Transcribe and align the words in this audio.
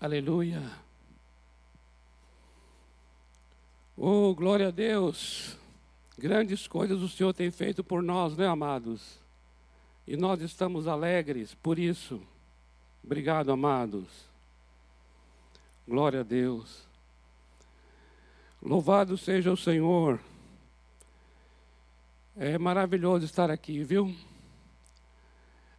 Aleluia. 0.00 0.62
Oh, 3.96 4.32
glória 4.32 4.68
a 4.68 4.70
Deus. 4.70 5.56
Grandes 6.16 6.68
coisas 6.68 7.02
o 7.02 7.08
Senhor 7.08 7.32
tem 7.32 7.50
feito 7.50 7.82
por 7.82 8.00
nós, 8.00 8.36
né, 8.36 8.46
amados? 8.46 9.18
E 10.06 10.16
nós 10.16 10.40
estamos 10.40 10.86
alegres 10.86 11.52
por 11.52 11.80
isso. 11.80 12.22
Obrigado, 13.02 13.50
amados. 13.50 14.06
Glória 15.86 16.20
a 16.20 16.22
Deus. 16.22 16.86
Louvado 18.62 19.18
seja 19.18 19.50
o 19.50 19.56
Senhor. 19.56 20.20
É 22.36 22.56
maravilhoso 22.56 23.24
estar 23.24 23.50
aqui, 23.50 23.82
viu? 23.82 24.14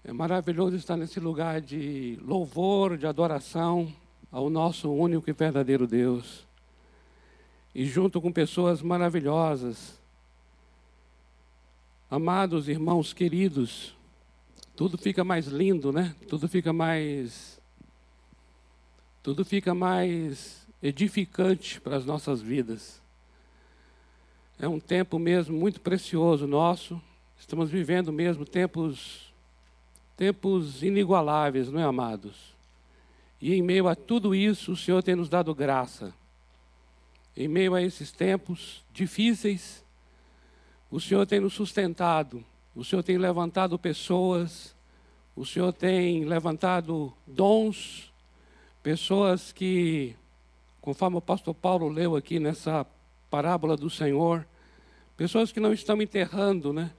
É 0.04 0.11
maravilhoso 0.11 0.75
estar 0.75 0.97
nesse 0.97 1.21
lugar 1.21 1.61
de 1.61 2.20
louvor, 2.21 2.97
de 2.97 3.07
adoração 3.07 3.95
ao 4.32 4.50
nosso 4.50 4.92
único 4.92 5.29
e 5.29 5.33
verdadeiro 5.33 5.88
Deus. 5.88 6.47
E 7.74 7.86
junto 7.86 8.20
com 8.21 8.32
pessoas 8.32 8.82
maravilhosas, 8.82 10.00
amados 12.10 12.68
irmãos 12.68 13.14
queridos, 13.14 13.96
tudo 14.75 14.97
fica 14.97 15.23
mais 15.23 15.47
lindo, 15.47 15.92
né? 15.92 16.15
Tudo 16.28 16.47
fica 16.47 16.71
mais. 16.71 17.60
Tudo 19.21 19.43
fica 19.43 19.73
mais 19.73 20.65
edificante 20.82 21.82
para 21.82 21.98
as 21.98 22.06
nossas 22.06 22.42
vidas. 22.42 23.01
É 24.57 24.68
um 24.68 24.79
tempo 24.79 25.20
mesmo 25.20 25.57
muito 25.57 25.82
precioso 25.82 26.48
nosso. 26.48 27.01
Estamos 27.37 27.70
vivendo 27.70 28.11
mesmo 28.11 28.46
tempos 28.46 29.29
tempos 30.15 30.84
inigualáveis, 30.84 31.71
não 31.71 31.79
é, 31.79 31.84
amados? 31.86 32.58
E 33.42 33.53
em 33.53 33.61
meio 33.61 33.88
a 33.88 33.95
tudo 33.95 34.36
isso, 34.36 34.73
o 34.73 34.78
Senhor 34.78 35.02
tem 35.02 35.16
nos 35.16 35.30
dado 35.30 35.53
graça. 35.56 36.14
Em 37.36 37.48
meio 37.48 37.73
a 37.73 37.81
esses 37.81 38.12
tempos 38.12 38.84
difíceis, 38.92 39.84
o 40.92 41.00
Senhor 41.00 41.26
tem 41.26 41.40
nos 41.40 41.54
sustentado, 41.54 42.44
o 42.76 42.84
Senhor 42.84 43.04
tem 43.04 43.18
levantado 43.18 43.80
pessoas, 43.80 44.76
o 45.36 45.46
Senhor 45.46 45.72
tem 45.72 46.26
levantado 46.26 47.14
dons, 47.26 48.12
pessoas 48.84 49.52
que, 49.52 50.16
conforme 50.81 51.18
o 51.18 51.22
pastor 51.22 51.53
Paulo 51.53 51.88
leu 51.88 52.16
aqui 52.16 52.40
nessa 52.40 52.86
parábola 53.30 53.78
do 53.78 53.90
Senhor, 53.90 54.46
pessoas 55.16 55.52
que 55.52 55.59
não 55.59 55.72
estão 55.72 56.02
enterrando, 56.02 56.74
né? 56.74 56.92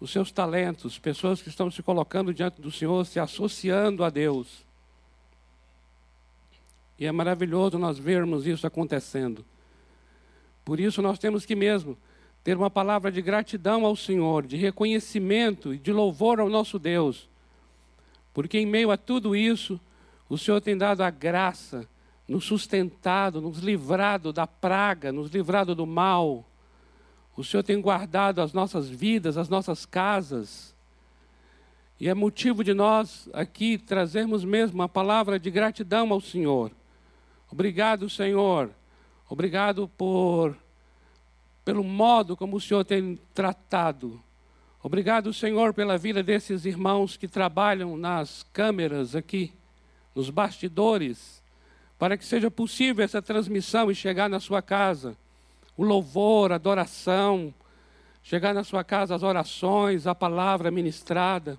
os 0.00 0.10
seus 0.10 0.30
talentos, 0.30 0.98
pessoas 0.98 1.42
que 1.42 1.48
estão 1.48 1.70
se 1.70 1.82
colocando 1.82 2.32
diante 2.32 2.60
do 2.60 2.70
Senhor, 2.70 3.04
se 3.04 3.18
associando 3.18 4.04
a 4.04 4.10
Deus. 4.10 4.64
E 6.98 7.06
é 7.06 7.12
maravilhoso 7.12 7.78
nós 7.78 7.98
vermos 7.98 8.46
isso 8.46 8.66
acontecendo. 8.66 9.44
Por 10.64 10.80
isso 10.80 11.00
nós 11.00 11.18
temos 11.18 11.46
que 11.46 11.54
mesmo 11.54 11.96
ter 12.42 12.56
uma 12.56 12.70
palavra 12.70 13.12
de 13.12 13.22
gratidão 13.22 13.84
ao 13.84 13.94
Senhor, 13.94 14.46
de 14.46 14.56
reconhecimento 14.56 15.72
e 15.72 15.78
de 15.78 15.92
louvor 15.92 16.40
ao 16.40 16.48
nosso 16.48 16.78
Deus. 16.78 17.28
Porque 18.32 18.58
em 18.58 18.66
meio 18.66 18.90
a 18.90 18.96
tudo 18.96 19.36
isso, 19.36 19.80
o 20.28 20.36
Senhor 20.36 20.60
tem 20.60 20.76
dado 20.76 21.02
a 21.02 21.10
graça, 21.10 21.88
nos 22.26 22.44
sustentado, 22.44 23.40
nos 23.40 23.58
livrado 23.58 24.32
da 24.32 24.46
praga, 24.46 25.10
nos 25.10 25.30
livrado 25.30 25.74
do 25.74 25.86
mal, 25.86 26.44
o 27.38 27.44
Senhor 27.44 27.62
tem 27.62 27.80
guardado 27.80 28.40
as 28.40 28.52
nossas 28.52 28.88
vidas, 28.88 29.36
as 29.36 29.48
nossas 29.48 29.86
casas. 29.86 30.74
E 32.00 32.08
é 32.08 32.14
motivo 32.14 32.64
de 32.64 32.74
nós 32.74 33.28
aqui 33.32 33.78
trazermos 33.78 34.44
mesmo 34.44 34.74
uma 34.74 34.88
palavra 34.88 35.38
de 35.38 35.48
gratidão 35.48 36.12
ao 36.12 36.20
Senhor. 36.20 36.72
Obrigado, 37.50 38.08
Senhor. 38.10 38.70
Obrigado 39.28 39.88
por 39.88 40.56
pelo 41.64 41.84
modo 41.84 42.34
como 42.36 42.56
o 42.56 42.60
Senhor 42.60 42.82
tem 42.82 43.18
tratado. 43.34 44.22
Obrigado, 44.82 45.34
Senhor, 45.34 45.74
pela 45.74 45.98
vida 45.98 46.22
desses 46.22 46.64
irmãos 46.64 47.16
que 47.16 47.28
trabalham 47.28 47.94
nas 47.96 48.42
câmeras 48.54 49.14
aqui, 49.14 49.52
nos 50.14 50.30
bastidores, 50.30 51.42
para 51.98 52.16
que 52.16 52.24
seja 52.24 52.50
possível 52.50 53.04
essa 53.04 53.20
transmissão 53.20 53.90
e 53.90 53.94
chegar 53.94 54.30
na 54.30 54.40
sua 54.40 54.62
casa 54.62 55.14
o 55.76 55.84
louvor, 55.84 56.50
a 56.50 56.56
adoração, 56.56 57.54
chegar 58.22 58.52
na 58.52 58.64
sua 58.64 58.82
casa 58.82 59.14
as 59.14 59.22
orações, 59.22 60.06
a 60.06 60.14
palavra 60.14 60.70
ministrada. 60.70 61.58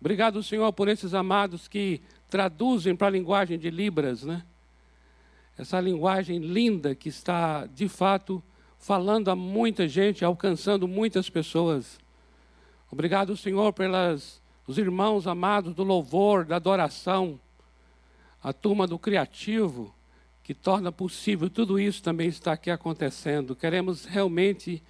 Obrigado, 0.00 0.42
Senhor, 0.42 0.72
por 0.72 0.88
esses 0.88 1.14
amados 1.14 1.68
que 1.68 2.00
traduzem 2.28 2.96
para 2.96 3.06
a 3.06 3.10
linguagem 3.10 3.58
de 3.58 3.70
Libras, 3.70 4.24
né? 4.24 4.42
Essa 5.56 5.80
linguagem 5.80 6.38
linda 6.38 6.94
que 6.94 7.08
está, 7.08 7.66
de 7.66 7.88
fato, 7.88 8.42
falando 8.78 9.30
a 9.30 9.36
muita 9.36 9.86
gente, 9.86 10.24
alcançando 10.24 10.88
muitas 10.88 11.28
pessoas. 11.28 11.98
Obrigado, 12.90 13.36
Senhor, 13.36 13.72
pelas 13.72 14.40
os 14.66 14.78
irmãos 14.78 15.26
amados 15.26 15.74
do 15.74 15.82
louvor, 15.82 16.44
da 16.44 16.56
adoração, 16.56 17.40
a 18.42 18.52
turma 18.52 18.86
do 18.86 18.98
criativo, 18.98 19.94
que 20.42 20.54
torna 20.54 20.90
possível 20.90 21.50
tudo 21.50 21.78
isso 21.78 22.02
também 22.02 22.28
está 22.28 22.52
aqui 22.52 22.70
acontecendo. 22.70 23.54
Queremos 23.54 24.04
realmente 24.04 24.82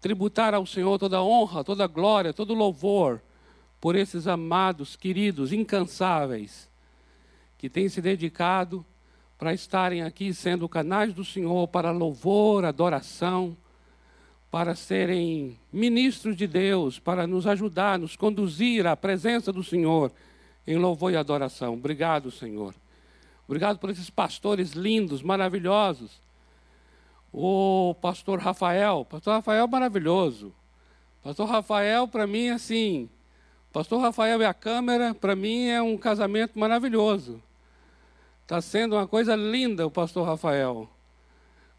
tributar 0.00 0.54
ao 0.54 0.66
Senhor 0.66 0.98
toda 0.98 1.22
honra, 1.22 1.64
toda 1.64 1.86
glória, 1.86 2.32
todo 2.32 2.52
louvor 2.52 3.22
por 3.80 3.94
esses 3.94 4.26
amados, 4.26 4.96
queridos, 4.96 5.52
incansáveis, 5.52 6.68
que 7.56 7.70
têm 7.70 7.88
se 7.88 8.00
dedicado 8.00 8.84
para 9.38 9.54
estarem 9.54 10.02
aqui 10.02 10.34
sendo 10.34 10.68
canais 10.68 11.14
do 11.14 11.24
Senhor 11.24 11.68
para 11.68 11.92
louvor, 11.92 12.64
adoração, 12.64 13.56
para 14.50 14.74
serem 14.74 15.56
ministros 15.72 16.36
de 16.36 16.46
Deus, 16.46 16.98
para 16.98 17.26
nos 17.26 17.46
ajudar, 17.46 17.98
nos 17.98 18.16
conduzir 18.16 18.84
à 18.86 18.96
presença 18.96 19.52
do 19.52 19.62
Senhor 19.62 20.10
em 20.66 20.76
louvor 20.76 21.12
e 21.12 21.16
adoração. 21.16 21.74
Obrigado, 21.74 22.32
Senhor. 22.32 22.74
Obrigado 23.46 23.78
por 23.78 23.90
esses 23.90 24.10
pastores 24.10 24.72
lindos, 24.72 25.22
maravilhosos. 25.22 26.20
O 27.32 27.94
pastor 28.00 28.40
Rafael, 28.40 29.04
pastor 29.04 29.34
Rafael 29.34 29.68
maravilhoso. 29.68 30.52
Pastor 31.22 31.48
Rafael, 31.48 32.08
para 32.08 32.26
mim, 32.26 32.48
assim, 32.48 33.08
pastor 33.72 34.00
Rafael 34.00 34.40
e 34.40 34.44
a 34.44 34.54
câmera, 34.54 35.14
para 35.14 35.36
mim, 35.36 35.66
é 35.66 35.80
um 35.80 35.96
casamento 35.96 36.58
maravilhoso. 36.58 37.42
Está 38.48 38.62
sendo 38.62 38.94
uma 38.96 39.06
coisa 39.06 39.36
linda 39.36 39.86
o 39.86 39.90
pastor 39.90 40.26
Rafael. 40.26 40.88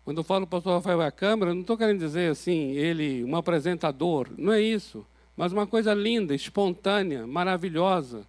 Quando 0.05 0.19
eu 0.19 0.23
falo 0.23 0.45
pastor 0.45 0.75
Rafael 0.75 1.01
e 1.01 1.05
a 1.07 1.11
câmera, 1.11 1.51
não 1.51 1.61
estou 1.61 1.75
querendo 1.75 1.97
dizer 1.97 2.29
assim, 2.29 2.73
ele, 2.73 3.23
um 3.23 3.35
apresentador, 3.35 4.29
não 4.37 4.53
é 4.53 4.61
isso. 4.61 5.03
Mas 5.35 5.51
uma 5.51 5.65
coisa 5.65 5.95
linda, 5.95 6.35
espontânea, 6.35 7.25
maravilhosa 7.25 8.23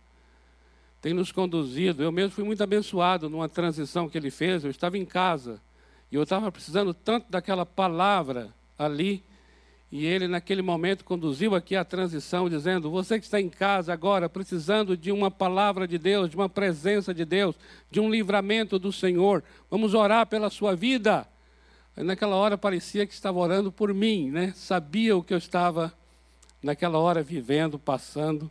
tem 1.02 1.12
nos 1.12 1.30
conduzido. 1.30 2.02
Eu 2.02 2.10
mesmo 2.10 2.30
fui 2.30 2.42
muito 2.42 2.62
abençoado 2.62 3.28
numa 3.28 3.46
transição 3.46 4.08
que 4.08 4.16
ele 4.16 4.30
fez. 4.30 4.64
Eu 4.64 4.70
estava 4.70 4.96
em 4.96 5.04
casa 5.04 5.60
e 6.10 6.14
eu 6.14 6.22
estava 6.22 6.50
precisando 6.50 6.94
tanto 6.94 7.30
daquela 7.30 7.66
palavra 7.66 8.54
ali. 8.78 9.22
E 9.92 10.06
ele, 10.06 10.28
naquele 10.28 10.62
momento, 10.62 11.04
conduziu 11.04 11.54
aqui 11.54 11.74
a 11.74 11.84
transição, 11.84 12.48
dizendo: 12.48 12.90
Você 12.90 13.18
que 13.18 13.24
está 13.24 13.40
em 13.40 13.48
casa 13.48 13.92
agora, 13.92 14.28
precisando 14.28 14.96
de 14.96 15.10
uma 15.10 15.30
palavra 15.30 15.86
de 15.88 15.98
Deus, 15.98 16.30
de 16.30 16.36
uma 16.36 16.48
presença 16.48 17.12
de 17.12 17.24
Deus, 17.24 17.56
de 17.90 17.98
um 17.98 18.08
livramento 18.08 18.78
do 18.78 18.92
Senhor, 18.92 19.42
vamos 19.68 19.92
orar 19.92 20.26
pela 20.26 20.48
sua 20.48 20.76
vida. 20.76 21.26
E 21.96 22.04
naquela 22.04 22.36
hora 22.36 22.56
parecia 22.56 23.04
que 23.04 23.12
estava 23.12 23.38
orando 23.38 23.72
por 23.72 23.92
mim, 23.92 24.30
né? 24.30 24.52
Sabia 24.54 25.16
o 25.16 25.24
que 25.24 25.34
eu 25.34 25.38
estava 25.38 25.92
naquela 26.62 26.98
hora 26.98 27.20
vivendo, 27.20 27.76
passando. 27.76 28.48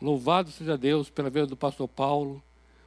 Louvado 0.00 0.50
seja 0.52 0.78
Deus 0.78 1.10
pela 1.10 1.30
vida 1.30 1.46
do 1.46 1.56
pastor 1.56 1.88
Paulo. 1.88 2.42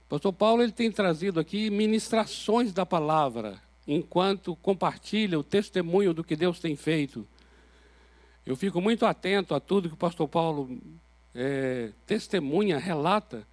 O 0.06 0.10
pastor 0.10 0.32
Paulo 0.32 0.64
ele 0.64 0.72
tem 0.72 0.90
trazido 0.90 1.38
aqui 1.38 1.70
ministrações 1.70 2.72
da 2.72 2.86
palavra, 2.86 3.62
enquanto 3.86 4.56
compartilha 4.56 5.38
o 5.38 5.44
testemunho 5.44 6.14
do 6.14 6.24
que 6.24 6.36
Deus 6.36 6.62
tem 6.62 6.78
feito. 6.78 7.28
Eu 8.48 8.56
fico 8.56 8.80
muito 8.80 9.06
atento 9.06 9.54
a 9.54 9.60
tudo 9.60 9.90
que 9.90 9.96
o 9.96 9.98
pastor 9.98 10.26
Paulo 10.26 10.80
é, 11.36 11.92
testemunha, 12.06 12.78
relata, 12.78 13.46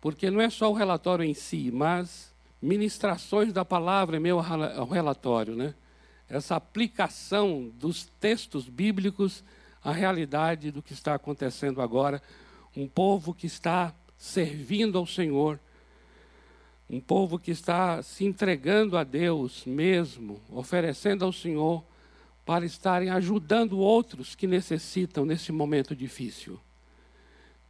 porque 0.00 0.32
não 0.32 0.40
é 0.40 0.50
só 0.50 0.68
o 0.68 0.74
relatório 0.74 1.24
em 1.24 1.32
si, 1.32 1.70
mas 1.72 2.34
ministrações 2.60 3.52
da 3.52 3.64
palavra 3.64 4.18
meio 4.18 4.40
ao 4.40 4.88
relatório, 4.88 5.54
né? 5.54 5.76
Essa 6.28 6.56
aplicação 6.56 7.70
dos 7.78 8.06
textos 8.18 8.68
bíblicos 8.68 9.44
à 9.80 9.92
realidade 9.92 10.72
do 10.72 10.82
que 10.82 10.92
está 10.92 11.14
acontecendo 11.14 11.80
agora 11.80 12.20
um 12.76 12.88
povo 12.88 13.32
que 13.32 13.46
está 13.46 13.94
servindo 14.18 14.98
ao 14.98 15.06
Senhor, 15.06 15.60
um 16.90 16.98
povo 16.98 17.38
que 17.38 17.52
está 17.52 18.02
se 18.02 18.24
entregando 18.24 18.98
a 18.98 19.04
Deus 19.04 19.64
mesmo, 19.64 20.40
oferecendo 20.50 21.24
ao 21.24 21.32
Senhor 21.32 21.84
para 22.46 22.64
estarem 22.64 23.10
ajudando 23.10 23.80
outros 23.80 24.36
que 24.36 24.46
necessitam 24.46 25.24
nesse 25.24 25.50
momento 25.50 25.96
difícil. 25.96 26.60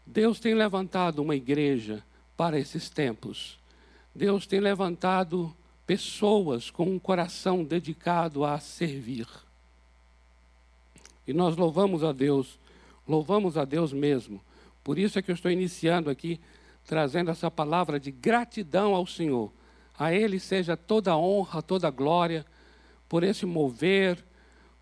Deus 0.05 0.39
tem 0.39 0.55
levantado 0.55 1.23
uma 1.23 1.35
igreja 1.35 2.05
para 2.37 2.59
esses 2.59 2.91
tempos. 2.91 3.59
Deus 4.15 4.47
tem 4.47 4.61
levantado 4.61 5.57
pessoas 5.87 6.71
com 6.71 6.85
um 6.85 6.99
coração 6.99 7.65
dedicado 7.65 8.45
a 8.45 8.61
servir. 8.61 9.27
E 11.27 11.33
nós 11.33 11.57
louvamos 11.57 12.05
a 12.05 12.13
Deus, 12.13 12.59
louvamos 13.09 13.57
a 13.57 13.65
Deus 13.65 13.95
mesmo. 13.95 14.43
Por 14.85 14.99
isso 14.99 15.19
é 15.19 15.23
que 15.23 15.31
eu 15.31 15.35
estou 15.35 15.51
iniciando 15.51 16.11
aqui, 16.11 16.39
trazendo 16.85 17.31
essa 17.31 17.51
palavra 17.51 17.99
de 17.99 18.11
gratidão 18.11 18.95
ao 18.95 19.07
Senhor. 19.07 19.51
A 19.99 20.13
Ele 20.13 20.39
seja 20.39 20.77
toda 20.77 21.17
honra, 21.17 21.63
toda 21.63 21.91
glória, 21.91 22.45
por 23.09 23.25
esse 23.25 23.47
mover, 23.47 24.23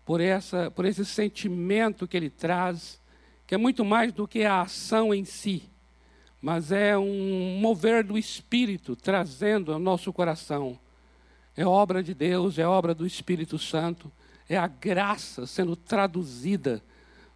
por, 0.05 0.21
essa, 0.21 0.69
por 0.71 0.85
esse 0.85 1.03
sentimento 1.03 2.07
que 2.07 2.15
Ele 2.15 2.29
traz, 2.29 3.01
que 3.47 3.55
é 3.55 3.57
muito 3.57 3.83
mais 3.83 4.13
do 4.13 4.27
que 4.27 4.43
a 4.43 4.61
ação 4.61 5.13
em 5.13 5.25
si, 5.25 5.63
mas 6.41 6.71
é 6.71 6.97
um 6.97 7.59
mover 7.59 8.03
do 8.03 8.17
Espírito 8.17 8.95
trazendo 8.95 9.73
ao 9.73 9.79
nosso 9.79 10.13
coração 10.13 10.79
é 11.55 11.65
obra 11.65 12.03
de 12.03 12.13
Deus, 12.13 12.59
é 12.59 12.67
obra 12.67 12.93
do 12.93 13.05
Espírito 13.05 13.57
Santo, 13.57 14.11
é 14.49 14.57
a 14.57 14.67
graça 14.67 15.47
sendo 15.47 15.75
traduzida 15.75 16.81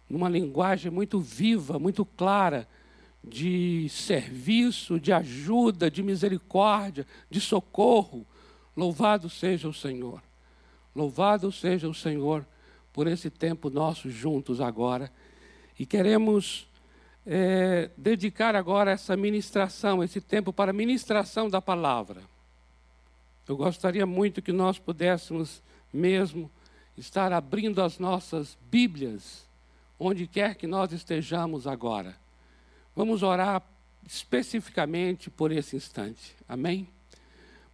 numa 0.08 0.28
linguagem 0.28 0.90
muito 0.90 1.18
viva, 1.18 1.78
muito 1.78 2.04
clara, 2.04 2.68
de 3.22 3.86
serviço, 3.90 4.98
de 4.98 5.12
ajuda, 5.12 5.90
de 5.90 6.02
misericórdia, 6.02 7.06
de 7.30 7.40
socorro. 7.40 8.26
Louvado 8.76 9.28
seja 9.28 9.68
o 9.68 9.74
Senhor. 9.74 10.22
Louvado 10.94 11.52
seja 11.52 11.88
o 11.88 11.94
Senhor 11.94 12.46
por 13.00 13.06
esse 13.06 13.30
tempo 13.30 13.70
nosso 13.70 14.10
juntos 14.10 14.60
agora. 14.60 15.10
E 15.78 15.86
queremos 15.86 16.68
é, 17.24 17.88
dedicar 17.96 18.54
agora 18.54 18.90
essa 18.90 19.16
ministração, 19.16 20.04
esse 20.04 20.20
tempo 20.20 20.52
para 20.52 20.70
a 20.70 20.74
ministração 20.74 21.48
da 21.48 21.62
palavra. 21.62 22.20
Eu 23.48 23.56
gostaria 23.56 24.04
muito 24.04 24.42
que 24.42 24.52
nós 24.52 24.78
pudéssemos 24.78 25.62
mesmo 25.90 26.50
estar 26.94 27.32
abrindo 27.32 27.80
as 27.80 27.98
nossas 27.98 28.58
Bíblias, 28.70 29.46
onde 29.98 30.26
quer 30.26 30.54
que 30.54 30.66
nós 30.66 30.92
estejamos 30.92 31.66
agora. 31.66 32.14
Vamos 32.94 33.22
orar 33.22 33.62
especificamente 34.06 35.30
por 35.30 35.50
esse 35.50 35.74
instante. 35.74 36.36
Amém? 36.46 36.86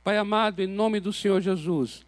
Pai 0.04 0.18
amado, 0.18 0.62
em 0.62 0.68
nome 0.68 1.00
do 1.00 1.12
Senhor 1.12 1.40
Jesus, 1.40 2.06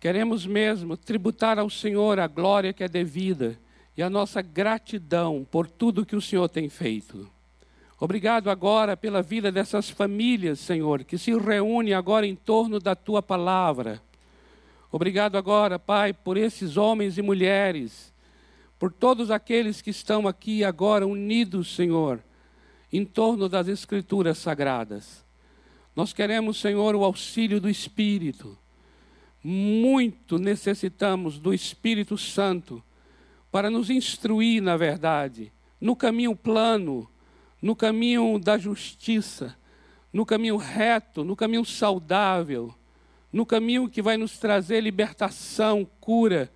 queremos 0.00 0.46
mesmo 0.46 0.96
tributar 0.96 1.58
ao 1.58 1.68
Senhor 1.68 2.18
a 2.18 2.26
glória 2.26 2.72
que 2.72 2.84
é 2.84 2.88
devida 2.88 3.58
e 3.96 4.02
a 4.02 4.08
nossa 4.08 4.40
gratidão 4.40 5.46
por 5.50 5.68
tudo 5.68 6.06
que 6.06 6.14
o 6.14 6.20
Senhor 6.20 6.48
tem 6.48 6.68
feito. 6.68 7.28
Obrigado 8.00 8.48
agora 8.48 8.96
pela 8.96 9.20
vida 9.22 9.50
dessas 9.50 9.90
famílias, 9.90 10.60
Senhor, 10.60 11.02
que 11.02 11.18
se 11.18 11.36
reúnem 11.36 11.94
agora 11.94 12.24
em 12.24 12.36
torno 12.36 12.78
da 12.78 12.94
tua 12.94 13.20
palavra. 13.20 14.00
Obrigado 14.92 15.36
agora, 15.36 15.80
Pai, 15.80 16.12
por 16.12 16.36
esses 16.36 16.76
homens 16.76 17.18
e 17.18 17.22
mulheres, 17.22 18.12
por 18.78 18.92
todos 18.92 19.32
aqueles 19.32 19.82
que 19.82 19.90
estão 19.90 20.28
aqui 20.28 20.62
agora 20.62 21.04
unidos, 21.04 21.74
Senhor, 21.74 22.20
em 22.92 23.04
torno 23.04 23.48
das 23.48 23.66
Escrituras 23.66 24.38
sagradas. 24.38 25.24
Nós 25.94 26.12
queremos, 26.12 26.60
Senhor, 26.60 26.94
o 26.94 27.02
auxílio 27.04 27.60
do 27.60 27.68
Espírito. 27.68 28.56
Muito 29.42 30.38
necessitamos 30.38 31.38
do 31.38 31.54
Espírito 31.54 32.18
Santo 32.18 32.82
para 33.50 33.70
nos 33.70 33.88
instruir 33.88 34.62
na 34.62 34.76
verdade, 34.76 35.52
no 35.80 35.94
caminho 35.94 36.34
plano 36.34 37.08
no 37.60 37.74
caminho 37.74 38.38
da 38.38 38.56
justiça, 38.56 39.56
no 40.12 40.24
caminho 40.24 40.56
reto, 40.56 41.24
no 41.24 41.36
caminho 41.36 41.64
saudável, 41.64 42.74
no 43.32 43.44
caminho 43.44 43.88
que 43.88 44.00
vai 44.00 44.16
nos 44.16 44.38
trazer 44.38 44.80
libertação, 44.80 45.86
cura, 46.00 46.50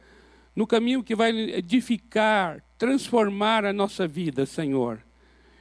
no 0.55 0.67
caminho 0.67 1.03
que 1.03 1.15
vai 1.15 1.31
edificar, 1.31 2.63
transformar 2.79 3.65
a 3.65 3.73
nossa 3.73 4.07
vida, 4.07 4.47
Senhor. 4.47 5.03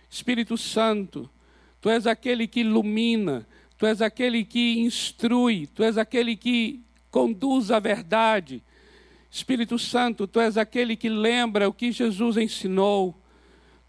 Espírito 0.09 0.57
Santo, 0.57 1.29
Tu 1.79 1.89
és 1.89 2.05
aquele 2.05 2.47
que 2.47 2.59
ilumina, 2.59 3.47
Tu 3.77 3.87
és 3.87 4.01
aquele 4.01 4.45
que 4.45 4.79
instrui, 4.79 5.65
Tu 5.67 5.83
és 5.83 5.97
aquele 5.97 6.35
que 6.35 6.81
conduz 7.11 7.69
à 7.69 7.79
verdade. 7.79 8.63
Espírito 9.29 9.77
Santo, 9.77 10.25
Tu 10.25 10.39
és 10.39 10.57
aquele 10.57 10.95
que 10.95 11.09
lembra 11.09 11.69
o 11.69 11.73
que 11.73 11.91
Jesus 11.91 12.37
ensinou. 12.37 13.15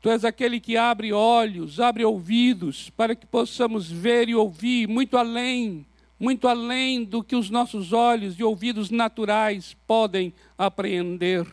Tu 0.03 0.11
és 0.11 0.25
aquele 0.25 0.59
que 0.59 0.77
abre 0.77 1.13
olhos, 1.13 1.79
abre 1.79 2.05
ouvidos, 2.05 2.91
para 2.91 3.15
que 3.15 3.25
possamos 3.25 3.91
ver 3.91 4.29
e 4.29 4.35
ouvir 4.35 4.89
muito 4.89 5.17
além, 5.17 5.87
muito 6.19 6.49
além 6.49 7.05
do 7.05 7.23
que 7.23 7.37
os 7.37 7.49
nossos 7.49 7.93
olhos 7.93 8.39
e 8.39 8.43
ouvidos 8.43 8.91
naturais 8.91 9.77
podem 9.87 10.35
apreender. 10.59 11.47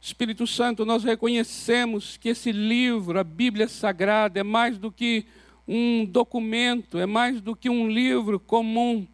Espírito 0.00 0.46
Santo, 0.46 0.86
nós 0.86 1.04
reconhecemos 1.04 2.16
que 2.16 2.30
esse 2.30 2.52
livro, 2.52 3.18
a 3.18 3.24
Bíblia 3.24 3.68
Sagrada, 3.68 4.40
é 4.40 4.42
mais 4.42 4.78
do 4.78 4.90
que 4.90 5.26
um 5.66 6.04
documento, 6.04 6.98
é 6.98 7.06
mais 7.06 7.40
do 7.40 7.56
que 7.56 7.68
um 7.68 7.88
livro 7.88 8.38
comum. 8.38 9.06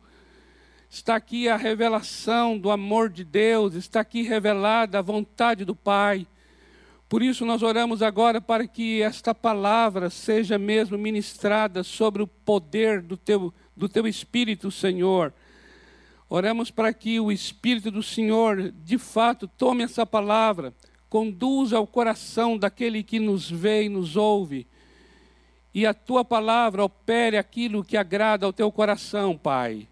Está 0.92 1.16
aqui 1.16 1.48
a 1.48 1.56
revelação 1.56 2.56
do 2.56 2.70
amor 2.70 3.08
de 3.08 3.24
Deus, 3.24 3.74
está 3.74 4.00
aqui 4.00 4.22
revelada 4.22 5.00
a 5.00 5.02
vontade 5.02 5.64
do 5.64 5.74
Pai 5.74 6.26
por 7.12 7.22
isso, 7.22 7.44
nós 7.44 7.62
oramos 7.62 8.00
agora 8.00 8.40
para 8.40 8.66
que 8.66 9.02
esta 9.02 9.34
palavra 9.34 10.08
seja 10.08 10.56
mesmo 10.56 10.96
ministrada 10.96 11.82
sobre 11.82 12.22
o 12.22 12.26
poder 12.26 13.02
do 13.02 13.18
teu, 13.18 13.52
do 13.76 13.86
teu 13.86 14.06
Espírito, 14.06 14.70
Senhor. 14.70 15.30
Oramos 16.26 16.70
para 16.70 16.90
que 16.94 17.20
o 17.20 17.30
Espírito 17.30 17.90
do 17.90 18.02
Senhor, 18.02 18.72
de 18.72 18.96
fato, 18.96 19.46
tome 19.46 19.84
essa 19.84 20.06
palavra, 20.06 20.72
conduza 21.10 21.76
ao 21.76 21.86
coração 21.86 22.56
daquele 22.56 23.02
que 23.02 23.20
nos 23.20 23.50
vê 23.50 23.82
e 23.82 23.88
nos 23.90 24.16
ouve, 24.16 24.66
e 25.74 25.84
a 25.84 25.92
tua 25.92 26.24
palavra 26.24 26.82
opere 26.82 27.36
aquilo 27.36 27.84
que 27.84 27.98
agrada 27.98 28.46
ao 28.46 28.54
teu 28.54 28.72
coração, 28.72 29.36
Pai. 29.36 29.86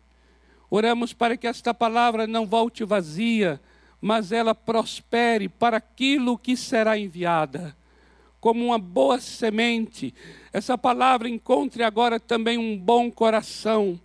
Oramos 0.70 1.12
para 1.12 1.36
que 1.36 1.48
esta 1.48 1.74
palavra 1.74 2.28
não 2.28 2.46
volte 2.46 2.84
vazia, 2.84 3.60
mas 4.00 4.30
ela 4.30 4.54
prospere 4.54 5.48
para 5.48 5.78
aquilo 5.78 6.38
que 6.38 6.56
será 6.56 6.96
enviada. 6.96 7.76
Como 8.40 8.66
uma 8.66 8.78
boa 8.78 9.20
semente, 9.20 10.14
essa 10.52 10.78
palavra 10.78 11.28
encontre 11.28 11.82
agora 11.82 12.20
também 12.20 12.56
um 12.56 12.78
bom 12.78 13.10
coração, 13.10 14.00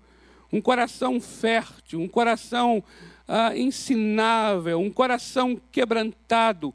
um 0.52 0.60
coração 0.60 1.22
fértil, 1.22 2.02
um 2.02 2.08
coração 2.08 2.84
ah, 3.28 3.56
ensinável, 3.56 4.80
um 4.80 4.92
coração 4.92 5.62
quebrantado, 5.72 6.74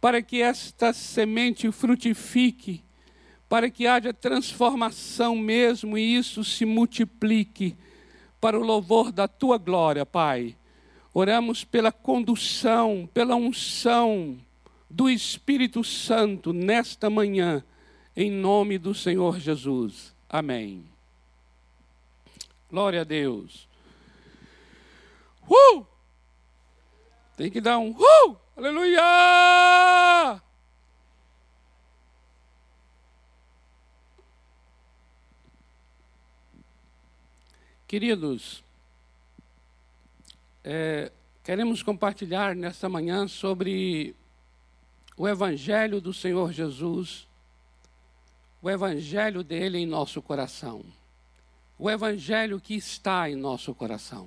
para 0.00 0.22
que 0.22 0.40
esta 0.40 0.92
semente 0.94 1.70
frutifique, 1.70 2.82
para 3.46 3.70
que 3.70 3.86
haja 3.86 4.12
transformação 4.14 5.36
mesmo 5.36 5.98
e 5.98 6.16
isso 6.16 6.42
se 6.42 6.64
multiplique 6.64 7.76
para 8.42 8.58
o 8.58 8.62
louvor 8.64 9.12
da 9.12 9.28
tua 9.28 9.56
glória, 9.56 10.04
Pai. 10.04 10.56
Oramos 11.14 11.62
pela 11.62 11.92
condução, 11.92 13.08
pela 13.14 13.36
unção 13.36 14.36
do 14.90 15.08
Espírito 15.08 15.84
Santo 15.84 16.52
nesta 16.52 17.08
manhã, 17.08 17.62
em 18.16 18.32
nome 18.32 18.78
do 18.78 18.92
Senhor 18.96 19.38
Jesus. 19.38 20.12
Amém. 20.28 20.84
Glória 22.68 23.02
a 23.02 23.04
Deus. 23.04 23.68
Uh! 25.48 25.86
Tem 27.36 27.48
que 27.48 27.60
dar 27.60 27.78
um 27.78 27.92
uh! 27.92 28.36
Aleluia! 28.56 29.71
Queridos, 37.92 38.64
é, 40.64 41.12
queremos 41.44 41.82
compartilhar 41.82 42.56
nesta 42.56 42.88
manhã 42.88 43.28
sobre 43.28 44.16
o 45.14 45.28
Evangelho 45.28 46.00
do 46.00 46.10
Senhor 46.10 46.54
Jesus, 46.54 47.28
o 48.62 48.70
Evangelho 48.70 49.44
dele 49.44 49.76
em 49.76 49.84
nosso 49.84 50.22
coração, 50.22 50.82
o 51.78 51.90
Evangelho 51.90 52.58
que 52.58 52.74
está 52.74 53.28
em 53.28 53.36
nosso 53.36 53.74
coração. 53.74 54.26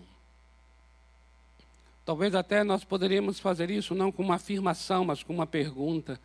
Talvez 2.05 2.35
até 2.35 2.63
nós 2.63 2.83
poderíamos 2.83 3.39
fazer 3.39 3.71
isso 3.71 3.95
não 3.95 4.11
com 4.11 4.21
uma 4.21 4.35
afirmação, 4.35 5.05
mas 5.05 5.23
com 5.23 5.33
uma 5.33 5.47
pergunta. 5.47 6.21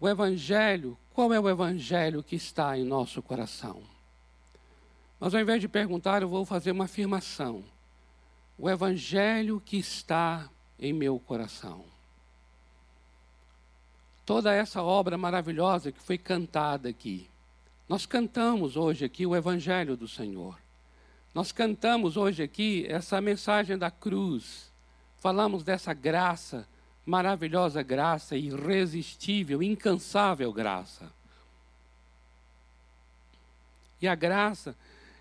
O 0.00 0.08
Evangelho, 0.08 0.96
qual 1.12 1.34
é 1.34 1.38
o 1.38 1.50
Evangelho 1.50 2.22
que 2.22 2.36
está 2.36 2.78
em 2.78 2.82
nosso 2.82 3.20
coração? 3.20 3.91
Mas 5.22 5.36
ao 5.36 5.40
invés 5.40 5.60
de 5.60 5.68
perguntar, 5.68 6.20
eu 6.20 6.28
vou 6.28 6.44
fazer 6.44 6.72
uma 6.72 6.86
afirmação 6.86 7.62
o 8.58 8.68
Evangelho 8.68 9.62
que 9.64 9.76
está 9.76 10.50
em 10.80 10.92
meu 10.92 11.16
coração. 11.20 11.84
Toda 14.26 14.52
essa 14.52 14.82
obra 14.82 15.16
maravilhosa 15.16 15.92
que 15.92 16.02
foi 16.02 16.18
cantada 16.18 16.88
aqui, 16.88 17.30
Nós 17.88 18.04
cantamos 18.04 18.76
hoje 18.76 19.04
aqui 19.04 19.24
o 19.24 19.36
Evangelho 19.36 19.96
do 19.96 20.08
Senhor. 20.08 20.58
Nós 21.32 21.52
cantamos 21.52 22.16
hoje 22.16 22.42
aqui 22.42 22.84
essa 22.88 23.20
mensagem 23.20 23.78
da 23.78 23.92
cruz. 23.92 24.72
Falamos 25.20 25.62
dessa 25.62 25.92
graça, 25.94 26.66
maravilhosa 27.06 27.80
graça, 27.80 28.36
irresistível, 28.36 29.62
incansável 29.62 30.52
graça. 30.52 31.12
E 34.00 34.08
a 34.08 34.16
graça 34.16 34.74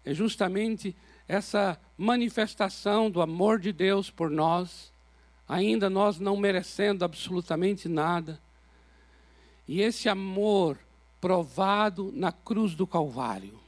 é 0.05 0.13
justamente 0.13 0.95
essa 1.27 1.79
manifestação 1.97 3.09
do 3.09 3.21
amor 3.21 3.59
de 3.59 3.71
Deus 3.71 4.09
por 4.09 4.29
nós, 4.29 4.91
ainda 5.47 5.89
nós 5.89 6.19
não 6.19 6.35
merecendo 6.35 7.05
absolutamente 7.05 7.87
nada. 7.87 8.39
E 9.67 9.81
esse 9.81 10.09
amor 10.09 10.77
provado 11.21 12.11
na 12.13 12.31
cruz 12.31 12.73
do 12.73 12.87
Calvário. 12.87 13.59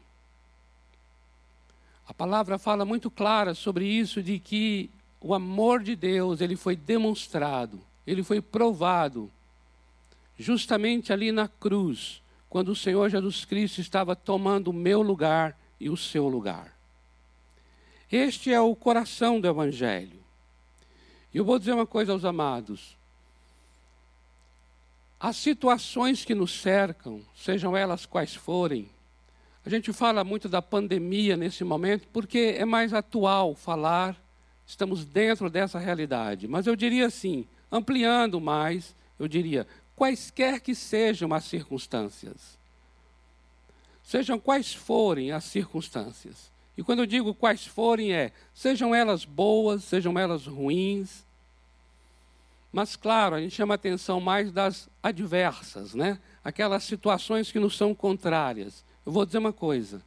A 2.07 2.13
palavra 2.13 2.57
fala 2.57 2.83
muito 2.83 3.09
clara 3.09 3.53
sobre 3.53 3.85
isso 3.85 4.21
de 4.21 4.39
que 4.39 4.89
o 5.21 5.33
amor 5.33 5.81
de 5.81 5.95
Deus, 5.95 6.41
ele 6.41 6.57
foi 6.57 6.75
demonstrado, 6.75 7.79
ele 8.05 8.23
foi 8.23 8.41
provado 8.41 9.31
justamente 10.37 11.13
ali 11.13 11.31
na 11.31 11.47
cruz, 11.47 12.21
quando 12.49 12.69
o 12.69 12.75
Senhor 12.75 13.09
Jesus 13.09 13.45
Cristo 13.45 13.79
estava 13.79 14.15
tomando 14.15 14.69
o 14.69 14.73
meu 14.73 15.01
lugar 15.01 15.57
e 15.83 15.89
o 15.89 15.97
seu 15.97 16.27
lugar. 16.27 16.73
Este 18.11 18.53
é 18.53 18.61
o 18.61 18.75
coração 18.75 19.41
do 19.41 19.47
evangelho. 19.47 20.23
E 21.33 21.37
eu 21.37 21.43
vou 21.43 21.59
dizer 21.59 21.73
uma 21.73 21.85
coisa 21.85 22.13
aos 22.13 22.23
amados: 22.23 22.95
as 25.19 25.35
situações 25.35 26.23
que 26.23 26.33
nos 26.33 26.61
cercam, 26.61 27.21
sejam 27.35 27.75
elas 27.75 28.05
quais 28.05 28.33
forem, 28.33 28.89
a 29.65 29.69
gente 29.69 29.91
fala 29.91 30.23
muito 30.23 30.47
da 30.47 30.61
pandemia 30.61 31.35
nesse 31.35 31.63
momento 31.63 32.07
porque 32.13 32.55
é 32.57 32.65
mais 32.65 32.93
atual 32.93 33.55
falar, 33.55 34.15
estamos 34.65 35.05
dentro 35.05 35.49
dessa 35.49 35.79
realidade. 35.79 36.47
Mas 36.47 36.67
eu 36.67 36.75
diria 36.75 37.07
assim, 37.07 37.47
ampliando 37.71 38.39
mais, 38.39 38.95
eu 39.17 39.27
diria, 39.27 39.67
quaisquer 39.95 40.59
que 40.59 40.75
sejam 40.75 41.33
as 41.33 41.45
circunstâncias, 41.45 42.57
sejam 44.03 44.37
quais 44.37 44.73
forem 44.73 45.31
as 45.31 45.45
circunstâncias. 45.45 46.51
E 46.77 46.83
quando 46.83 46.99
eu 46.99 47.05
digo 47.05 47.33
quais 47.33 47.65
forem, 47.65 48.13
é, 48.13 48.31
sejam 48.53 48.93
elas 48.93 49.25
boas, 49.25 49.83
sejam 49.83 50.17
elas 50.19 50.45
ruins, 50.45 51.23
mas, 52.73 52.95
claro, 52.95 53.35
a 53.35 53.39
gente 53.39 53.53
chama 53.53 53.75
atenção 53.75 54.19
mais 54.19 54.51
das 54.51 54.89
adversas, 55.01 55.93
né? 55.93 56.17
aquelas 56.43 56.83
situações 56.83 57.51
que 57.51 57.59
nos 57.59 57.77
são 57.77 57.93
contrárias. 57.93 58.83
Eu 59.05 59.11
vou 59.11 59.27
dizer 59.27 59.37
uma 59.37 59.53
coisa: 59.53 60.01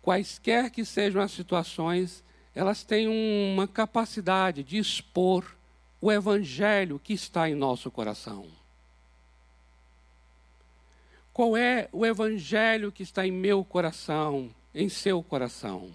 quaisquer 0.00 0.70
que 0.70 0.82
sejam 0.82 1.20
as 1.20 1.30
situações, 1.30 2.24
elas 2.54 2.82
têm 2.82 3.06
uma 3.06 3.68
capacidade 3.68 4.62
de 4.64 4.78
expor 4.78 5.44
o 6.00 6.10
evangelho 6.10 6.98
que 6.98 7.12
está 7.12 7.50
em 7.50 7.54
nosso 7.54 7.90
coração. 7.90 8.46
Qual 11.38 11.56
é 11.56 11.88
o 11.92 12.04
evangelho 12.04 12.90
que 12.90 13.04
está 13.04 13.24
em 13.24 13.30
meu 13.30 13.64
coração, 13.64 14.50
em 14.74 14.88
seu 14.88 15.22
coração? 15.22 15.94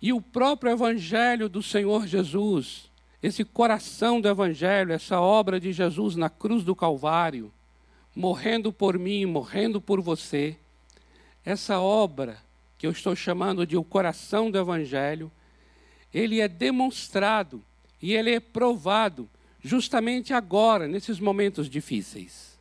E 0.00 0.12
o 0.12 0.20
próprio 0.20 0.70
evangelho 0.70 1.48
do 1.48 1.60
Senhor 1.60 2.06
Jesus 2.06 2.88
esse 3.20 3.44
coração 3.44 4.20
do 4.20 4.28
Evangelho, 4.28 4.92
essa 4.92 5.20
obra 5.20 5.58
de 5.58 5.72
Jesus 5.72 6.14
na 6.14 6.30
cruz 6.30 6.62
do 6.62 6.76
Calvário, 6.76 7.52
morrendo 8.14 8.72
por 8.72 8.96
mim, 8.96 9.26
morrendo 9.26 9.80
por 9.80 10.00
você, 10.00 10.56
essa 11.44 11.80
obra 11.80 12.38
que 12.78 12.86
eu 12.86 12.92
estou 12.92 13.16
chamando 13.16 13.66
de 13.66 13.76
o 13.76 13.82
coração 13.82 14.48
do 14.48 14.58
Evangelho, 14.58 15.28
ele 16.14 16.40
é 16.40 16.46
demonstrado 16.46 17.60
e 18.00 18.14
ele 18.14 18.30
é 18.30 18.38
provado 18.38 19.28
justamente 19.60 20.32
agora, 20.32 20.86
nesses 20.86 21.18
momentos 21.18 21.68
difíceis. 21.68 22.55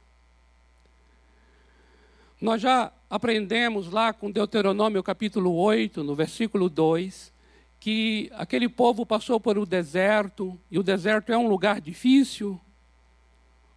Nós 2.40 2.62
já 2.62 2.92
aprendemos 3.10 3.90
lá 3.90 4.12
com 4.12 4.30
Deuteronômio 4.30 5.02
capítulo 5.02 5.56
8, 5.56 6.04
no 6.04 6.14
versículo 6.14 6.70
2, 6.70 7.34
que 7.80 8.30
aquele 8.34 8.68
povo 8.68 9.06
passou 9.06 9.40
por 9.40 9.58
o 9.58 9.66
deserto, 9.66 10.60
e 10.70 10.78
o 10.78 10.84
deserto 10.84 11.32
é 11.32 11.38
um 11.38 11.48
lugar 11.48 11.80
difícil. 11.80 12.60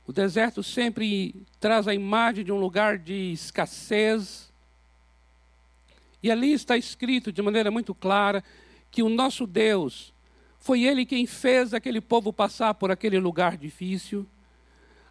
O 0.05 0.13
deserto 0.13 0.61
sempre 0.63 1.47
traz 1.61 1.87
a 1.87 1.95
imagem 1.95 2.45
de 2.45 2.51
um 2.51 2.59
lugar 2.59 2.99
de 2.99 3.33
escassez. 3.33 4.53
E 6.21 6.29
ali 6.29 6.53
está 6.53 6.77
escrito 6.77 7.31
de 7.31 7.41
maneira 7.41 7.71
muito 7.71 7.95
clara 7.95 8.43
que 8.91 9.05
o 9.05 9.09
nosso 9.09 9.47
Deus 9.47 10.13
foi 10.59 10.83
Ele 10.83 11.07
quem 11.07 11.27
fez 11.27 11.73
aquele 11.73 12.01
povo 12.01 12.33
passar 12.33 12.75
por 12.75 12.91
aquele 12.91 13.21
lugar 13.21 13.57
difícil, 13.57 14.27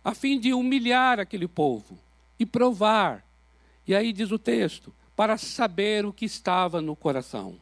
a 0.04 0.14
fim 0.14 0.38
de 0.38 0.54
humilhar 0.54 1.18
aquele 1.18 1.48
povo 1.48 1.98
e 2.38 2.46
provar. 2.46 3.27
E 3.88 3.96
aí 3.96 4.12
diz 4.12 4.32
o 4.32 4.40
texto: 4.40 4.94
para 5.16 5.38
saber 5.38 6.06
o 6.06 6.14
que 6.14 6.26
estava 6.26 6.82
no 6.82 6.96
coração. 6.96 7.58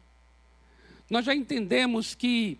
Nós 1.09 1.25
já 1.25 1.35
entendemos 1.35 2.15
que 2.15 2.57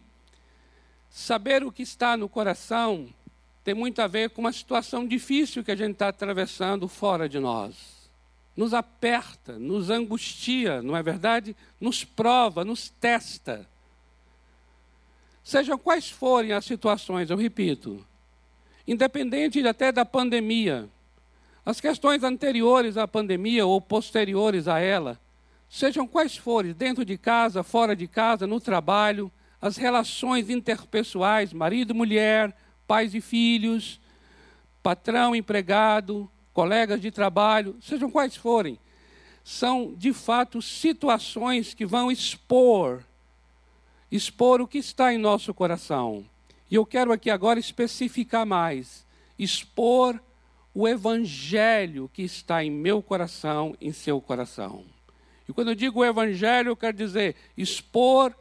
saber 1.09 1.63
o 1.63 1.71
que 1.71 1.81
está 1.81 2.15
no 2.15 2.29
coração 2.29 3.09
tem 3.65 3.73
muito 3.73 3.99
a 3.99 4.05
ver 4.05 4.29
com 4.29 4.41
uma 4.41 4.53
situação 4.53 5.07
difícil 5.07 5.63
que 5.63 5.71
a 5.71 5.75
gente 5.75 5.93
está 5.93 6.09
atravessando 6.09 6.87
fora 6.87 7.27
de 7.27 7.39
nós. 7.39 7.75
Nos 8.55 8.75
aperta, 8.75 9.57
nos 9.57 9.89
angustia, 9.89 10.83
não 10.83 10.95
é 10.95 11.01
verdade? 11.01 11.55
Nos 11.81 12.03
prova, 12.03 12.63
nos 12.63 12.89
testa. 12.89 13.67
Sejam 15.43 15.79
quais 15.79 16.09
forem 16.11 16.51
as 16.51 16.63
situações, 16.63 17.31
eu 17.31 17.37
repito, 17.37 18.05
independente 18.87 19.67
até 19.67 19.91
da 19.91 20.05
pandemia, 20.05 20.87
as 21.65 21.81
questões 21.81 22.23
anteriores 22.23 22.95
à 22.95 23.07
pandemia 23.07 23.65
ou 23.65 23.81
posteriores 23.81 24.67
a 24.67 24.79
ela, 24.79 25.19
sejam 25.67 26.07
quais 26.07 26.37
forem, 26.37 26.73
dentro 26.73 27.03
de 27.03 27.17
casa, 27.17 27.63
fora 27.63 27.95
de 27.95 28.07
casa, 28.07 28.45
no 28.45 28.61
trabalho, 28.61 29.31
as 29.59 29.75
relações 29.75 30.49
interpessoais, 30.49 31.51
marido 31.51 31.91
e 31.91 31.97
mulher, 31.97 32.55
pais 32.85 33.15
e 33.15 33.21
filhos, 33.21 33.99
patrão, 34.83 35.35
empregado, 35.35 36.29
colegas 36.53 37.01
de 37.01 37.09
trabalho, 37.09 37.75
sejam 37.81 38.11
quais 38.11 38.35
forem, 38.35 38.77
são 39.43 39.93
de 39.97 40.13
fato 40.13 40.61
situações 40.61 41.73
que 41.73 41.85
vão 41.85 42.11
expor, 42.11 43.03
expor 44.11 44.61
o 44.61 44.67
que 44.67 44.77
está 44.77 45.11
em 45.11 45.17
nosso 45.17 45.51
coração. 45.53 46.23
E 46.69 46.75
eu 46.75 46.85
quero 46.85 47.11
aqui 47.11 47.31
agora 47.31 47.59
especificar 47.59 48.45
mais, 48.45 49.03
expor 49.37 50.19
o 50.75 50.85
evangelho 50.85 52.11
que 52.13 52.21
está 52.21 52.61
em 52.61 52.69
meu 52.69 53.01
coração, 53.01 53.77
em 53.79 53.93
seu 53.93 54.19
coração. 54.19 54.83
E 55.47 55.53
quando 55.53 55.69
eu 55.69 55.75
digo 55.75 56.03
evangelho, 56.03 56.69
eu 56.69 56.75
quero 56.75 56.97
dizer 56.97 57.37
expor 57.57 58.35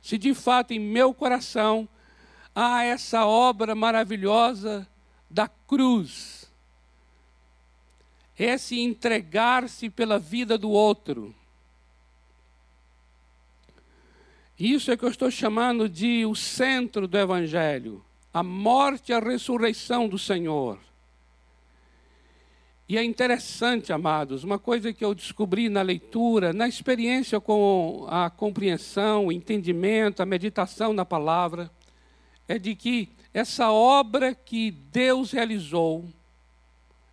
se 0.00 0.16
de 0.16 0.32
fato 0.32 0.72
em 0.72 0.78
meu 0.78 1.12
coração 1.12 1.88
há 2.54 2.84
essa 2.84 3.26
obra 3.26 3.74
maravilhosa 3.74 4.86
da 5.28 5.48
cruz. 5.48 6.48
Esse 8.38 8.78
entregar-se 8.78 9.90
pela 9.90 10.18
vida 10.18 10.56
do 10.56 10.70
outro. 10.70 11.34
Isso 14.56 14.92
é 14.92 14.96
que 14.96 15.04
eu 15.04 15.10
estou 15.10 15.30
chamando 15.30 15.88
de 15.88 16.24
o 16.24 16.36
centro 16.36 17.08
do 17.08 17.18
Evangelho, 17.18 18.04
a 18.32 18.42
morte 18.42 19.10
e 19.10 19.14
a 19.14 19.18
ressurreição 19.18 20.08
do 20.08 20.18
Senhor. 20.18 20.78
E 22.90 22.98
é 22.98 23.04
interessante, 23.04 23.92
amados, 23.92 24.42
uma 24.42 24.58
coisa 24.58 24.92
que 24.92 25.04
eu 25.04 25.14
descobri 25.14 25.68
na 25.68 25.80
leitura, 25.80 26.52
na 26.52 26.66
experiência 26.66 27.40
com 27.40 28.04
a 28.10 28.28
compreensão, 28.28 29.26
o 29.26 29.32
entendimento, 29.32 30.20
a 30.20 30.26
meditação 30.26 30.92
na 30.92 31.04
palavra, 31.04 31.70
é 32.48 32.58
de 32.58 32.74
que 32.74 33.08
essa 33.32 33.70
obra 33.70 34.34
que 34.34 34.72
Deus 34.72 35.30
realizou 35.30 36.04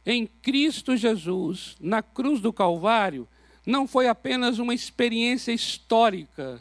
em 0.03 0.25
Cristo 0.25 0.98
Jesus, 0.98 1.75
na 1.79 2.01
cruz 2.01 2.41
do 2.41 2.51
Calvário, 2.51 3.27
não 3.63 3.88
foi 3.88 4.07
apenas 4.07 4.57
uma 4.57 4.74
experiência 4.74 5.51
histórica 5.51 6.60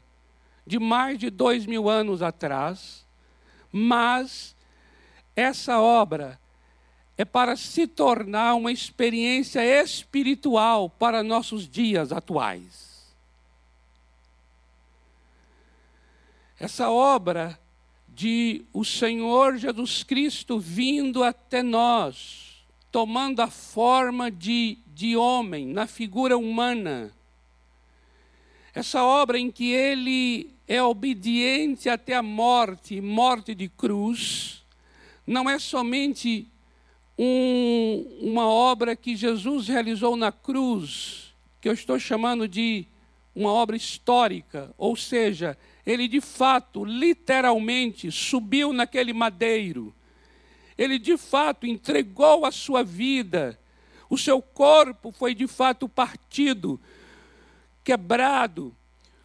de 0.66 0.78
mais 0.78 1.18
de 1.18 1.30
dois 1.30 1.64
mil 1.64 1.88
anos 1.88 2.20
atrás, 2.20 3.02
mas 3.72 4.54
essa 5.34 5.80
obra 5.80 6.38
é 7.18 7.24
para 7.24 7.56
se 7.56 7.86
tornar 7.86 8.54
uma 8.54 8.70
experiência 8.70 9.64
espiritual 9.82 10.90
para 10.90 11.22
nossos 11.22 11.68
dias 11.68 12.12
atuais. 12.12 13.14
Essa 16.58 16.90
obra 16.90 17.58
de 18.08 18.64
o 18.72 18.84
Senhor 18.84 19.56
Jesus 19.56 20.02
Cristo 20.02 20.58
vindo 20.58 21.22
até 21.22 21.62
nós, 21.62 22.64
tomando 22.90 23.40
a 23.40 23.48
forma 23.48 24.30
de, 24.30 24.78
de 24.86 25.16
homem, 25.16 25.66
na 25.66 25.86
figura 25.86 26.36
humana. 26.36 27.12
Essa 28.74 29.02
obra 29.02 29.38
em 29.38 29.50
que 29.50 29.70
ele 29.70 30.54
é 30.66 30.82
obediente 30.82 31.88
até 31.88 32.14
a 32.14 32.22
morte, 32.22 33.00
morte 33.00 33.54
de 33.54 33.68
cruz, 33.68 34.64
não 35.26 35.48
é 35.48 35.58
somente 35.58 36.48
um, 37.18 38.18
uma 38.20 38.46
obra 38.46 38.94
que 38.94 39.16
Jesus 39.16 39.68
realizou 39.68 40.16
na 40.16 40.30
cruz, 40.30 41.34
que 41.60 41.68
eu 41.68 41.72
estou 41.72 41.98
chamando 41.98 42.46
de 42.46 42.86
uma 43.34 43.50
obra 43.50 43.76
histórica, 43.76 44.74
ou 44.78 44.96
seja, 44.96 45.58
ele 45.86 46.08
de 46.08 46.20
fato, 46.20 46.84
literalmente, 46.84 48.10
subiu 48.10 48.72
naquele 48.72 49.12
madeiro. 49.12 49.94
Ele 50.76 50.98
de 50.98 51.16
fato 51.16 51.66
entregou 51.66 52.44
a 52.44 52.50
sua 52.50 52.82
vida. 52.82 53.58
O 54.08 54.18
seu 54.18 54.40
corpo 54.40 55.12
foi 55.12 55.34
de 55.34 55.46
fato 55.46 55.88
partido, 55.88 56.80
quebrado. 57.84 58.74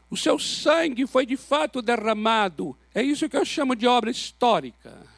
O 0.09 0.17
seu 0.17 0.37
sangue 0.37 1.07
foi 1.07 1.25
de 1.25 1.37
fato 1.37 1.81
derramado. 1.81 2.77
É 2.93 3.01
isso 3.01 3.29
que 3.29 3.37
eu 3.37 3.45
chamo 3.45 3.75
de 3.75 3.87
obra 3.87 4.11
histórica. 4.11 5.10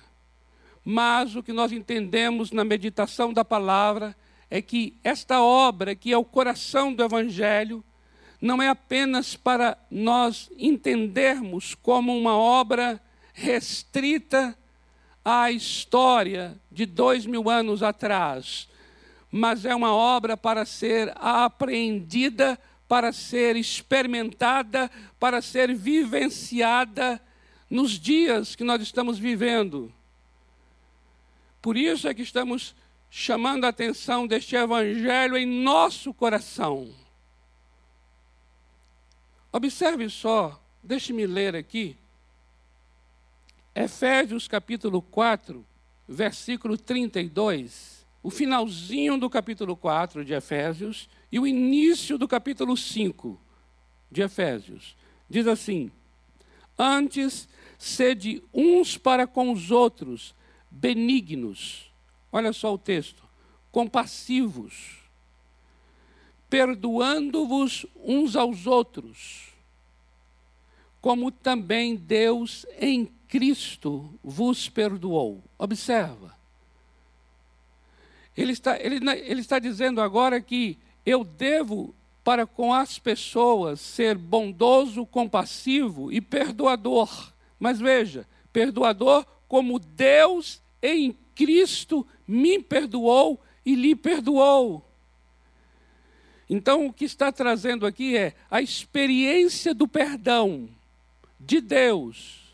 Mas 0.84 1.36
o 1.36 1.44
que 1.44 1.54
nós 1.54 1.72
entendemos 1.72 2.52
na 2.52 2.64
meditação 2.64 3.32
da 3.32 3.46
palavra 3.46 4.16
é 4.50 4.62
que 4.62 4.98
esta 5.04 5.42
obra, 5.42 5.96
que 5.96 6.12
é 6.12 6.18
o 6.18 6.26
coração 6.26 6.94
do 6.94 7.04
Evangelho, 7.04 7.84
não 8.42 8.62
é 8.62 8.68
apenas 8.68 9.36
para 9.36 9.78
nós 9.90 10.52
entendermos 10.58 11.74
como 11.76 12.16
uma 12.16 12.36
obra 12.36 13.02
restrita 13.34 14.58
à 15.24 15.50
história 15.50 16.60
de 16.70 16.86
dois 16.86 17.26
mil 17.26 17.50
anos 17.50 17.82
atrás, 17.82 18.68
mas 19.32 19.64
é 19.66 19.74
uma 19.74 19.96
obra 19.96 20.36
para 20.36 20.66
ser 20.66 21.14
apreendida, 21.16 22.60
para 22.88 23.14
ser 23.14 23.56
experimentada, 23.56 24.92
para 25.18 25.42
ser 25.42 25.74
vivenciada 25.74 27.22
nos 27.70 27.92
dias 27.92 28.56
que 28.56 28.64
nós 28.64 28.82
estamos 28.82 29.18
vivendo. 29.18 29.92
Por 31.64 31.78
isso 31.78 32.10
é 32.10 32.14
que 32.14 32.22
estamos 32.22 32.76
chamando 33.10 33.64
a 33.64 33.70
atenção 33.70 34.28
deste 34.28 34.54
Evangelho 34.54 35.38
em 35.38 35.46
nosso 35.46 36.14
coração. 36.14 36.94
Observe 39.50 40.10
só, 40.10 40.62
deixe-me 40.84 41.26
ler 41.26 41.56
aqui, 41.56 41.96
Efésios 43.74 44.46
capítulo 44.46 45.02
4, 45.02 45.66
versículo 46.06 46.78
32, 46.78 48.06
o 48.22 48.30
finalzinho 48.30 49.18
do 49.18 49.30
capítulo 49.30 49.78
4 49.78 50.26
de 50.26 50.34
Efésios 50.34 51.08
e 51.32 51.40
o 51.40 51.48
início 51.48 52.18
do 52.18 52.28
capítulo 52.28 52.76
5 52.76 53.40
de 54.12 54.22
Efésios. 54.22 54.98
Diz 55.30 55.48
assim: 55.48 55.90
Antes, 56.78 57.48
sede 57.78 58.44
uns 58.54 58.98
para 58.98 59.26
com 59.26 59.50
os 59.50 59.72
outros, 59.72 60.36
benignos. 60.74 61.92
Olha 62.32 62.52
só 62.52 62.74
o 62.74 62.78
texto. 62.78 63.24
Compassivos, 63.72 65.00
perdoando-vos 66.50 67.86
uns 67.96 68.36
aos 68.36 68.68
outros, 68.68 69.50
como 71.02 71.32
também 71.32 71.96
Deus 71.96 72.66
em 72.80 73.06
Cristo 73.28 74.14
vos 74.24 74.70
perdoou. 74.70 75.44
Observa. 75.58 76.36
Ele 78.36 78.52
está, 78.52 78.80
ele, 78.80 78.98
ele 79.22 79.42
está 79.42 79.60
dizendo 79.60 80.02
agora 80.02 80.42
que 80.42 80.78
eu 81.06 81.24
devo, 81.24 81.94
para 82.24 82.48
com 82.48 82.74
as 82.74 82.98
pessoas, 82.98 83.82
ser 83.82 84.18
bondoso, 84.18 85.06
compassivo 85.06 86.12
e 86.12 86.22
perdoador. 86.22 87.34
Mas 87.60 87.80
veja, 87.80 88.28
perdoador 88.52 89.26
como 89.48 89.78
Deus 89.78 90.63
em 90.84 91.18
Cristo 91.34 92.06
me 92.28 92.60
perdoou 92.62 93.42
e 93.66 93.74
lhe 93.74 93.96
perdoou. 93.96 94.86
Então, 96.50 96.86
o 96.86 96.94
que 96.94 97.06
está 97.06 97.32
trazendo 97.32 97.86
aqui 97.86 98.18
é 98.18 98.36
a 98.52 98.62
experiência 98.62 99.74
do 99.74 99.88
perdão 99.88 100.70
de 101.40 101.62
Deus, 101.62 102.54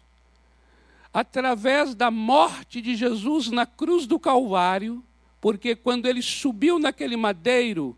através 1.11 1.95
da 1.95 2.11
morte 2.11 2.81
de 2.81 2.95
Jesus 2.95 3.49
na 3.49 3.65
cruz 3.65 4.05
do 4.05 4.19
Calvário, 4.19 5.03
porque 5.41 5.75
quando 5.75 6.05
ele 6.05 6.21
subiu 6.21 6.77
naquele 6.77 7.17
madeiro, 7.17 7.97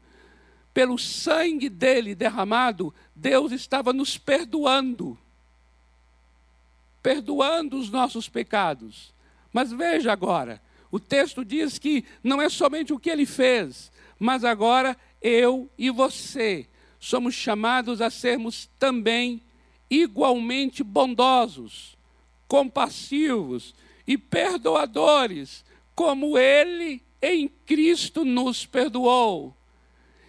pelo 0.74 0.98
sangue 0.98 1.70
dele 1.70 2.15
derramado, 2.15 2.94
Deus 3.15 3.52
estava 3.52 3.91
nos 3.91 4.17
perdoando, 4.17 5.17
perdoando 7.04 7.78
os 7.78 7.89
nossos 7.89 8.30
pecados. 8.30 9.13
Mas 9.52 9.72
veja 9.72 10.12
agora, 10.12 10.62
o 10.92 11.00
texto 11.00 11.44
diz 11.44 11.78
que 11.78 12.06
não 12.24 12.42
é 12.42 12.50
somente 12.50 12.94
o 12.94 13.00
que 13.00 13.10
ele 13.10 13.26
fez, 13.26 13.92
mas 14.20 14.44
agora 14.44 14.98
eu 15.22 15.70
e 15.78 15.90
você 15.90 16.68
somos 17.00 17.34
chamados 17.34 18.02
a 18.02 18.10
sermos 18.10 18.70
também 18.78 19.42
igualmente 19.90 20.84
bondosos, 20.84 21.98
compassivos 22.48 23.74
e 24.06 24.18
perdoadores, 24.18 25.66
como 25.96 26.38
ele 26.38 27.02
em 27.22 27.48
Cristo 27.66 28.24
nos 28.24 28.66
perdoou. 28.66 29.56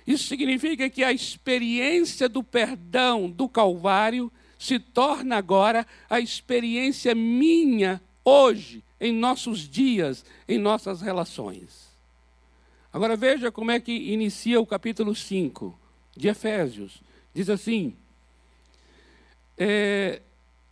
Isso 0.07 0.25
significa 0.25 0.91
que 0.91 1.05
a 1.05 1.13
experiência 1.13 2.29
do 2.29 2.43
perdão 2.43 3.31
do 3.31 3.49
Calvário 3.49 4.33
se 4.59 4.79
torna 4.79 5.37
agora 5.37 5.87
a 6.09 6.21
experiência 6.21 7.15
minha 7.15 8.01
hoje 8.25 8.83
em 9.03 9.13
nossos 9.13 9.69
dias, 9.69 10.25
em 10.49 10.59
nossas 10.59 11.03
relações. 11.03 11.91
Agora 12.93 13.17
veja 13.17 13.51
como 13.51 13.73
é 13.73 13.81
que 13.81 13.93
inicia 13.93 14.61
o 14.61 14.67
capítulo 14.67 15.13
5 15.13 15.77
de 16.17 16.29
Efésios. 16.29 17.03
Diz 17.35 17.51
assim: 17.51 17.97
é, 19.59 20.23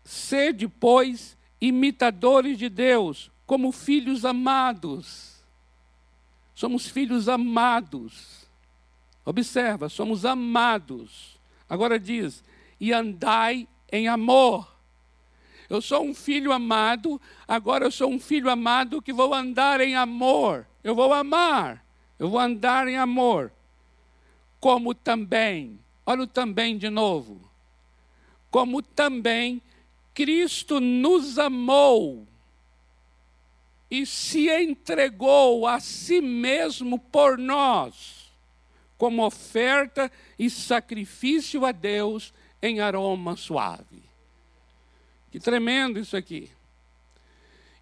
Sede, 0.04 0.68
pois, 0.68 1.36
imitadores 1.60 2.56
de 2.56 2.68
Deus, 2.68 3.32
como 3.44 3.72
filhos 3.72 4.24
amados. 4.24 5.42
Somos 6.54 6.86
filhos 6.86 7.28
amados. 7.28 8.48
Observa, 9.24 9.88
somos 9.88 10.24
amados. 10.24 11.36
Agora 11.68 11.98
diz: 11.98 12.44
e 12.78 12.92
andai 12.92 13.66
em 13.90 14.06
amor. 14.06 14.79
Eu 15.70 15.80
sou 15.80 16.02
um 16.02 16.12
filho 16.12 16.50
amado, 16.50 17.20
agora 17.46 17.84
eu 17.84 17.92
sou 17.92 18.10
um 18.10 18.18
filho 18.18 18.50
amado 18.50 19.00
que 19.00 19.12
vou 19.12 19.32
andar 19.32 19.80
em 19.80 19.94
amor. 19.94 20.66
Eu 20.82 20.96
vou 20.96 21.12
amar, 21.14 21.86
eu 22.18 22.28
vou 22.28 22.40
andar 22.40 22.88
em 22.88 22.96
amor. 22.96 23.52
Como 24.58 24.92
também, 24.92 25.78
olha 26.04 26.22
o 26.22 26.26
também 26.26 26.76
de 26.76 26.90
novo. 26.90 27.40
Como 28.50 28.82
também 28.82 29.62
Cristo 30.12 30.80
nos 30.80 31.38
amou 31.38 32.26
e 33.88 34.04
se 34.04 34.50
entregou 34.50 35.68
a 35.68 35.78
si 35.78 36.20
mesmo 36.20 36.98
por 36.98 37.38
nós, 37.38 38.32
como 38.98 39.24
oferta 39.24 40.10
e 40.36 40.50
sacrifício 40.50 41.64
a 41.64 41.70
Deus 41.70 42.34
em 42.60 42.80
aroma 42.80 43.36
suave. 43.36 44.09
Que 45.30 45.38
tremendo 45.38 45.98
isso 45.98 46.16
aqui. 46.16 46.50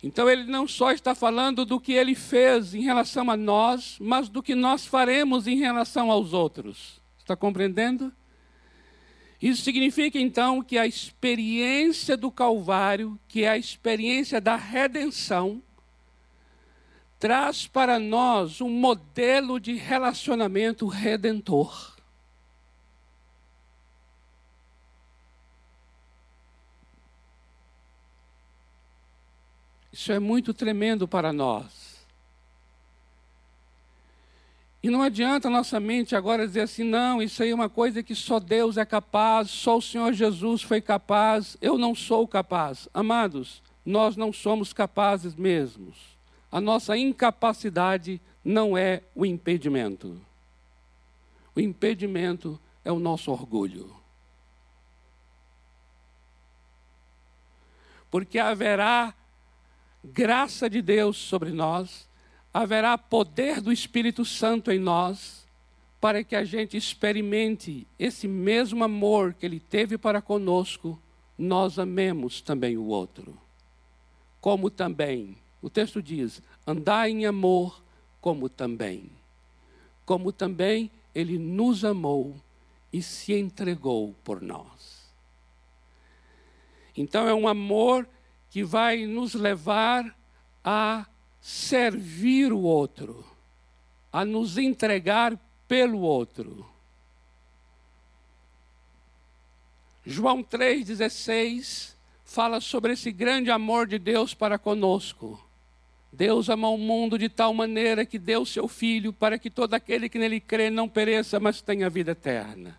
Então 0.02 0.28
ele 0.28 0.44
não 0.44 0.68
só 0.68 0.92
está 0.92 1.14
falando 1.14 1.64
do 1.64 1.80
que 1.80 1.92
ele 1.92 2.14
fez 2.14 2.74
em 2.74 2.82
relação 2.82 3.30
a 3.30 3.37
nós, 3.37 3.96
mas 4.00 4.28
do 4.28 4.42
que 4.42 4.54
nós 4.54 4.87
faremos 4.87 5.46
em 5.46 5.56
relação 5.56 6.11
aos 6.11 6.32
outros. 6.32 7.00
Está 7.18 7.34
compreendendo? 7.34 8.12
Isso 9.40 9.62
significa 9.62 10.18
então 10.18 10.62
que 10.62 10.78
a 10.78 10.87
experiência 10.87 12.16
do 12.16 12.30
Calvário, 12.30 13.18
que 13.28 13.44
é 13.44 13.50
a 13.50 13.58
experiência 13.58 14.40
da 14.40 14.56
redenção, 14.56 15.62
traz 17.18 17.66
para 17.66 17.98
nós 17.98 18.61
um 18.61 18.70
modelo 18.70 19.58
de 19.58 19.74
relacionamento 19.74 20.87
redentor. 20.87 21.97
Isso 29.98 30.12
é 30.12 30.20
muito 30.20 30.54
tremendo 30.54 31.08
para 31.08 31.32
nós. 31.32 32.06
E 34.80 34.88
não 34.88 35.02
adianta 35.02 35.50
nossa 35.50 35.80
mente 35.80 36.14
agora 36.14 36.46
dizer 36.46 36.61
assim, 36.61 36.84
não, 36.84 37.20
isso 37.20 37.42
aí 37.42 37.50
é 37.50 37.54
uma 37.54 37.68
coisa 37.68 38.00
que 38.00 38.14
só 38.14 38.38
Deus 38.38 38.76
é 38.76 38.84
capaz, 38.84 39.50
só 39.50 39.76
o 39.76 39.82
Senhor 39.82 40.12
Jesus 40.12 40.62
foi 40.62 40.80
capaz, 40.80 41.56
eu 41.61 41.76
não 41.76 41.96
sou 41.96 42.28
capaz. 42.28 42.88
Amados, 42.94 43.61
nós 43.84 44.16
não 44.16 44.32
somos 44.32 44.72
capazes 44.72 45.34
mesmos. 45.34 46.16
A 46.48 46.61
nossa 46.61 46.96
incapacidade 46.96 48.20
não 48.44 48.78
é 48.78 49.02
o 49.16 49.26
impedimento. 49.26 50.16
O 51.56 51.61
impedimento 51.61 52.56
é 52.84 52.92
o 52.92 53.00
nosso 53.00 53.32
orgulho. 53.32 53.92
Porque 58.08 58.38
haverá 58.38 59.12
graça 60.04 60.68
de 60.68 60.80
Deus 60.80 61.16
sobre 61.16 61.50
nós, 61.50 62.08
haverá 62.52 62.96
poder 62.96 63.61
do 63.61 63.72
Espírito 63.72 64.24
Santo 64.24 64.70
em 64.70 64.78
nós, 64.78 65.46
para 66.00 66.22
que 66.22 66.37
a 66.37 66.44
gente 66.44 66.76
experimente 66.76 67.87
esse 67.98 68.28
mesmo 68.28 68.84
amor 68.84 69.34
que 69.34 69.44
Ele 69.44 69.58
teve 69.58 69.98
para 69.98 70.22
conosco, 70.22 71.00
nós 71.37 71.78
amemos 71.78 72.40
também 72.40 72.76
o 72.76 72.87
outro. 72.87 73.37
Como 74.40 74.70
também, 74.70 75.37
o 75.61 75.68
texto 75.68 76.02
diz: 76.02 76.40
andai 76.66 77.11
em 77.11 77.26
amor, 77.26 77.82
como 78.20 78.48
também. 78.48 79.11
Como 80.04 80.32
também 80.32 80.90
Ele 81.14 81.38
nos 81.38 81.84
amou 81.84 82.37
e 82.92 83.02
se 83.02 83.34
entregou 83.34 84.14
por 84.24 84.40
nós. 84.40 85.08
Então 86.96 87.28
é 87.28 87.34
um 87.34 87.46
amor 87.46 88.08
que 88.50 88.64
vai 88.64 89.06
nos 89.06 89.34
levar 89.34 90.16
a 90.64 91.06
servir 91.40 92.52
o 92.52 92.61
outro, 92.61 93.24
a 94.12 94.24
nos 94.24 94.58
entregar 94.58 95.38
pelo 95.66 96.00
outro. 96.00 96.66
João 100.04 100.42
3,16 100.42 101.94
fala 102.24 102.61
sobre 102.61 102.92
esse 102.92 103.12
grande 103.12 103.50
amor 103.50 103.87
de 103.87 103.98
Deus 103.98 104.32
para 104.32 104.58
conosco. 104.58 105.42
Deus 106.11 106.48
amou 106.48 106.74
o 106.74 106.78
mundo 106.78 107.18
de 107.18 107.28
tal 107.28 107.52
maneira 107.52 108.06
que 108.06 108.18
deu 108.18 108.46
seu 108.46 108.66
Filho 108.66 109.12
para 109.12 109.38
que 109.38 109.50
todo 109.50 109.74
aquele 109.74 110.08
que 110.08 110.18
nele 110.18 110.40
crê 110.40 110.70
não 110.70 110.88
pereça, 110.88 111.38
mas 111.38 111.61
tenha 111.61 111.90
vida 111.90 112.12
eterna. 112.12 112.78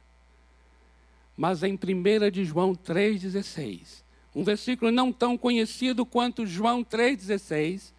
Mas 1.38 1.64
em 1.64 1.74
1 1.74 2.32
de 2.32 2.44
João 2.44 2.76
3,16, 2.76 4.04
um 4.40 4.44
versículo 4.44 4.90
não 4.90 5.12
tão 5.12 5.38
conhecido 5.38 6.06
quanto 6.06 6.46
João 6.46 6.82
3,16, 6.82 7.92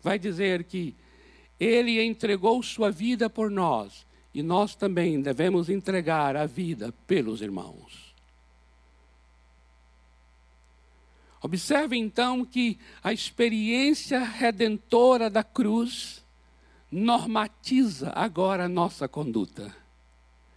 vai 0.00 0.18
dizer 0.18 0.64
que 0.64 0.96
ele 1.60 2.02
entregou 2.02 2.62
sua 2.62 2.90
vida 2.90 3.28
por 3.28 3.50
nós 3.50 4.06
e 4.32 4.42
nós 4.42 4.74
também 4.74 5.20
devemos 5.20 5.68
entregar 5.68 6.34
a 6.34 6.46
vida 6.46 6.94
pelos 7.06 7.42
irmãos. 7.42 8.14
Observe 11.42 11.94
então 11.94 12.42
que 12.42 12.78
a 13.02 13.12
experiência 13.12 14.20
redentora 14.20 15.28
da 15.28 15.44
cruz 15.44 16.24
normatiza 16.90 18.12
agora 18.14 18.64
a 18.64 18.68
nossa 18.68 19.06
conduta, 19.06 19.76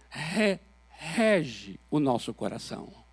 Re, 0.08 0.58
rege 0.88 1.78
o 1.90 2.00
nosso 2.00 2.32
coração. 2.32 3.05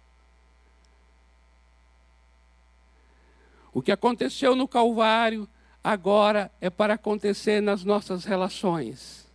O 3.74 3.82
que 3.82 3.92
aconteceu 3.92 4.56
no 4.56 4.68
Calvário 4.68 5.50
agora 5.84 6.52
é 6.62 6.70
para 6.70 6.94
acontecer 6.94 7.60
nas 7.60 7.84
nossas 7.84 8.24
relações. 8.24 9.28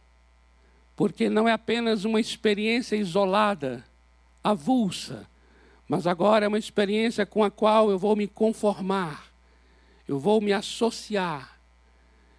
Porque 0.95 1.29
não 1.29 1.49
é 1.49 1.53
apenas 1.53 2.05
uma 2.05 2.21
experiência 2.21 2.97
isolada, 2.97 3.85
avulsa, 4.43 5.29
mas 5.89 6.07
agora 6.07 6.45
é 6.45 6.49
uma 6.49 6.59
experiência 6.59 7.27
com 7.27 7.43
a 7.43 7.51
qual 7.51 7.91
eu 7.91 7.99
vou 7.99 8.15
me 8.15 8.29
conformar, 8.29 9.27
eu 10.07 10.19
vou 10.19 10.41
me 10.41 10.53
associar, 10.53 11.59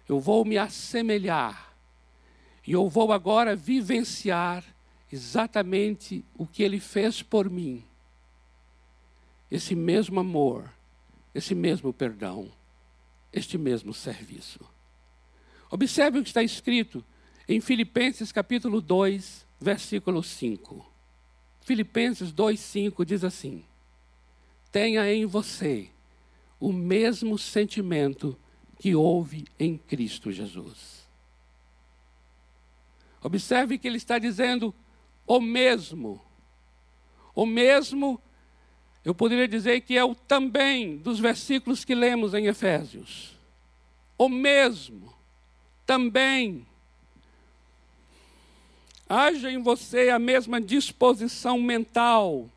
eu 0.08 0.18
vou 0.18 0.44
me 0.44 0.56
assemelhar, 0.56 1.74
e 2.66 2.72
eu 2.72 2.88
vou 2.88 3.12
agora 3.12 3.56
vivenciar 3.56 4.64
exatamente 5.12 6.24
o 6.36 6.46
que 6.46 6.62
ele 6.62 6.80
fez 6.80 7.22
por 7.22 7.50
mim. 7.50 7.84
Esse 9.50 9.74
mesmo 9.74 10.20
amor 10.20 10.70
esse 11.34 11.54
mesmo 11.54 11.92
perdão, 11.92 12.50
este 13.32 13.56
mesmo 13.56 13.94
serviço. 13.94 14.60
Observe 15.70 16.18
o 16.18 16.22
que 16.22 16.28
está 16.28 16.42
escrito 16.42 17.04
em 17.48 17.60
Filipenses 17.60 18.32
capítulo 18.32 18.80
2, 18.80 19.46
versículo 19.60 20.22
5. 20.22 20.90
Filipenses 21.60 22.32
2,5 22.32 23.04
diz 23.04 23.22
assim: 23.22 23.64
Tenha 24.72 25.12
em 25.12 25.26
você 25.26 25.90
o 26.58 26.72
mesmo 26.72 27.38
sentimento 27.38 28.36
que 28.78 28.94
houve 28.94 29.46
em 29.58 29.76
Cristo 29.76 30.32
Jesus. 30.32 31.08
Observe 33.22 33.78
que 33.78 33.86
ele 33.86 33.98
está 33.98 34.18
dizendo 34.18 34.74
o 35.26 35.40
mesmo. 35.40 36.20
O 37.34 37.46
mesmo 37.46 38.20
eu 39.04 39.14
poderia 39.14 39.48
dizer 39.48 39.80
que 39.80 39.96
é 39.96 40.04
o 40.04 40.14
também 40.14 40.98
dos 40.98 41.18
versículos 41.18 41.84
que 41.84 41.94
lemos 41.94 42.34
em 42.34 42.46
Efésios. 42.46 43.32
O 44.18 44.28
mesmo, 44.28 45.12
também. 45.86 46.66
Haja 49.08 49.50
em 49.50 49.62
você 49.62 50.10
a 50.10 50.18
mesma 50.18 50.60
disposição 50.60 51.58
mental, 51.58 52.48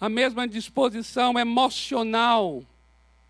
a 0.00 0.08
mesma 0.08 0.46
disposição 0.46 1.38
emocional, 1.38 2.62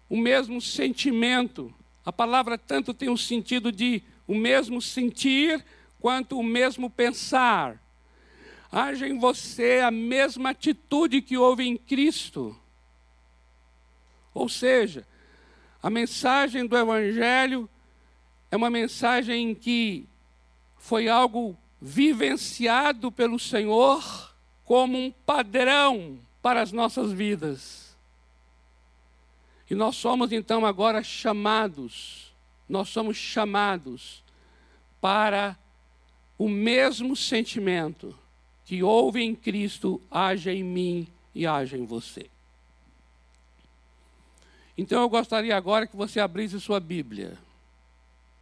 o 0.09 0.17
mesmo 0.17 0.61
sentimento. 0.61 1.75
A 2.05 2.13
palavra 2.13 2.59
tanto 2.59 2.93
tem 2.93 3.09
o 3.09 3.17
sentido 3.17 3.73
de 3.73 4.03
o 4.27 4.35
mesmo 4.35 4.81
sentir 4.81 5.65
quanto 5.99 6.39
o 6.39 6.43
mesmo 6.43 6.91
pensar 6.91 7.81
haja 8.71 9.09
em 9.09 9.19
você 9.19 9.81
a 9.81 9.91
mesma 9.91 10.51
atitude 10.51 11.23
que 11.23 11.37
houve 11.37 11.65
em 11.65 11.77
Cristo. 11.77 12.57
Ou 14.35 14.49
seja, 14.49 15.07
a 15.83 15.89
mensagem 15.89 16.67
do 16.67 16.77
Evangelho 16.77 17.69
é 18.51 18.57
uma 18.57 18.71
mensagem 18.71 19.51
em 19.51 19.55
que 19.55 20.07
foi 20.77 21.09
algo 21.09 21.57
vivenciado 21.81 23.11
pelo 23.11 23.39
Senhor 23.39 24.35
como 24.65 24.99
um 24.99 25.11
padrão 25.11 26.19
para 26.43 26.61
as 26.61 26.73
nossas 26.73 27.13
vidas. 27.13 27.97
E 29.71 29.75
nós 29.75 29.97
somos 29.97 30.33
então 30.33 30.65
agora 30.65 31.03
chamados, 31.03 32.35
nós 32.69 32.89
somos 32.89 33.17
chamados 33.17 34.23
para 35.01 35.59
o 36.39 36.49
mesmo 36.49 37.15
sentimento 37.15 38.17
que 38.69 38.83
houve 38.83 39.23
em 39.23 39.35
Cristo 39.35 39.99
haja 40.11 40.53
em 40.53 40.63
mim 40.63 41.09
e 41.35 41.47
haja 41.47 41.79
em 41.79 41.87
você. 41.87 42.27
Então 44.77 45.01
eu 45.01 45.09
gostaria 45.09 45.57
agora 45.57 45.87
que 45.87 45.97
você 45.97 46.21
abrisse 46.21 46.61
sua 46.61 46.79
Bíblia. 46.79 47.39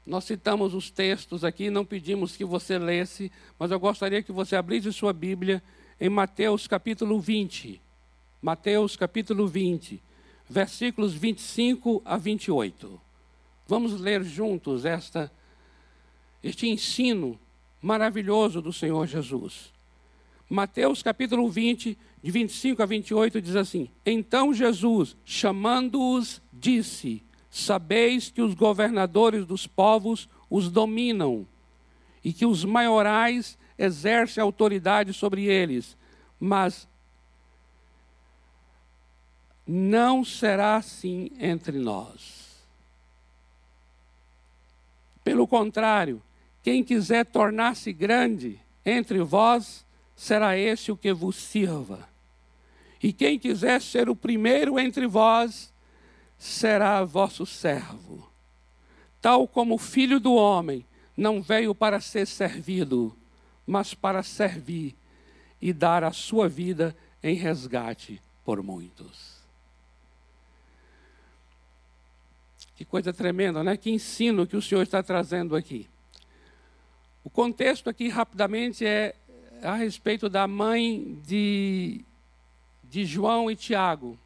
Nós 0.04 0.24
citamos 0.24 0.74
os 0.74 0.90
textos 0.90 1.44
aqui, 1.44 1.70
não 1.70 1.84
pedimos 1.84 2.36
que 2.36 2.44
você 2.44 2.76
lesse, 2.76 3.30
mas 3.56 3.70
eu 3.70 3.78
gostaria 3.78 4.20
que 4.20 4.32
você 4.32 4.56
abrisse 4.56 4.92
sua 4.92 5.12
Bíblia 5.12 5.62
em 6.00 6.08
Mateus 6.08 6.66
capítulo 6.66 7.20
20. 7.20 7.80
Mateus 8.42 8.96
capítulo 8.96 9.46
20, 9.46 10.02
versículos 10.50 11.14
25 11.14 12.02
a 12.04 12.16
28. 12.16 13.00
Vamos 13.68 14.00
ler 14.00 14.24
juntos 14.24 14.84
esta 14.84 15.30
este 16.42 16.66
ensino 16.66 17.38
maravilhoso 17.80 18.60
do 18.60 18.72
Senhor 18.72 19.06
Jesus. 19.06 19.75
Mateus 20.48 21.02
capítulo 21.02 21.48
20, 21.50 21.98
de 22.22 22.30
25 22.30 22.82
a 22.82 22.86
28, 22.86 23.40
diz 23.40 23.56
assim: 23.56 23.90
Então 24.04 24.54
Jesus, 24.54 25.16
chamando-os, 25.24 26.40
disse: 26.52 27.22
Sabeis 27.50 28.30
que 28.30 28.42
os 28.42 28.54
governadores 28.54 29.44
dos 29.44 29.66
povos 29.66 30.28
os 30.48 30.70
dominam, 30.70 31.46
e 32.22 32.32
que 32.32 32.46
os 32.46 32.64
maiorais 32.64 33.58
exercem 33.78 34.42
autoridade 34.42 35.12
sobre 35.12 35.44
eles, 35.46 35.96
mas 36.38 36.88
não 39.66 40.24
será 40.24 40.76
assim 40.76 41.30
entre 41.38 41.78
nós. 41.78 42.46
Pelo 45.24 45.46
contrário, 45.46 46.22
quem 46.62 46.84
quiser 46.84 47.26
tornar-se 47.26 47.92
grande 47.92 48.60
entre 48.84 49.20
vós, 49.20 49.85
será 50.16 50.56
esse 50.56 50.90
o 50.90 50.96
que 50.96 51.12
vos 51.12 51.36
sirva. 51.36 52.08
E 53.02 53.12
quem 53.12 53.38
quiser 53.38 53.80
ser 53.82 54.08
o 54.08 54.16
primeiro 54.16 54.80
entre 54.80 55.06
vós, 55.06 55.70
será 56.38 57.04
vosso 57.04 57.44
servo. 57.44 58.28
Tal 59.20 59.46
como 59.46 59.74
o 59.74 59.78
filho 59.78 60.18
do 60.18 60.34
homem 60.34 60.84
não 61.16 61.42
veio 61.42 61.74
para 61.74 62.00
ser 62.00 62.26
servido, 62.26 63.16
mas 63.66 63.94
para 63.94 64.22
servir 64.22 64.96
e 65.60 65.72
dar 65.72 66.02
a 66.02 66.12
sua 66.12 66.48
vida 66.48 66.96
em 67.22 67.34
resgate 67.34 68.20
por 68.44 68.62
muitos. 68.62 69.36
Que 72.76 72.84
coisa 72.84 73.12
tremenda, 73.12 73.64
né? 73.64 73.76
Que 73.76 73.90
ensino 73.90 74.46
que 74.46 74.56
o 74.56 74.62
Senhor 74.62 74.82
está 74.82 75.02
trazendo 75.02 75.56
aqui. 75.56 75.88
O 77.24 77.30
contexto 77.30 77.88
aqui, 77.88 78.08
rapidamente, 78.08 78.84
é 78.84 79.14
a 79.62 79.74
respeito 79.74 80.28
da 80.28 80.46
mãe 80.46 81.18
de, 81.26 82.04
de 82.84 83.04
João 83.04 83.50
e 83.50 83.56
Tiago. 83.56 84.18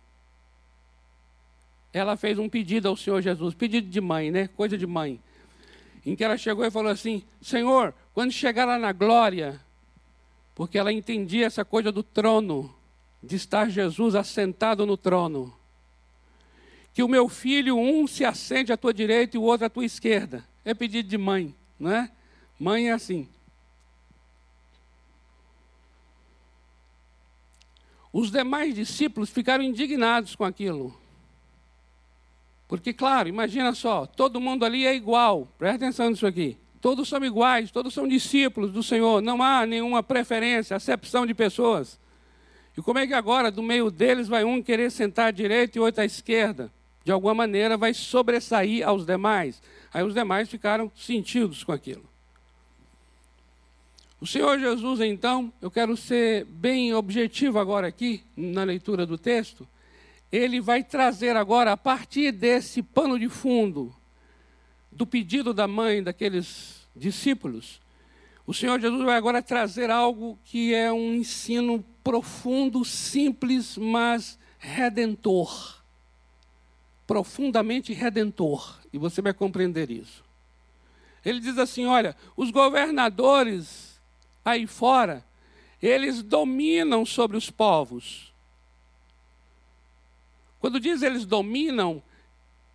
Ela 1.93 2.17
fez 2.17 2.39
um 2.39 2.49
pedido 2.49 2.89
ao 2.89 2.97
Senhor 2.97 3.21
Jesus, 3.21 3.55
pedido 3.55 3.89
de 3.89 4.01
mãe, 4.01 4.31
né? 4.31 4.49
Coisa 4.49 4.79
de 4.79 4.87
mãe. 4.87 5.21
Em 6.05 6.15
que 6.15 6.25
ela 6.25 6.37
chegou 6.37 6.65
e 6.65 6.71
falou 6.71 6.91
assim: 6.91 7.23
Senhor, 7.43 7.95
quando 8.15 8.33
chegar 8.33 8.65
lá 8.65 8.79
na 8.79 8.93
glória, 8.93 9.61
porque 10.55 10.79
ela 10.79 10.93
entendia 10.93 11.47
essa 11.47 11.65
coisa 11.65 11.91
do 11.91 12.03
trono, 12.03 12.75
de 13.23 13.37
estar 13.37 13.69
Jesus 13.69 14.15
assentado 14.15 14.87
no 14.87 14.97
trono. 14.97 15.55
Que 16.93 17.03
o 17.03 17.09
meu 17.09 17.29
filho, 17.29 17.77
um 17.77 18.07
se 18.07 18.25
assente 18.25 18.73
à 18.73 18.77
tua 18.77 18.93
direita 18.93 19.37
e 19.37 19.41
o 19.41 19.43
outro 19.43 19.67
à 19.67 19.71
tua 19.71 19.85
esquerda. 19.85 20.45
É 20.65 20.75
pedido 20.75 21.09
de 21.09 21.19
mãe, 21.19 21.55
não 21.79 21.91
é? 21.91 22.11
Mãe 22.59 22.89
é 22.89 22.93
assim. 22.93 23.29
Os 28.13 28.31
demais 28.31 28.75
discípulos 28.75 29.31
ficaram 29.31 29.63
indignados 29.63 30.35
com 30.35 30.45
aquilo. 30.45 30.99
Porque, 32.67 32.93
claro, 32.93 33.29
imagina 33.29 33.75
só, 33.75 34.07
todo 34.07 34.41
mundo 34.41 34.65
ali 34.65 34.87
é 34.87 34.95
igual, 34.95 35.49
presta 35.59 35.87
atenção 35.87 36.11
nisso 36.11 36.27
aqui. 36.27 36.57
Todos 36.81 37.09
são 37.09 37.23
iguais, 37.25 37.71
todos 37.71 37.93
são 37.93 38.09
discípulos 38.09 38.73
do 38.73 38.83
Senhor, 38.83 39.21
não 39.21 39.43
há 39.43 39.67
nenhuma 39.67 40.03
preferência, 40.03 40.77
acepção 40.77 41.27
de 41.27 41.35
pessoas. 41.35 42.01
E 42.77 42.81
como 42.81 42.99
é 42.99 43.07
que 43.07 43.13
agora, 43.13 43.51
do 43.51 43.63
meio 43.63 43.91
deles, 43.91 44.29
vai 44.29 44.45
um 44.45 44.63
querer 44.63 44.91
sentar 44.91 45.27
à 45.27 45.31
direita 45.31 45.77
e 45.77 45.81
outro 45.81 46.01
à 46.01 46.05
esquerda? 46.05 46.73
De 47.05 47.13
alguma 47.13 47.35
maneira 47.35 47.77
vai 47.77 47.93
sobressair 47.93 48.87
aos 48.87 49.05
demais. 49.05 49.63
Aí 49.93 50.03
os 50.03 50.15
demais 50.15 50.49
ficaram 50.49 50.91
sentidos 50.95 51.65
com 51.65 51.73
aquilo. 51.73 52.10
O 54.21 54.27
Senhor 54.27 54.59
Jesus, 54.59 55.01
então, 55.01 55.51
eu 55.63 55.71
quero 55.71 55.97
ser 55.97 56.45
bem 56.45 56.93
objetivo 56.93 57.59
agora 57.59 57.87
aqui, 57.87 58.23
na 58.37 58.65
leitura 58.65 59.07
do 59.07 59.17
texto, 59.17 59.67
ele 60.31 60.61
vai 60.61 60.85
trazer 60.85 61.37
agora, 61.37 61.73
a 61.73 61.77
partir 61.77 62.31
desse 62.31 62.83
pano 62.83 63.19
de 63.19 63.31
fundo, 63.31 63.97
do 64.93 65.07
pedido 65.07 65.55
da 65.55 65.67
mãe 65.67 66.03
daqueles 66.03 66.87
discípulos, 66.95 67.81
o 68.47 68.53
Senhor 68.53 68.79
Jesus 68.79 69.03
vai 69.05 69.17
agora 69.17 69.41
trazer 69.41 69.91
algo 69.91 70.39
que 70.45 70.75
é 70.75 70.93
um 70.93 71.15
ensino 71.15 71.83
profundo, 72.05 72.85
simples, 72.85 73.79
mas 73.79 74.39
redentor. 74.59 75.83
Profundamente 77.07 77.95
redentor. 77.95 78.81
E 78.93 78.99
você 78.99 79.23
vai 79.23 79.33
compreender 79.33 79.91
isso. 79.91 80.23
Ele 81.25 81.41
diz 81.41 81.59
assim: 81.59 81.87
olha, 81.87 82.17
os 82.37 82.51
governadores 82.51 83.90
aí 84.45 84.67
fora, 84.67 85.25
eles 85.83 86.23
dominam 86.23 87.05
sobre 87.07 87.37
os 87.37 87.51
povos. 87.51 88.33
Quando 90.59 90.79
diz 90.79 91.03
eles 91.03 91.25
dominam, 91.25 92.03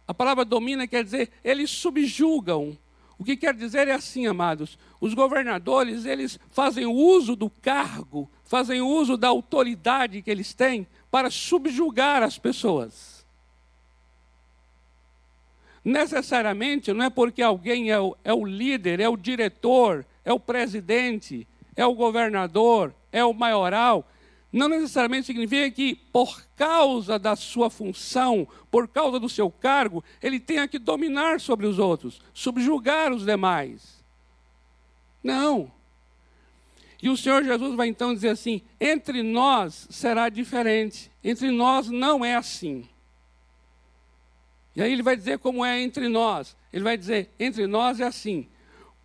a 0.08 0.13
palavra 0.13 0.43
domina 0.43 0.88
quer 0.88 1.04
dizer 1.04 1.32
eles 1.43 1.69
subjugam. 1.69 2.78
O 3.17 3.23
que 3.23 3.38
quer 3.38 3.54
dizer 3.54 3.88
é 3.88 3.93
assim, 3.93 4.28
amados: 4.28 4.78
os 4.99 5.13
governadores, 5.13 6.06
eles 6.06 6.39
fazem 6.49 6.86
uso 6.86 7.36
do 7.36 7.49
cargo, 7.49 8.30
fazem 8.43 8.82
uso 8.82 9.15
da 9.15 9.28
autoridade 9.28 10.21
que 10.21 10.32
eles 10.32 10.54
têm 10.54 10.88
para 11.10 11.30
subjugar 11.30 12.23
as 12.23 12.38
pessoas. 12.38 13.25
Necessariamente, 15.84 16.91
não 16.91 17.06
é 17.06 17.10
porque 17.12 17.43
alguém 17.43 17.91
é 17.91 17.99
o, 17.99 18.17
é 18.23 18.34
o 18.34 18.43
líder, 18.43 18.99
é 18.99 19.08
o 19.08 19.15
diretor, 19.15 20.04
é 20.25 20.34
o 20.34 20.39
presidente, 20.39 21.47
é 21.76 21.86
o 21.86 21.94
governador, 21.94 22.94
é 23.12 23.24
o 23.24 23.34
maioral, 23.34 24.08
não 24.56 24.70
necessariamente 24.70 25.28
significa 25.28 25.70
que, 25.70 25.96
por 26.14 26.42
causa 26.56 27.20
da 27.20 27.36
sua 27.36 27.70
função, 27.70 28.48
por 28.72 28.88
causa 28.88 29.20
do 29.20 29.28
seu 29.28 29.52
cargo, 29.52 30.02
ele 30.24 30.40
tenha 30.40 30.66
que 30.66 30.80
dominar 30.80 31.42
sobre 31.42 31.66
os 31.66 31.78
outros, 31.78 32.22
subjugar 32.34 33.12
os 33.12 33.26
demais. 33.26 34.02
Não. 35.22 35.70
E 37.04 37.10
o 37.10 37.18
Senhor 37.18 37.44
Jesus 37.44 37.76
vai 37.76 37.90
então 37.90 38.14
dizer 38.14 38.30
assim: 38.30 38.62
entre 38.80 39.22
nós 39.22 39.88
será 39.90 40.30
diferente, 40.30 41.12
entre 41.22 41.52
nós 41.52 41.90
não 41.90 42.24
é 42.24 42.36
assim. 42.36 42.88
E 44.74 44.82
aí 44.82 44.92
ele 44.92 45.04
vai 45.04 45.18
dizer 45.18 45.40
como 45.40 45.66
é 45.66 45.82
entre 45.82 46.08
nós. 46.08 46.56
Ele 46.72 46.84
vai 46.84 46.98
dizer: 46.98 47.30
entre 47.38 47.68
nós 47.68 48.00
é 48.00 48.06
assim. 48.06 48.48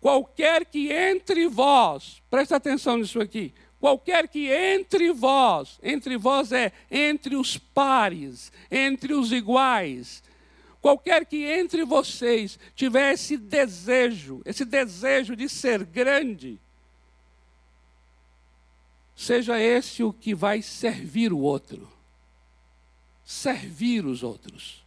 Qualquer 0.01 0.65
que 0.65 0.91
entre 0.91 1.47
vós, 1.47 2.23
presta 2.27 2.55
atenção 2.55 2.97
nisso 2.97 3.21
aqui, 3.21 3.53
qualquer 3.79 4.27
que 4.27 4.51
entre 4.51 5.13
vós, 5.13 5.79
entre 5.83 6.17
vós 6.17 6.51
é 6.51 6.71
entre 6.89 7.35
os 7.35 7.55
pares, 7.55 8.51
entre 8.71 9.13
os 9.13 9.31
iguais, 9.31 10.23
qualquer 10.81 11.23
que 11.23 11.43
entre 11.43 11.85
vocês 11.85 12.57
tiver 12.75 13.13
esse 13.13 13.37
desejo, 13.37 14.41
esse 14.43 14.65
desejo 14.65 15.35
de 15.35 15.47
ser 15.47 15.85
grande, 15.85 16.59
seja 19.15 19.59
esse 19.59 20.01
o 20.03 20.11
que 20.11 20.33
vai 20.33 20.63
servir 20.63 21.31
o 21.31 21.37
outro, 21.37 21.87
servir 23.23 24.03
os 24.03 24.23
outros. 24.23 24.83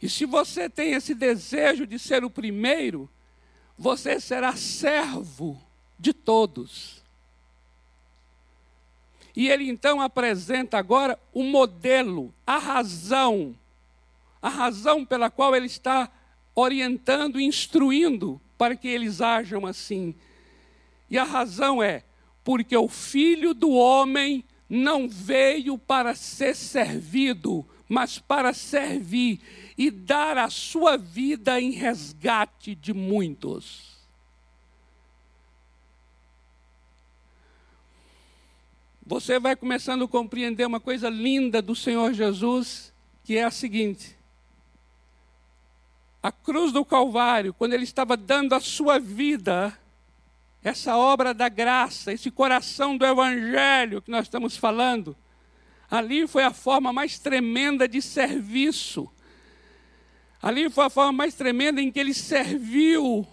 E 0.00 0.08
se 0.08 0.24
você 0.24 0.70
tem 0.70 0.92
esse 0.92 1.12
desejo 1.12 1.88
de 1.88 1.98
ser 1.98 2.22
o 2.22 2.30
primeiro, 2.30 3.10
você 3.80 4.20
será 4.20 4.54
servo 4.56 5.58
de 5.98 6.12
todos. 6.12 7.02
E 9.34 9.48
ele 9.48 9.70
então 9.70 10.02
apresenta 10.02 10.76
agora 10.76 11.18
o 11.32 11.42
modelo, 11.42 12.34
a 12.46 12.58
razão, 12.58 13.56
a 14.42 14.50
razão 14.50 15.02
pela 15.06 15.30
qual 15.30 15.56
ele 15.56 15.64
está 15.64 16.10
orientando, 16.54 17.40
instruindo 17.40 18.38
para 18.58 18.76
que 18.76 18.86
eles 18.86 19.22
ajam 19.22 19.64
assim. 19.64 20.14
E 21.08 21.16
a 21.16 21.24
razão 21.24 21.82
é 21.82 22.04
porque 22.44 22.76
o 22.76 22.86
filho 22.86 23.54
do 23.54 23.70
homem 23.70 24.44
não 24.68 25.08
veio 25.08 25.78
para 25.78 26.14
ser 26.14 26.54
servido, 26.54 27.66
mas 27.88 28.18
para 28.18 28.52
servir 28.52 29.40
e 29.80 29.90
dar 29.90 30.36
a 30.36 30.50
sua 30.50 30.98
vida 30.98 31.58
em 31.58 31.70
resgate 31.70 32.74
de 32.74 32.92
muitos. 32.92 33.96
Você 39.06 39.40
vai 39.40 39.56
começando 39.56 40.04
a 40.04 40.08
compreender 40.08 40.66
uma 40.66 40.80
coisa 40.80 41.08
linda 41.08 41.62
do 41.62 41.74
Senhor 41.74 42.12
Jesus, 42.12 42.92
que 43.24 43.38
é 43.38 43.44
a 43.44 43.50
seguinte: 43.50 44.14
a 46.22 46.30
cruz 46.30 46.72
do 46.72 46.84
Calvário, 46.84 47.54
quando 47.54 47.72
ele 47.72 47.84
estava 47.84 48.18
dando 48.18 48.54
a 48.54 48.60
sua 48.60 48.98
vida, 48.98 49.74
essa 50.62 50.94
obra 50.94 51.32
da 51.32 51.48
graça, 51.48 52.12
esse 52.12 52.30
coração 52.30 52.98
do 52.98 53.06
Evangelho 53.06 54.02
que 54.02 54.10
nós 54.10 54.26
estamos 54.26 54.58
falando, 54.58 55.16
ali 55.90 56.28
foi 56.28 56.44
a 56.44 56.52
forma 56.52 56.92
mais 56.92 57.18
tremenda 57.18 57.88
de 57.88 58.02
serviço 58.02 59.10
Ali 60.42 60.70
foi 60.70 60.86
a 60.86 60.90
forma 60.90 61.12
mais 61.12 61.34
tremenda 61.34 61.82
em 61.82 61.90
que 61.90 61.98
ele 61.98 62.14
serviu. 62.14 63.26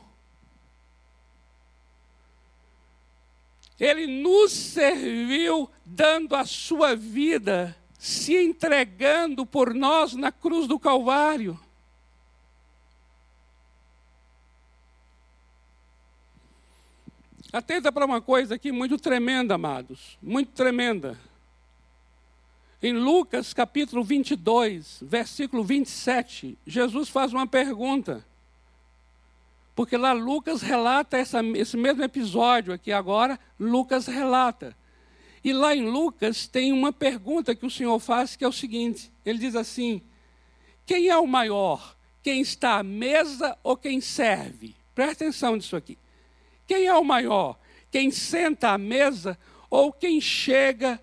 Ele 3.80 4.08
nos 4.08 4.52
serviu 4.52 5.70
dando 5.86 6.36
a 6.36 6.43
sua 6.46 6.96
vida, 6.96 7.78
se 7.98 8.36
entregando 8.36 9.46
por 9.46 9.74
nós 9.74 10.13
na 10.13 10.32
cruz 10.32 10.67
do 10.67 10.80
Calvário. 10.80 11.58
Atenta 17.54 17.91
para 17.91 18.06
uma 18.06 18.22
coisa 18.22 18.56
aqui 18.56 18.72
muito 18.72 18.98
tremenda, 18.98 19.56
amados, 19.56 20.17
muito 20.22 20.52
tremenda. 20.52 21.17
Em 22.82 22.94
Lucas 22.94 23.56
capítulo 23.56 24.04
22, 24.04 25.00
versículo 25.02 25.63
27, 25.63 26.56
Jesus 26.66 27.10
faz 27.10 27.34
uma 27.34 27.48
pergunta. 27.48 28.24
Porque 29.76 29.98
lá 29.98 30.13
Lucas 30.13 30.62
relata 30.62 31.18
essa, 31.18 31.42
esse 31.56 31.76
mesmo 31.76 32.04
episódio 32.04 32.72
aqui 32.72 32.92
agora, 32.92 33.40
Lucas 33.60 34.06
relata. 34.06 34.78
E 35.44 35.54
lá 35.54 35.76
em 35.76 35.90
Lucas 35.90 36.46
tem 36.46 36.72
uma 36.72 36.94
pergunta 36.94 37.56
que 37.56 37.66
o 37.66 37.70
Senhor 37.72 37.98
faz 38.00 38.36
que 38.36 38.44
é 38.44 38.48
o 38.48 38.52
seguinte: 38.52 39.12
ele 39.26 39.40
diz 39.40 39.56
assim: 39.56 40.00
quem 40.86 41.08
é 41.08 41.18
o 41.18 41.26
maior? 41.26 41.96
Quem 42.22 42.42
está 42.42 42.78
à 42.78 42.84
mesa 42.84 43.58
ou 43.63 43.76
quem 43.76 44.00
serve? 44.02 44.76
Presta 44.94 45.24
atenção 45.24 45.56
nisso 45.56 45.76
aqui. 45.76 45.98
Quem 46.68 46.86
é 46.86 46.94
o 46.94 47.04
maior? 47.04 47.58
Quem 47.90 48.12
senta 48.12 48.70
à 48.70 48.78
mesa 48.78 49.38
ou 49.70 49.92
quem 49.92 50.22
chega 50.22 51.02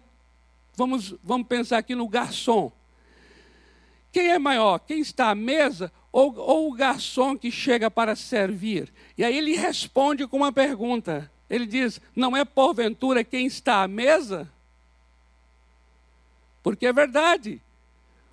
Vamos, 0.77 1.15
vamos 1.23 1.47
pensar 1.47 1.79
aqui 1.79 1.95
no 1.95 2.09
garçom. 2.09 2.73
Quem 4.13 4.31
é 4.31 4.39
maior? 4.39 4.79
Quem 4.79 5.01
está 5.01 5.31
à 5.31 5.35
mesa 5.35 5.93
ou, 6.13 6.33
ou 6.37 6.71
o 6.71 6.75
garçom 6.75 7.37
que 7.37 7.51
chega 7.51 7.91
para 7.91 8.15
servir. 8.15 8.93
E 9.19 9.25
aí 9.25 9.37
ele 9.37 9.57
responde 9.57 10.27
com 10.29 10.37
uma 10.37 10.53
pergunta. 10.53 11.31
Ele 11.51 11.67
diz: 11.67 12.01
Não 12.15 12.37
é 12.37 12.45
porventura 12.45 13.25
quem 13.25 13.47
está 13.47 13.83
à 13.83 13.89
mesa? 13.89 14.51
Porque 16.63 16.87
é 16.87 16.93
verdade. 16.93 17.61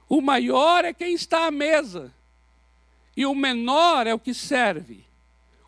O 0.07 0.21
maior 0.21 0.85
é 0.85 0.93
quem 0.93 1.13
está 1.13 1.47
à 1.47 1.51
mesa. 1.51 2.13
E 3.17 3.25
o 3.25 3.33
menor 3.33 4.07
é 4.07 4.13
o 4.13 4.19
que 4.19 4.33
serve. 4.33 5.03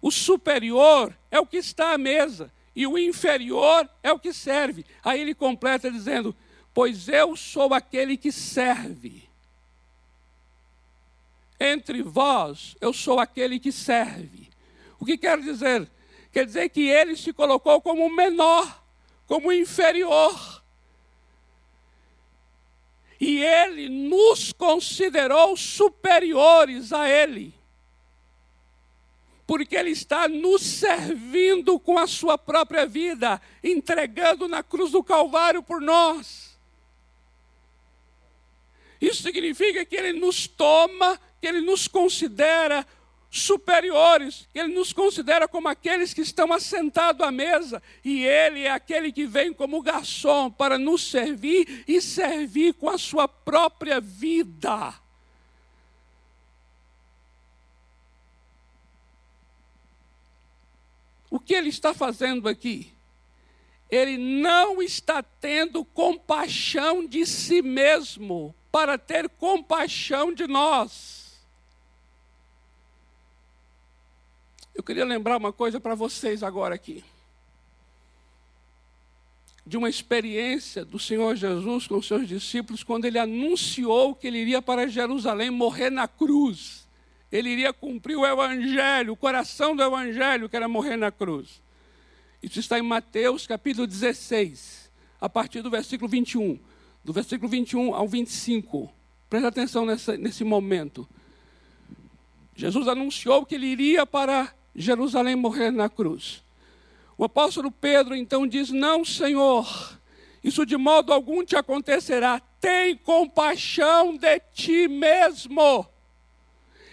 O 0.02 0.12
superior 0.12 1.18
é 1.32 1.40
o 1.40 1.46
que 1.46 1.58
está 1.58 1.94
à 1.94 1.98
mesa. 1.98 2.52
E 2.76 2.86
o 2.86 2.98
inferior 2.98 3.90
é 4.04 4.12
o 4.12 4.20
que 4.20 4.34
serve. 4.34 4.86
Aí 5.04 5.20
ele 5.20 5.34
completa 5.34 5.90
dizendo: 5.90 6.36
Pois 6.74 7.08
eu 7.08 7.36
sou 7.36 7.74
aquele 7.74 8.18
que 8.18 8.32
serve. 8.32 9.30
Entre 11.60 12.02
vós, 12.02 12.76
eu 12.82 12.92
sou 12.92 13.20
aquele 13.20 13.60
que 13.60 13.72
serve. 13.72 14.50
O 15.00 15.06
que 15.06 15.18
quer 15.18 15.40
dizer? 15.40 15.90
Quer 16.32 16.46
dizer 16.46 16.70
que 16.70 16.82
ele 16.90 17.16
se 17.16 17.32
colocou 17.32 17.80
como 17.80 18.10
menor, 18.10 18.84
como 19.28 19.52
inferior. 19.52 20.64
E 23.20 23.42
ele 23.44 23.88
nos 23.88 24.52
considerou 24.52 25.56
superiores 25.56 26.92
a 26.92 27.08
ele. 27.08 27.54
Porque 29.46 29.76
ele 29.76 29.92
está 29.92 30.28
nos 30.28 30.62
servindo 30.62 31.80
com 31.80 32.00
a 32.00 32.08
sua 32.08 32.38
própria 32.38 32.86
vida, 32.86 33.40
entregando 33.64 34.48
na 34.48 34.64
cruz 34.64 34.92
do 34.92 35.04
Calvário 35.04 35.62
por 35.62 35.80
nós. 35.80 36.53
Isso 39.04 39.22
significa 39.22 39.84
que 39.84 39.98
ele 39.98 40.13
nos 40.18 40.48
toma, 40.48 41.20
que 41.42 41.46
ele 41.46 41.60
nos 41.60 41.89
considera 41.89 42.88
superiores, 43.30 44.48
ele 44.56 44.74
nos 44.74 44.94
considera 44.94 45.46
como 45.46 45.68
aqueles 45.68 46.13
que 46.13 46.22
estão 46.22 46.54
assentados 46.54 47.28
à 47.28 47.30
mesa, 47.30 47.84
e 48.02 48.24
ele 48.24 48.62
é 48.62 48.72
aquele 48.72 49.12
que 49.12 49.26
vem 49.26 49.52
como 49.52 49.82
garçom 49.82 50.50
para 50.50 50.78
nos 50.78 51.12
servir 51.12 51.84
e 51.86 52.02
servir 52.02 52.76
com 52.76 52.89
a 52.89 52.98
sua 52.98 53.28
própria 53.28 54.00
vida. 54.00 54.94
O 61.30 61.42
que 61.42 61.54
ele 61.54 61.68
está 61.68 61.94
fazendo 61.94 62.48
aqui? 62.48 62.94
Ele 63.92 64.18
não 64.18 64.82
está 64.82 65.22
tendo 65.22 65.84
compaixão 65.84 67.06
de 67.06 67.26
si 67.26 67.62
mesmo 67.62 68.56
para 68.74 68.98
ter 68.98 69.30
compaixão 69.30 70.34
de 70.34 70.48
nós. 70.48 71.38
Eu 74.74 74.82
queria 74.82 75.06
lembrar 75.06 75.38
uma 75.38 75.54
coisa 75.54 75.80
para 75.80 75.94
vocês 75.94 76.42
agora 76.42 76.74
aqui. 76.74 77.06
De 79.64 79.78
uma 79.78 79.88
experiência 79.88 80.84
do 80.84 80.98
Senhor 80.98 81.36
Jesus 81.36 81.86
com 81.86 81.98
os 81.98 82.08
seus 82.08 82.28
discípulos, 82.28 82.84
quando 82.84 83.06
ele 83.06 83.20
anunciou 83.20 84.16
que 84.16 84.26
ele 84.26 84.40
iria 84.40 84.60
para 84.60 84.88
Jerusalém 84.88 85.52
morrer 85.52 85.92
na 85.92 86.08
cruz. 86.08 86.88
Ele 87.32 87.50
iria 87.50 87.72
cumprir 87.74 88.18
o 88.18 88.26
Evangelho, 88.26 89.14
o 89.14 89.18
coração 89.18 89.76
do 89.76 89.84
Evangelho, 89.84 90.50
que 90.50 90.56
era 90.56 90.68
morrer 90.68 90.98
na 90.98 91.12
cruz. 91.12 91.62
Isso 92.42 92.60
está 92.60 92.80
em 92.80 92.82
Mateus 92.82 93.46
capítulo 93.46 93.86
16, 93.86 94.90
a 95.22 95.30
partir 95.30 95.62
do 95.62 95.70
versículo 95.70 96.10
21. 96.10 96.73
Do 97.04 97.12
versículo 97.12 97.50
21 97.50 97.94
ao 97.94 98.08
25. 98.08 98.92
Presta 99.30 99.48
atenção 99.48 99.86
nesse 99.86 100.44
momento. 100.44 101.08
Jesus 102.56 102.88
anunciou 102.88 103.46
que 103.46 103.56
ele 103.56 103.68
iria 103.68 104.06
para 104.06 104.54
Jerusalém 104.76 105.36
morrer 105.36 105.72
na 105.72 105.89
cruz. 105.89 106.44
O 107.18 107.24
apóstolo 107.24 107.72
Pedro 107.72 108.16
então 108.16 108.48
diz: 108.48 108.70
Não, 108.70 109.04
Senhor, 109.04 110.00
isso 110.44 110.66
de 110.66 110.78
modo 110.78 111.13
algum 111.13 111.44
te 111.44 111.56
acontecerá. 111.56 112.39
Tem 112.60 112.96
compaixão 112.96 114.16
de 114.18 114.39
ti 114.54 114.88
mesmo. 114.88 115.88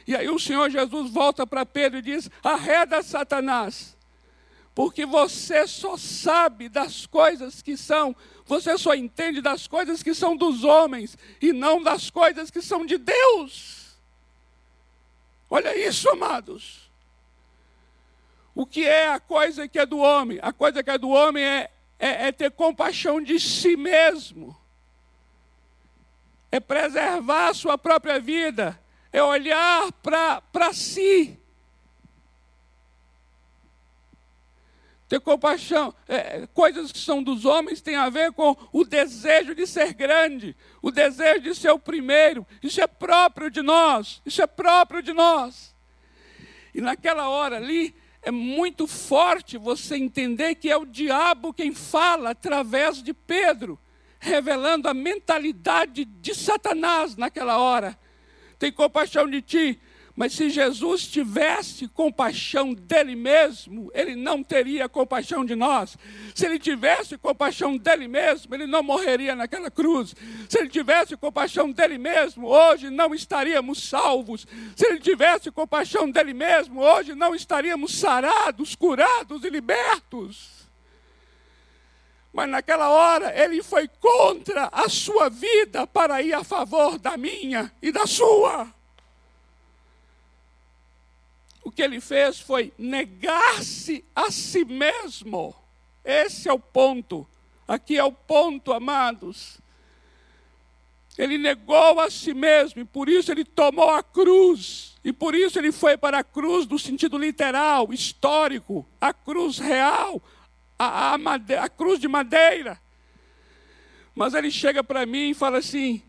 E 0.07 0.17
aí 0.17 0.29
o 0.29 0.39
Senhor 0.39 0.69
Jesus 0.71 1.11
volta 1.11 1.47
para 1.47 1.67
Pedro 1.67 1.99
e 1.99 2.03
diz: 2.03 2.31
Arreda 2.43 3.03
Satanás, 3.03 3.97
porque 4.75 5.05
você 5.05 5.67
só 5.67 5.97
sabe 5.97 6.69
das 6.69 7.07
coisas 7.07 7.61
que 7.61 7.77
são, 7.77 8.15
você 8.47 8.79
só 8.79 8.95
entende 8.95 9.41
das 9.41 9.67
coisas 9.67 10.03
que 10.03 10.15
são 10.15 10.37
dos 10.37 10.65
homens 10.65 11.19
e 11.41 11.53
não 11.53 11.83
das 11.83 12.11
coisas 12.11 12.51
que 12.51 12.63
são 12.63 12.87
de 12.87 12.97
Deus. 12.97 13.97
Olha 15.51 15.77
isso, 15.77 16.09
amados. 16.11 16.89
O 18.55 18.65
que 18.65 18.87
é 18.87 19.09
a 19.09 19.19
coisa 19.19 19.67
que 19.67 19.79
é 19.79 19.87
do 19.87 19.99
homem? 19.99 20.39
A 20.43 20.53
coisa 20.53 20.83
que 20.83 20.91
é 20.91 20.99
do 20.99 21.09
homem 21.09 21.43
é, 21.43 21.71
é, 21.99 22.29
é 22.29 22.33
ter 22.33 22.51
compaixão 22.53 23.21
de 23.21 23.41
si 23.41 23.77
mesmo, 23.77 24.57
é 26.53 26.61
preservar 26.61 27.49
a 27.49 27.55
sua 27.55 27.77
própria 27.77 28.21
vida, 28.21 28.81
é 29.13 29.23
olhar 29.23 29.91
para 29.93 30.73
si. 30.73 31.40
Ter 35.11 35.19
compaixão. 35.19 35.93
É, 36.07 36.47
coisas 36.55 36.93
que 36.93 36.99
são 37.01 37.21
dos 37.21 37.45
homens 37.45 37.81
têm 37.81 37.97
a 37.97 38.09
ver 38.09 38.31
com 38.31 38.57
o 38.73 38.85
desejo 38.85 39.57
de 39.57 39.67
ser 39.67 39.93
grande, 39.93 40.57
o 40.81 40.93
desejo 40.93 41.41
de 41.41 41.53
ser 41.53 41.73
o 41.73 41.81
primeiro. 41.81 42.47
Isso 42.63 42.81
é 42.81 42.87
próprio 42.87 43.51
de 43.51 43.61
nós. 43.61 44.23
Isso 44.25 44.41
é 44.41 44.47
próprio 44.47 45.03
de 45.03 45.13
nós. 45.13 45.75
E 46.73 46.81
naquela 46.81 47.29
hora 47.29 47.57
ali, 47.57 47.93
é 48.23 48.31
muito 48.31 48.87
forte 48.87 49.59
você 49.59 49.97
entender 49.97 50.55
que 50.55 50.71
é 50.71 50.77
o 50.77 50.87
diabo 50.87 51.53
quem 51.53 51.75
fala 51.75 52.31
através 52.31 53.03
de 53.03 53.13
Pedro, 53.13 53.81
revelando 54.21 54.89
a 54.89 54.95
mentalidade 54.95 56.05
de 56.05 56.37
Satanás 56.37 57.17
naquela 57.17 57.59
hora. 57.59 57.99
Tem 58.61 58.71
compaixão 58.71 59.29
de 59.29 59.43
ti, 59.43 59.81
mas 60.21 60.35
se 60.35 60.51
Jesus 60.51 61.07
tivesse 61.07 61.89
compaixão 61.89 62.75
dele 62.75 63.17
mesmo, 63.17 63.91
ele 63.95 64.15
não 64.15 64.43
teria 64.43 64.87
compaixão 64.87 65.47
de 65.47 65.57
nós. 65.57 65.97
Se 66.35 66.45
ele 66.45 66.59
tivesse 66.59 67.17
compaixão 67.17 67.79
dele 67.79 68.07
mesmo, 68.07 68.55
ele 68.55 68.67
não 68.67 68.83
morreria 68.83 69.35
naquela 69.35 69.71
cruz. 69.71 70.15
Se 70.47 70.59
ele 70.59 70.69
tivesse 70.69 71.17
compaixão 71.17 71.73
dele 71.73 71.97
mesmo, 71.97 72.49
hoje 72.49 72.91
não 72.91 73.15
estaríamos 73.15 73.83
salvos. 73.83 74.47
Se 74.77 74.87
ele 74.87 75.01
tivesse 75.01 75.51
compaixão 75.51 76.11
dele 76.11 76.35
mesmo, 76.35 76.83
hoje 76.83 77.15
não 77.15 77.35
estaríamos 77.35 77.99
sarados, 77.99 78.75
curados 78.75 79.43
e 79.43 79.49
libertos. 79.49 80.69
Mas 82.31 82.47
naquela 82.47 82.91
hora 82.91 83.33
ele 83.35 83.63
foi 83.63 83.89
contra 83.89 84.69
a 84.71 84.87
sua 84.87 85.31
vida 85.31 85.87
para 85.87 86.21
ir 86.21 86.35
a 86.35 86.45
favor 86.45 86.99
da 86.99 87.17
minha 87.17 87.73
e 87.81 87.91
da 87.91 88.07
sua 88.07 88.79
o 91.71 91.73
que 91.73 91.83
ele 91.83 92.01
fez 92.01 92.41
foi 92.41 92.73
negar-se 92.77 94.05
a 94.13 94.29
si 94.33 94.65
mesmo. 94.65 95.55
Esse 96.05 96.49
é 96.49 96.53
o 96.53 96.59
ponto. 96.59 97.25
Aqui 97.67 97.97
é 97.97 98.03
o 98.03 98.11
ponto, 98.11 98.73
amados. 98.73 99.61
Ele 101.17 101.39
negou 101.39 102.01
a 102.01 102.11
si 102.11 102.35
mesmo 102.35 102.83
e 102.83 102.85
por 102.85 103.09
isso 103.09 103.31
ele 103.31 103.45
tomou 103.45 103.89
a 103.89 104.03
cruz. 104.03 104.97
E 105.05 105.13
por 105.13 105.33
isso 105.33 105.61
ele 105.61 105.71
foi 105.71 105.97
para 105.97 106.19
a 106.19 106.25
cruz 106.25 106.67
no 106.67 106.77
sentido 106.77 107.17
literal, 107.17 107.93
histórico, 107.93 108.85
a 109.01 109.13
cruz 109.13 109.59
real, 109.59 110.21
a, 110.77 111.15
a, 111.15 111.19
a 111.63 111.69
cruz 111.69 112.01
de 112.01 112.09
madeira. 112.09 112.81
Mas 114.13 114.35
ele 114.35 114.51
chega 114.51 114.83
para 114.83 115.07
mim 115.07 115.31
e 115.31 115.35
fala 115.35 115.59
assim: 115.59 116.03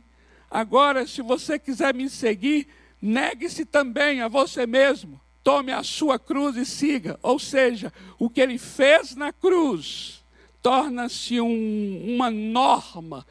agora, 0.50 1.06
se 1.06 1.21
você 1.21 1.60
quiser 1.60 1.93
me 1.93 2.10
seguir, 2.10 2.67
negue-se 3.00 3.63
também 3.63 4.21
a 4.21 4.28
você 4.28 4.65
mesmo 4.65 5.21
tome 5.44 5.72
a 5.72 5.84
sua 5.84 6.18
cruz 6.20 6.56
e 6.56 6.66
siga. 6.66 7.20
Ou 7.22 7.39
seja, 7.39 7.92
o 8.20 8.30
que 8.30 8.42
ele 8.42 8.58
fez 8.58 9.16
na 9.16 9.32
cruz 9.34 10.24
torna-se 10.62 11.42
um, 11.42 12.16
uma 12.16 12.30
norma 12.30 13.26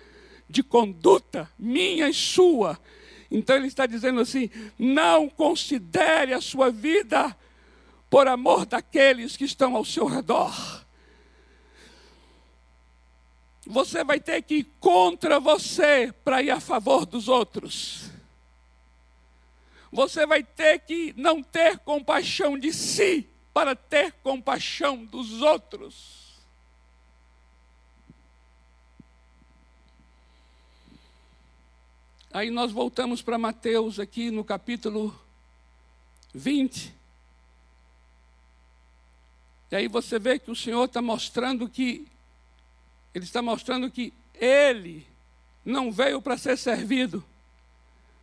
de 0.48 0.62
conduta 0.62 1.48
minha 1.58 2.08
e 2.08 2.14
sua. 2.14 2.78
Então 3.30 3.56
ele 3.56 3.68
está 3.68 3.86
dizendo 3.86 4.20
assim: 4.20 4.50
não 4.78 5.28
considere 5.28 6.34
a 6.34 6.40
sua 6.40 6.70
vida 6.70 7.36
por 8.08 8.26
amor 8.26 8.66
daqueles 8.66 9.36
que 9.36 9.44
estão 9.44 9.76
ao 9.76 9.84
seu 9.84 10.06
redor. 10.06 10.84
Você 13.66 14.02
vai 14.02 14.18
ter 14.18 14.42
que 14.42 14.56
ir 14.56 14.66
contra 14.80 15.38
você 15.38 16.12
para 16.24 16.42
ir 16.42 16.50
a 16.50 16.58
favor 16.58 17.06
dos 17.06 17.28
outros. 17.28 18.09
Você 19.92 20.24
vai 20.24 20.42
ter 20.42 20.78
que 20.80 21.12
não 21.16 21.42
ter 21.42 21.78
compaixão 21.78 22.58
de 22.58 22.72
si 22.72 23.28
para 23.52 23.74
ter 23.74 24.12
compaixão 24.22 25.04
dos 25.04 25.42
outros. 25.42 26.20
Aí 32.32 32.48
nós 32.48 32.70
voltamos 32.70 33.20
para 33.20 33.36
Mateus 33.36 33.98
aqui 33.98 34.30
no 34.30 34.44
capítulo 34.44 35.18
20. 36.32 36.94
E 39.72 39.76
aí 39.76 39.88
você 39.88 40.16
vê 40.16 40.38
que 40.38 40.50
o 40.50 40.54
Senhor 40.54 40.84
está 40.84 41.02
mostrando 41.02 41.68
que, 41.68 42.06
Ele 43.12 43.24
está 43.24 43.42
mostrando 43.42 43.90
que 43.90 44.12
Ele 44.34 45.04
não 45.64 45.90
veio 45.90 46.22
para 46.22 46.38
ser 46.38 46.56
servido, 46.56 47.24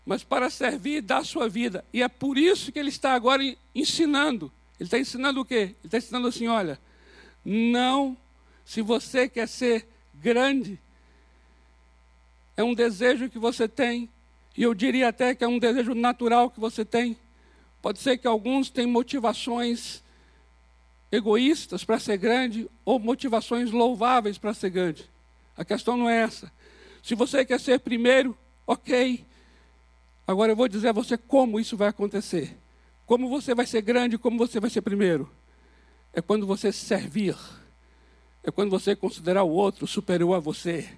mas 0.07 0.23
para 0.23 0.49
servir 0.49 0.95
e 0.95 1.01
dar 1.01 1.25
sua 1.25 1.49
vida. 1.49 1.83
E 1.91 2.01
é 2.01 2.07
por 2.07 2.37
isso 2.37 2.71
que 2.71 2.79
Ele 2.79 2.87
está 2.87 3.13
agora 3.13 3.43
ensinando. 3.75 4.49
Ele 4.79 4.87
está 4.87 4.97
ensinando 4.97 5.41
o 5.41 5.45
quê? 5.45 5.55
Ele 5.55 5.75
está 5.83 5.97
ensinando 5.97 6.29
assim: 6.29 6.47
olha, 6.47 6.79
não, 7.43 8.15
se 8.65 8.81
você 8.81 9.27
quer 9.27 9.49
ser 9.49 9.85
grande, 10.15 10.79
é 12.55 12.63
um 12.63 12.73
desejo 12.73 13.29
que 13.29 13.37
você 13.37 13.67
tem, 13.67 14.09
e 14.55 14.63
eu 14.63 14.73
diria 14.73 15.09
até 15.09 15.35
que 15.35 15.43
é 15.43 15.47
um 15.47 15.59
desejo 15.59 15.93
natural 15.93 16.49
que 16.49 16.59
você 16.59 16.85
tem. 16.85 17.17
Pode 17.81 17.99
ser 17.99 18.17
que 18.17 18.27
alguns 18.27 18.69
tenham 18.69 18.89
motivações 18.89 20.01
egoístas 21.11 21.83
para 21.83 21.99
ser 21.99 22.17
grande 22.17 22.69
ou 22.85 22.97
motivações 22.97 23.71
louváveis 23.71 24.37
para 24.37 24.53
ser 24.53 24.69
grande. 24.69 25.09
A 25.55 25.65
questão 25.65 25.97
não 25.97 26.09
é 26.09 26.21
essa. 26.21 26.49
Se 27.03 27.13
você 27.13 27.43
quer 27.43 27.59
ser 27.59 27.81
primeiro, 27.81 28.37
ok. 28.65 29.26
Agora 30.27 30.51
eu 30.51 30.55
vou 30.55 30.67
dizer 30.67 30.89
a 30.89 30.91
você 30.91 31.17
como 31.17 31.59
isso 31.59 31.77
vai 31.77 31.87
acontecer. 31.87 32.57
Como 33.05 33.29
você 33.29 33.55
vai 33.55 33.65
ser 33.65 33.81
grande, 33.81 34.17
como 34.17 34.37
você 34.37 34.59
vai 34.59 34.69
ser 34.69 34.81
primeiro. 34.81 35.31
É 36.13 36.21
quando 36.21 36.45
você 36.45 36.71
servir. 36.71 37.35
É 38.43 38.51
quando 38.51 38.69
você 38.69 38.95
considerar 38.95 39.43
o 39.43 39.49
outro 39.49 39.87
superior 39.87 40.35
a 40.35 40.39
você 40.39 40.89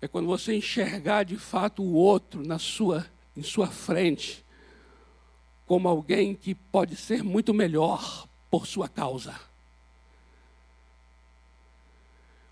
é 0.00 0.08
quando 0.08 0.26
você 0.26 0.54
enxergar 0.54 1.24
de 1.24 1.36
fato 1.36 1.82
o 1.82 1.94
outro 1.94 2.46
na 2.46 2.58
sua, 2.58 3.06
em 3.36 3.42
sua 3.42 3.66
frente, 3.66 4.44
como 5.66 5.88
alguém 5.88 6.34
que 6.34 6.54
pode 6.54 6.96
ser 6.96 7.24
muito 7.24 7.52
melhor 7.52 8.28
por 8.50 8.66
sua 8.66 8.88
causa. 8.88 9.38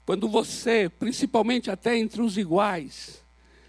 Quando 0.05 0.29
você, 0.29 0.89
principalmente 0.89 1.71
até 1.71 1.97
entre 1.97 2.21
os 2.21 2.37
iguais, 2.37 3.24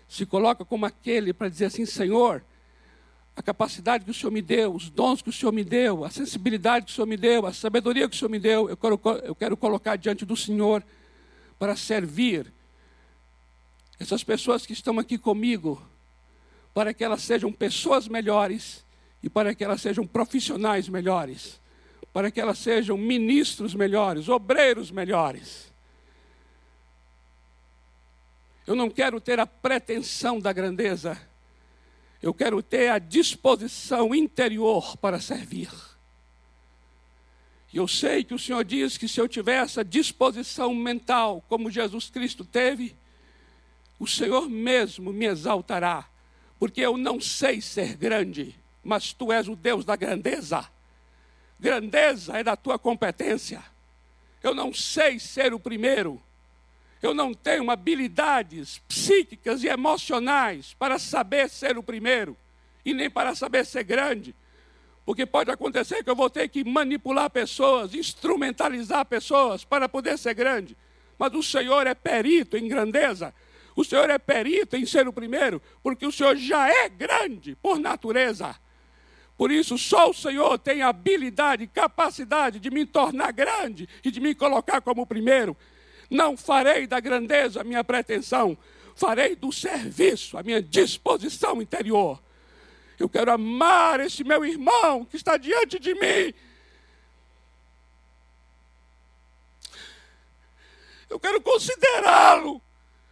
se 0.08 0.26
coloca 0.26 0.64
como 0.64 0.86
aquele 0.86 1.34
para 1.34 1.50
dizer 1.50 1.66
assim: 1.66 1.86
Senhor, 1.86 2.44
a 3.36 3.42
capacidade 3.42 4.06
que 4.06 4.12
o 4.12 4.14
Senhor 4.14 4.32
me 4.32 4.42
deu, 4.42 4.74
os 4.74 4.90
dons 4.90 5.22
que 5.22 5.30
o 5.30 5.34
Senhor 5.34 5.52
me 5.52 5.64
deu, 5.64 6.06
a 6.06 6.10
sensibilidade 6.10 6.86
que 6.86 6.92
o 6.92 6.96
Senhor 6.96 7.08
me 7.08 7.18
deu, 7.18 7.46
a 7.46 7.52
sabedoria 7.52 8.08
que 8.08 8.16
o 8.16 8.18
Senhor 8.18 8.30
me 8.30 8.40
deu, 8.40 8.70
eu 8.70 8.78
quero, 8.78 9.02
eu 9.24 9.36
quero 9.36 9.58
colocar 9.58 9.98
diante 9.98 10.26
do 10.26 10.38
Senhor 10.38 10.84
para 11.60 11.76
servir 11.76 12.54
essas 14.00 14.24
pessoas 14.24 14.66
que 14.66 14.74
estão 14.74 15.00
aqui 15.00 15.18
comigo, 15.18 15.82
para 16.74 16.94
que 16.94 17.04
elas 17.04 17.22
sejam 17.22 17.52
pessoas 17.52 18.08
melhores 18.08 18.86
e 19.22 19.30
para 19.30 19.54
que 19.56 19.64
elas 19.64 19.82
sejam 19.82 20.06
profissionais 20.06 20.88
melhores, 20.88 21.60
para 22.14 22.32
que 22.32 22.40
elas 22.40 22.58
sejam 22.58 22.98
ministros 22.98 23.74
melhores, 23.74 24.30
obreiros 24.30 24.92
melhores. 24.92 25.74
Eu 28.66 28.76
não 28.76 28.90
quero 28.90 29.22
ter 29.22 29.40
a 29.40 29.46
pretensão 29.46 30.40
da 30.40 30.52
grandeza, 30.52 31.20
eu 32.22 32.34
quero 32.34 32.64
ter 32.64 32.90
a 32.90 32.98
disposição 32.98 34.16
interior 34.16 34.98
para 34.98 35.20
servir. 35.20 35.70
E 37.72 37.78
eu 37.78 37.88
sei 37.88 38.24
que 38.24 38.34
o 38.34 38.40
Senhor 38.40 38.64
diz 38.64 38.98
que 38.98 39.08
se 39.08 39.20
eu 39.20 39.28
tiver 39.28 39.62
essa 39.62 39.84
disposição 39.84 40.74
mental, 40.74 41.44
como 41.48 41.70
Jesus 41.70 42.10
Cristo 42.10 42.46
teve, 42.46 42.96
o 44.00 44.08
Senhor 44.08 44.50
mesmo 44.50 45.14
me 45.14 45.26
exaltará, 45.26 46.10
porque 46.58 46.82
eu 46.82 46.98
não 46.98 47.20
sei 47.20 47.62
ser 47.62 47.96
grande, 47.96 48.56
mas 48.84 49.14
tu 49.14 49.32
és 49.32 49.48
o 49.48 49.56
Deus 49.56 49.86
da 49.86 49.96
grandeza. 49.96 50.68
Grandeza 51.60 52.38
é 52.38 52.44
da 52.44 52.56
tua 52.56 52.80
competência. 52.80 53.64
Eu 54.42 54.54
não 54.54 54.74
sei 54.74 55.20
ser 55.20 55.54
o 55.54 55.60
primeiro. 55.60 56.22
Eu 57.06 57.14
não 57.14 57.36
tenho 57.36 57.70
habilidades 57.70 58.80
psíquicas 58.88 59.64
e 59.64 59.68
emocionais 59.68 60.74
para 60.74 60.98
saber 60.98 61.48
ser 61.52 61.78
o 61.78 61.84
primeiro 61.84 62.36
e 62.84 62.96
nem 62.96 63.12
para 63.12 63.36
saber 63.36 63.64
ser 63.64 63.84
grande. 63.84 64.36
Porque 65.06 65.24
pode 65.24 65.52
acontecer 65.52 66.04
que 66.04 66.10
eu 66.10 66.16
vou 66.16 66.32
ter 66.32 66.50
que 66.50 66.64
manipular 66.64 67.30
pessoas, 67.30 67.94
instrumentalizar 67.94 69.06
pessoas 69.06 69.64
para 69.64 69.88
poder 69.88 70.18
ser 70.18 70.34
grande. 70.34 70.76
Mas 71.16 71.32
o 71.36 71.44
Senhor 71.44 71.86
é 71.86 71.94
perito 71.94 72.58
em 72.58 72.68
grandeza. 72.68 73.32
O 73.76 73.84
Senhor 73.84 74.10
é 74.10 74.18
perito 74.18 74.76
em 74.76 74.84
ser 74.84 75.08
o 75.08 75.14
primeiro, 75.14 75.62
porque 75.84 76.08
o 76.08 76.12
Senhor 76.12 76.36
já 76.36 76.68
é 76.68 76.90
grande 76.90 77.56
por 77.62 77.78
natureza. 77.78 78.56
Por 79.38 79.52
isso, 79.52 79.78
só 79.78 80.10
o 80.10 80.14
Senhor 80.14 80.58
tem 80.58 80.82
habilidade, 80.82 81.68
capacidade 81.68 82.60
de 82.60 82.72
me 82.72 82.84
tornar 82.84 83.32
grande 83.32 83.88
e 84.04 84.10
de 84.10 84.20
me 84.20 84.34
colocar 84.34 84.82
como 84.82 85.04
o 85.04 85.06
primeiro. 85.06 85.56
Não 86.10 86.38
farei 86.38 86.88
da 86.88 87.00
grandeza 87.00 87.62
a 87.62 87.64
minha 87.64 87.84
pretensão, 87.84 88.58
farei 88.96 89.36
do 89.36 89.52
serviço 89.52 90.38
a 90.38 90.44
minha 90.44 90.62
disposição 90.62 91.62
interior. 91.62 92.22
Eu 92.98 93.10
quero 93.10 93.32
amar 93.32 94.00
esse 94.00 94.24
meu 94.24 94.46
irmão 94.46 95.04
que 95.06 95.18
está 95.18 95.38
diante 95.38 95.80
de 95.80 95.94
mim. 95.94 96.34
Eu 101.10 101.20
quero 101.20 101.42
considerá-lo 101.42 102.62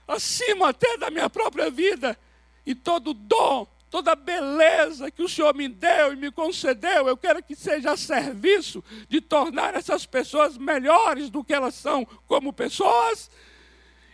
acima 0.08 0.70
até 0.70 0.98
da 0.98 1.10
minha 1.10 1.30
própria 1.30 1.70
vida, 1.70 2.18
e 2.66 2.74
todo 2.74 3.14
dom, 3.14 3.68
toda 3.94 4.16
beleza 4.16 5.12
que 5.12 5.22
o 5.22 5.30
Senhor 5.30 5.54
me 5.54 5.68
deu 5.68 6.14
e 6.14 6.16
me 6.16 6.32
concedeu, 6.32 7.08
eu 7.08 7.16
quero 7.16 7.44
que 7.44 7.56
seja 7.56 7.92
a 7.92 7.96
serviço 7.96 8.84
de 9.08 9.22
tornar 9.22 9.76
essas 9.76 10.04
pessoas 10.04 10.58
melhores 10.58 11.30
do 11.30 11.44
que 11.44 11.54
elas 11.54 11.76
são 11.76 12.04
como 12.26 12.52
pessoas, 12.52 13.30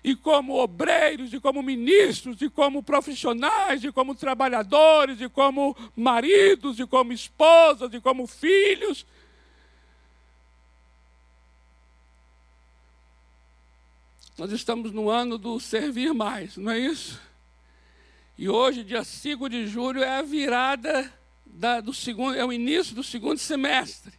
e 0.03 0.17
como 0.17 0.61
obreiros, 0.61 1.31
e 1.31 1.39
como 1.39 1.63
ministros, 1.63 2.41
e 2.41 2.49
como 2.49 2.83
profissionais, 2.83 3.81
e 3.81 3.89
como 3.89 4.13
trabalhadores, 4.13 5.21
e 5.21 5.29
como 5.29 5.73
maridos, 5.95 6.77
e 6.77 6.85
como 6.85 7.13
esposas, 7.13 7.93
e 7.93 8.01
como 8.01 8.27
filhos. 8.27 9.05
Nós 14.37 14.51
estamos 14.51 14.91
no 14.91 15.09
ano 15.09 15.37
do 15.37 15.57
servir 15.57 16.13
mais, 16.13 16.57
não 16.57 16.69
é 16.69 16.79
isso? 16.79 17.28
E 18.41 18.47
hoje, 18.47 18.85
dia 18.85 19.03
5 19.03 19.49
de 19.49 19.67
julho, 19.67 20.01
é 20.01 20.17
a 20.17 20.21
virada 20.21 21.13
da, 21.45 21.81
do 21.81 21.93
segundo, 21.93 22.37
é 22.37 22.45
o 22.45 22.53
início 22.53 22.95
do 22.95 23.03
segundo 23.03 23.37
semestre. 23.37 24.13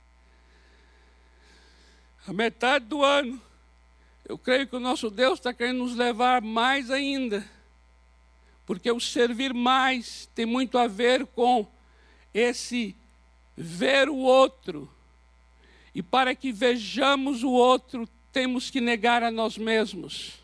A 2.27 2.33
metade 2.35 2.85
do 2.85 3.03
ano. 3.03 3.41
Eu 4.29 4.37
creio 4.37 4.67
que 4.67 4.77
o 4.77 4.79
nosso 4.79 5.09
Deus 5.09 5.39
está 5.39 5.55
querendo 5.55 5.79
nos 5.79 5.97
levar 5.97 6.43
mais 6.43 6.91
ainda. 6.91 7.51
Porque 8.67 8.91
o 8.93 9.01
servir 9.01 9.55
mais 9.55 10.29
tem 10.35 10.45
muito 10.45 10.77
a 10.77 10.87
ver 10.87 11.25
com 11.25 11.67
esse 12.35 12.95
ver 13.57 14.11
o 14.11 14.17
outro. 14.17 14.87
E 15.95 16.03
para 16.03 16.35
que 16.35 16.53
vejamos 16.53 17.43
o 17.43 17.53
outro, 17.53 18.07
temos 18.31 18.69
que 18.69 18.83
negar 18.83 19.23
a 19.23 19.31
nós 19.31 19.57
mesmos. 19.57 20.40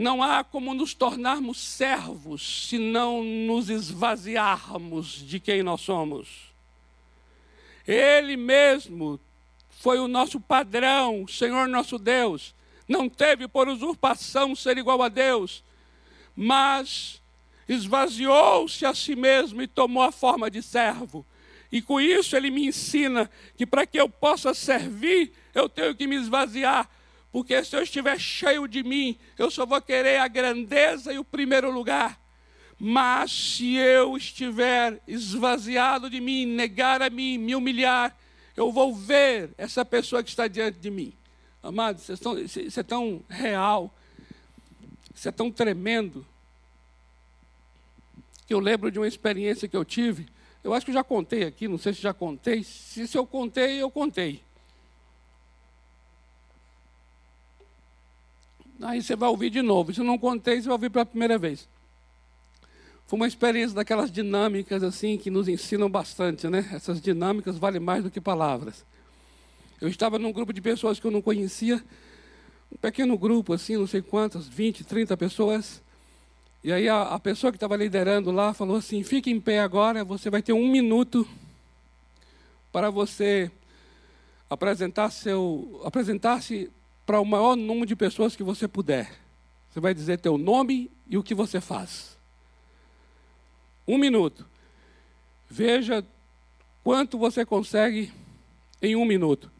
Não 0.00 0.22
há 0.22 0.42
como 0.42 0.72
nos 0.72 0.94
tornarmos 0.94 1.60
servos 1.60 2.68
se 2.70 2.78
não 2.78 3.22
nos 3.22 3.68
esvaziarmos 3.68 5.08
de 5.26 5.38
quem 5.38 5.62
nós 5.62 5.82
somos. 5.82 6.54
Ele 7.86 8.34
mesmo 8.34 9.20
foi 9.68 9.98
o 9.98 10.08
nosso 10.08 10.40
padrão, 10.40 11.28
Senhor 11.28 11.68
nosso 11.68 11.98
Deus. 11.98 12.54
Não 12.88 13.10
teve 13.10 13.46
por 13.46 13.68
usurpação 13.68 14.56
ser 14.56 14.78
igual 14.78 15.02
a 15.02 15.10
Deus, 15.10 15.62
mas 16.34 17.20
esvaziou-se 17.68 18.86
a 18.86 18.94
si 18.94 19.14
mesmo 19.14 19.60
e 19.60 19.66
tomou 19.66 20.02
a 20.02 20.10
forma 20.10 20.50
de 20.50 20.62
servo. 20.62 21.26
E 21.70 21.82
com 21.82 22.00
isso 22.00 22.34
ele 22.34 22.50
me 22.50 22.68
ensina 22.68 23.30
que 23.54 23.66
para 23.66 23.84
que 23.84 24.00
eu 24.00 24.08
possa 24.08 24.54
servir, 24.54 25.34
eu 25.54 25.68
tenho 25.68 25.94
que 25.94 26.06
me 26.06 26.16
esvaziar. 26.16 26.88
Porque 27.32 27.62
se 27.64 27.76
eu 27.76 27.82
estiver 27.82 28.18
cheio 28.18 28.66
de 28.66 28.82
mim, 28.82 29.18
eu 29.38 29.50
só 29.50 29.64
vou 29.64 29.80
querer 29.80 30.18
a 30.18 30.28
grandeza 30.28 31.12
e 31.12 31.18
o 31.18 31.24
primeiro 31.24 31.70
lugar. 31.70 32.20
Mas 32.78 33.30
se 33.30 33.76
eu 33.76 34.16
estiver 34.16 35.00
esvaziado 35.06 36.10
de 36.10 36.20
mim, 36.20 36.46
negar 36.46 37.02
a 37.02 37.10
mim, 37.10 37.38
me 37.38 37.54
humilhar, 37.54 38.16
eu 38.56 38.72
vou 38.72 38.94
ver 38.94 39.50
essa 39.56 39.84
pessoa 39.84 40.22
que 40.22 40.30
está 40.30 40.48
diante 40.48 40.78
de 40.78 40.90
mim. 40.90 41.12
Amados, 41.62 42.08
isso 42.08 42.80
é 42.80 42.82
tão 42.82 43.22
real, 43.28 43.94
isso 45.14 45.28
é 45.28 45.32
tão 45.32 45.50
tremendo, 45.50 46.26
que 48.46 48.54
eu 48.54 48.58
lembro 48.58 48.90
de 48.90 48.98
uma 48.98 49.06
experiência 49.06 49.68
que 49.68 49.76
eu 49.76 49.84
tive 49.84 50.26
eu 50.62 50.74
acho 50.74 50.84
que 50.84 50.92
já 50.92 51.02
contei 51.02 51.44
aqui, 51.44 51.66
não 51.66 51.78
sei 51.78 51.94
se 51.94 52.02
já 52.02 52.12
contei. 52.12 52.62
Se, 52.62 53.06
se 53.08 53.16
eu 53.16 53.26
contei, 53.26 53.80
eu 53.80 53.90
contei. 53.90 54.42
Aí 58.82 59.02
você 59.02 59.14
vai 59.14 59.28
ouvir 59.28 59.50
de 59.50 59.62
novo. 59.62 59.92
Se 59.92 60.00
não 60.00 60.18
contei, 60.18 60.56
você 60.56 60.66
vai 60.66 60.72
ouvir 60.72 60.90
pela 60.90 61.04
primeira 61.04 61.36
vez. 61.38 61.68
Foi 63.06 63.18
uma 63.18 63.26
experiência 63.26 63.74
daquelas 63.74 64.10
dinâmicas 64.10 64.82
assim 64.82 65.18
que 65.18 65.30
nos 65.30 65.48
ensinam 65.48 65.90
bastante, 65.90 66.48
né? 66.48 66.68
Essas 66.72 67.00
dinâmicas 67.00 67.58
valem 67.58 67.80
mais 67.80 68.04
do 68.04 68.10
que 68.10 68.20
palavras. 68.20 68.86
Eu 69.80 69.88
estava 69.88 70.18
num 70.18 70.32
grupo 70.32 70.52
de 70.52 70.60
pessoas 70.60 71.00
que 71.00 71.06
eu 71.06 71.10
não 71.10 71.20
conhecia, 71.20 71.82
um 72.70 72.76
pequeno 72.76 73.18
grupo 73.18 73.52
assim, 73.52 73.76
não 73.76 73.86
sei 73.86 74.00
quantas, 74.00 74.46
20, 74.46 74.84
30 74.84 75.16
pessoas. 75.16 75.82
E 76.62 76.72
aí 76.72 76.88
a, 76.88 77.02
a 77.02 77.18
pessoa 77.18 77.50
que 77.50 77.56
estava 77.56 77.76
liderando 77.76 78.30
lá 78.30 78.54
falou 78.54 78.76
assim: 78.76 79.02
fique 79.02 79.30
em 79.30 79.40
pé 79.40 79.60
agora, 79.60 80.04
você 80.04 80.30
vai 80.30 80.42
ter 80.42 80.52
um 80.52 80.70
minuto 80.70 81.26
para 82.70 82.90
você 82.90 83.50
apresentar 84.48 85.10
seu 85.10 85.80
apresentar-se 85.84 86.70
para 87.10 87.20
o 87.20 87.24
maior 87.24 87.56
número 87.56 87.86
de 87.86 87.96
pessoas 87.96 88.36
que 88.36 88.42
você 88.44 88.68
puder. 88.68 89.10
Você 89.68 89.80
vai 89.80 89.92
dizer 89.92 90.20
teu 90.20 90.38
nome 90.38 90.92
e 91.08 91.18
o 91.18 91.24
que 91.24 91.34
você 91.34 91.60
faz. 91.60 92.16
Um 93.84 93.98
minuto. 93.98 94.46
Veja 95.48 96.06
quanto 96.84 97.18
você 97.18 97.44
consegue 97.44 98.12
em 98.80 98.94
um 98.94 99.04
minuto. 99.04 99.50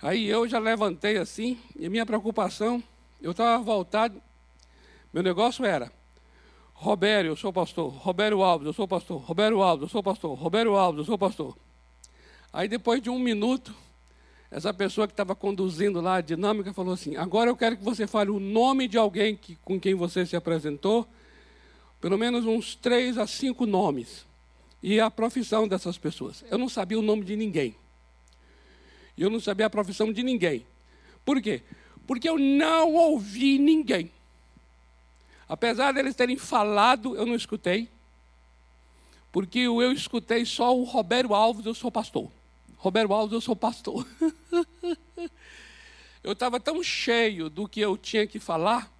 Aí 0.00 0.28
eu 0.28 0.48
já 0.48 0.58
levantei 0.58 1.18
assim, 1.18 1.58
e 1.78 1.90
minha 1.90 2.06
preocupação, 2.06 2.82
eu 3.20 3.32
estava 3.32 3.62
voltado, 3.62 4.22
meu 5.12 5.22
negócio 5.22 5.66
era, 5.66 5.92
Robério, 6.72 7.32
eu 7.32 7.36
sou 7.36 7.52
pastor, 7.52 7.92
Robério 7.92 8.42
Alves, 8.42 8.66
eu 8.66 8.72
sou 8.72 8.88
pastor, 8.88 9.20
Robério 9.20 9.60
Alves, 9.60 9.82
eu 9.82 9.88
sou 9.90 10.02
pastor, 10.02 10.34
Robério 10.38 10.74
Alves, 10.74 11.00
eu 11.00 11.04
sou 11.04 11.18
pastor. 11.18 11.54
Aí 12.50 12.66
depois 12.66 13.02
de 13.02 13.10
um 13.10 13.18
minuto, 13.18 13.74
essa 14.50 14.72
pessoa 14.72 15.06
que 15.06 15.12
estava 15.12 15.34
conduzindo 15.34 16.00
lá 16.00 16.16
a 16.16 16.20
dinâmica 16.20 16.72
falou 16.72 16.94
assim: 16.94 17.16
agora 17.16 17.50
eu 17.50 17.56
quero 17.56 17.76
que 17.76 17.84
você 17.84 18.06
fale 18.06 18.30
o 18.30 18.40
nome 18.40 18.88
de 18.88 18.96
alguém 18.96 19.36
que, 19.36 19.56
com 19.56 19.78
quem 19.78 19.94
você 19.94 20.24
se 20.24 20.36
apresentou 20.36 21.06
pelo 22.00 22.16
menos 22.16 22.44
uns 22.46 22.74
três 22.74 23.18
a 23.18 23.26
cinco 23.26 23.66
nomes 23.66 24.24
e 24.82 25.00
a 25.00 25.10
profissão 25.10 25.66
dessas 25.66 25.98
pessoas. 25.98 26.44
Eu 26.50 26.56
não 26.56 26.68
sabia 26.68 26.98
o 26.98 27.02
nome 27.02 27.24
de 27.24 27.34
ninguém. 27.34 27.74
Eu 29.16 29.28
não 29.28 29.40
sabia 29.40 29.66
a 29.66 29.70
profissão 29.70 30.12
de 30.12 30.22
ninguém. 30.22 30.64
Por 31.24 31.42
quê? 31.42 31.62
Porque 32.06 32.28
eu 32.28 32.38
não 32.38 32.94
ouvi 32.94 33.58
ninguém. 33.58 34.10
Apesar 35.48 35.92
deles 35.92 36.14
terem 36.14 36.36
falado, 36.36 37.16
eu 37.16 37.26
não 37.26 37.34
escutei. 37.34 37.88
Porque 39.32 39.58
eu 39.58 39.92
escutei 39.92 40.44
só 40.44 40.76
o 40.76 40.84
Roberto 40.84 41.34
Alves, 41.34 41.66
eu 41.66 41.74
sou 41.74 41.90
pastor. 41.90 42.30
Roberto 42.78 43.12
Alves, 43.12 43.32
eu 43.32 43.40
sou 43.40 43.56
pastor. 43.56 44.06
eu 46.22 46.32
estava 46.32 46.60
tão 46.60 46.82
cheio 46.82 47.50
do 47.50 47.68
que 47.68 47.80
eu 47.80 47.96
tinha 47.96 48.26
que 48.26 48.38
falar 48.38 48.90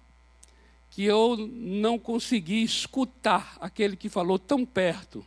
que 0.89 1.05
eu 1.05 1.37
não 1.37 1.97
consegui 1.97 2.61
escutar 2.61 3.57
aquele 3.61 3.95
que 3.95 4.09
falou 4.09 4.37
tão 4.37 4.65
perto. 4.65 5.25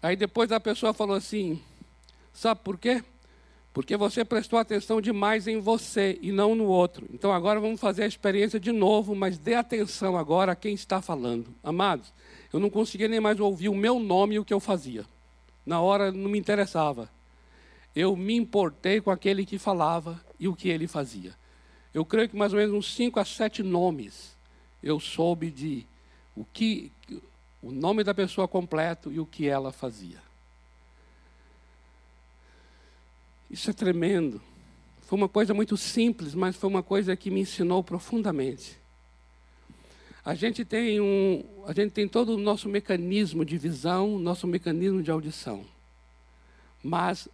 Aí 0.00 0.16
depois 0.16 0.50
a 0.52 0.60
pessoa 0.60 0.94
falou 0.94 1.16
assim: 1.16 1.60
sabe 2.32 2.60
por 2.62 2.78
quê? 2.78 3.02
Porque 3.74 3.96
você 3.96 4.24
prestou 4.24 4.58
atenção 4.58 5.00
demais 5.02 5.46
em 5.46 5.60
você 5.60 6.18
e 6.22 6.32
não 6.32 6.54
no 6.54 6.64
outro. 6.64 7.06
Então 7.12 7.32
agora 7.32 7.60
vamos 7.60 7.78
fazer 7.78 8.04
a 8.04 8.06
experiência 8.06 8.58
de 8.58 8.72
novo, 8.72 9.14
mas 9.14 9.36
dê 9.36 9.54
atenção 9.54 10.16
agora 10.16 10.52
a 10.52 10.56
quem 10.56 10.74
está 10.74 11.02
falando. 11.02 11.54
Amados, 11.62 12.10
eu 12.52 12.60
não 12.60 12.70
conseguia 12.70 13.08
nem 13.08 13.20
mais 13.20 13.40
ouvir 13.40 13.68
o 13.68 13.74
meu 13.74 13.98
nome 13.98 14.36
e 14.36 14.38
o 14.38 14.44
que 14.44 14.54
eu 14.54 14.60
fazia. 14.60 15.04
Na 15.64 15.80
hora 15.80 16.12
não 16.12 16.30
me 16.30 16.38
interessava 16.38 17.10
eu 17.96 18.14
me 18.14 18.36
importei 18.36 19.00
com 19.00 19.10
aquele 19.10 19.46
que 19.46 19.58
falava 19.58 20.22
e 20.38 20.46
o 20.46 20.54
que 20.54 20.68
ele 20.68 20.86
fazia. 20.86 21.34
Eu 21.94 22.04
creio 22.04 22.28
que 22.28 22.36
mais 22.36 22.52
ou 22.52 22.58
menos 22.58 22.74
uns 22.74 22.94
cinco 22.94 23.18
a 23.18 23.24
sete 23.24 23.62
nomes 23.62 24.36
eu 24.82 25.00
soube 25.00 25.50
de 25.50 25.86
o 26.36 26.44
que 26.44 26.92
o 27.62 27.72
nome 27.72 28.04
da 28.04 28.12
pessoa 28.12 28.46
completo 28.46 29.10
e 29.10 29.18
o 29.18 29.24
que 29.24 29.48
ela 29.48 29.72
fazia. 29.72 30.20
Isso 33.50 33.70
é 33.70 33.72
tremendo. 33.72 34.42
Foi 35.00 35.16
uma 35.16 35.28
coisa 35.28 35.54
muito 35.54 35.76
simples, 35.78 36.34
mas 36.34 36.54
foi 36.54 36.68
uma 36.68 36.82
coisa 36.82 37.16
que 37.16 37.30
me 37.30 37.40
ensinou 37.40 37.82
profundamente. 37.82 38.78
A 40.26 40.34
gente 40.34 40.62
tem 40.62 41.00
um, 41.00 41.42
a 41.66 41.72
gente 41.72 41.92
tem 41.92 42.06
todo 42.06 42.34
o 42.34 42.38
nosso 42.38 42.68
mecanismo 42.68 43.46
de 43.46 43.56
visão, 43.56 44.18
nosso 44.18 44.46
mecanismo 44.46 45.02
de 45.02 45.10
audição. 45.10 45.64
Mas 46.84 47.26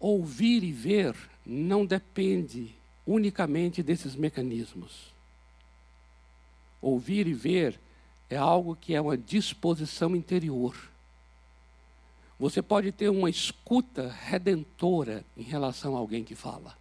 Ouvir 0.00 0.64
e 0.64 0.72
ver 0.72 1.14
não 1.44 1.84
depende 1.84 2.74
unicamente 3.06 3.82
desses 3.82 4.16
mecanismos. 4.16 5.12
Ouvir 6.80 7.26
e 7.26 7.34
ver 7.34 7.78
é 8.30 8.36
algo 8.38 8.74
que 8.74 8.94
é 8.94 9.00
uma 9.00 9.18
disposição 9.18 10.16
interior. 10.16 10.74
Você 12.38 12.62
pode 12.62 12.90
ter 12.92 13.10
uma 13.10 13.28
escuta 13.28 14.08
redentora 14.08 15.22
em 15.36 15.42
relação 15.42 15.94
a 15.94 15.98
alguém 15.98 16.24
que 16.24 16.34
fala, 16.34 16.74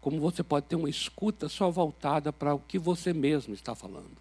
como 0.00 0.18
você 0.18 0.42
pode 0.42 0.66
ter 0.66 0.74
uma 0.74 0.90
escuta 0.90 1.48
só 1.48 1.70
voltada 1.70 2.32
para 2.32 2.52
o 2.52 2.58
que 2.58 2.76
você 2.76 3.12
mesmo 3.12 3.54
está 3.54 3.72
falando. 3.72 4.16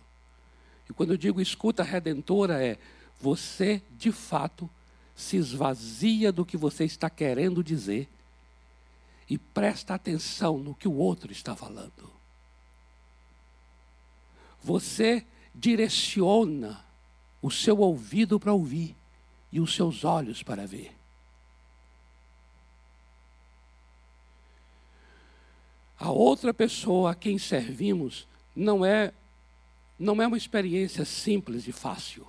E 0.92 0.94
quando 0.94 1.12
eu 1.12 1.18
digo 1.18 1.39
escuta 1.39 1.84
redentora, 1.84 2.62
é 2.62 2.78
você 3.18 3.82
de 3.92 4.12
fato 4.12 4.70
se 5.16 5.38
esvazia 5.38 6.34
do 6.34 6.46
que 6.46 6.58
você 6.58 6.84
está 6.84 7.10
querendo 7.10 7.64
dizer 7.64 8.10
e 9.30 9.38
presta 9.38 9.94
atenção 9.94 10.58
no 10.58 10.76
que 10.76 10.89
o 10.89 10.94
outro 10.94 11.32
está 11.32 11.56
falando. 11.56 12.12
Você 14.62 15.26
direciona 15.56 16.84
o 17.42 17.50
seu 17.50 17.80
ouvido 17.80 18.38
para 18.38 18.52
ouvir 18.52 18.94
e 19.50 19.62
os 19.62 19.74
seus 19.74 20.04
olhos 20.04 20.44
para 20.44 20.68
ver. 20.68 20.94
A 25.98 26.12
outra 26.12 26.54
pessoa 26.54 27.12
a 27.12 27.16
quem 27.16 27.38
servimos 27.38 28.28
não 28.54 28.86
é 28.86 29.14
não 30.02 30.20
é 30.22 30.28
uma 30.28 30.38
experiência 30.38 31.06
simples 31.06 31.68
e 31.68 31.72
fácil. 31.72 32.28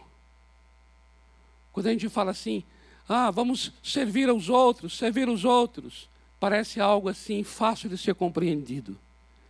Quando 1.72 1.86
a 1.86 1.90
gente 1.90 2.08
fala 2.08 2.30
assim, 2.30 2.62
ah, 3.08 3.30
vamos 3.30 3.72
servir 3.82 4.28
aos 4.28 4.50
outros, 4.50 4.96
servir 4.96 5.28
os 5.28 5.44
outros, 5.44 6.08
parece 6.38 6.80
algo 6.80 7.08
assim 7.08 7.42
fácil 7.42 7.88
de 7.88 7.96
ser 7.96 8.14
compreendido. 8.14 8.98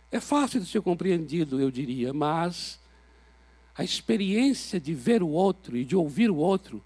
É 0.09 0.19
fácil 0.19 0.61
de 0.61 0.67
ser 0.67 0.81
compreendido, 0.81 1.59
eu 1.59 1.69
diria, 1.69 2.13
mas 2.13 2.79
a 3.75 3.83
experiência 3.83 4.79
de 4.79 4.93
ver 4.93 5.21
o 5.21 5.29
outro 5.29 5.75
e 5.75 5.83
de 5.83 5.95
ouvir 5.95 6.29
o 6.29 6.37
outro, 6.37 6.81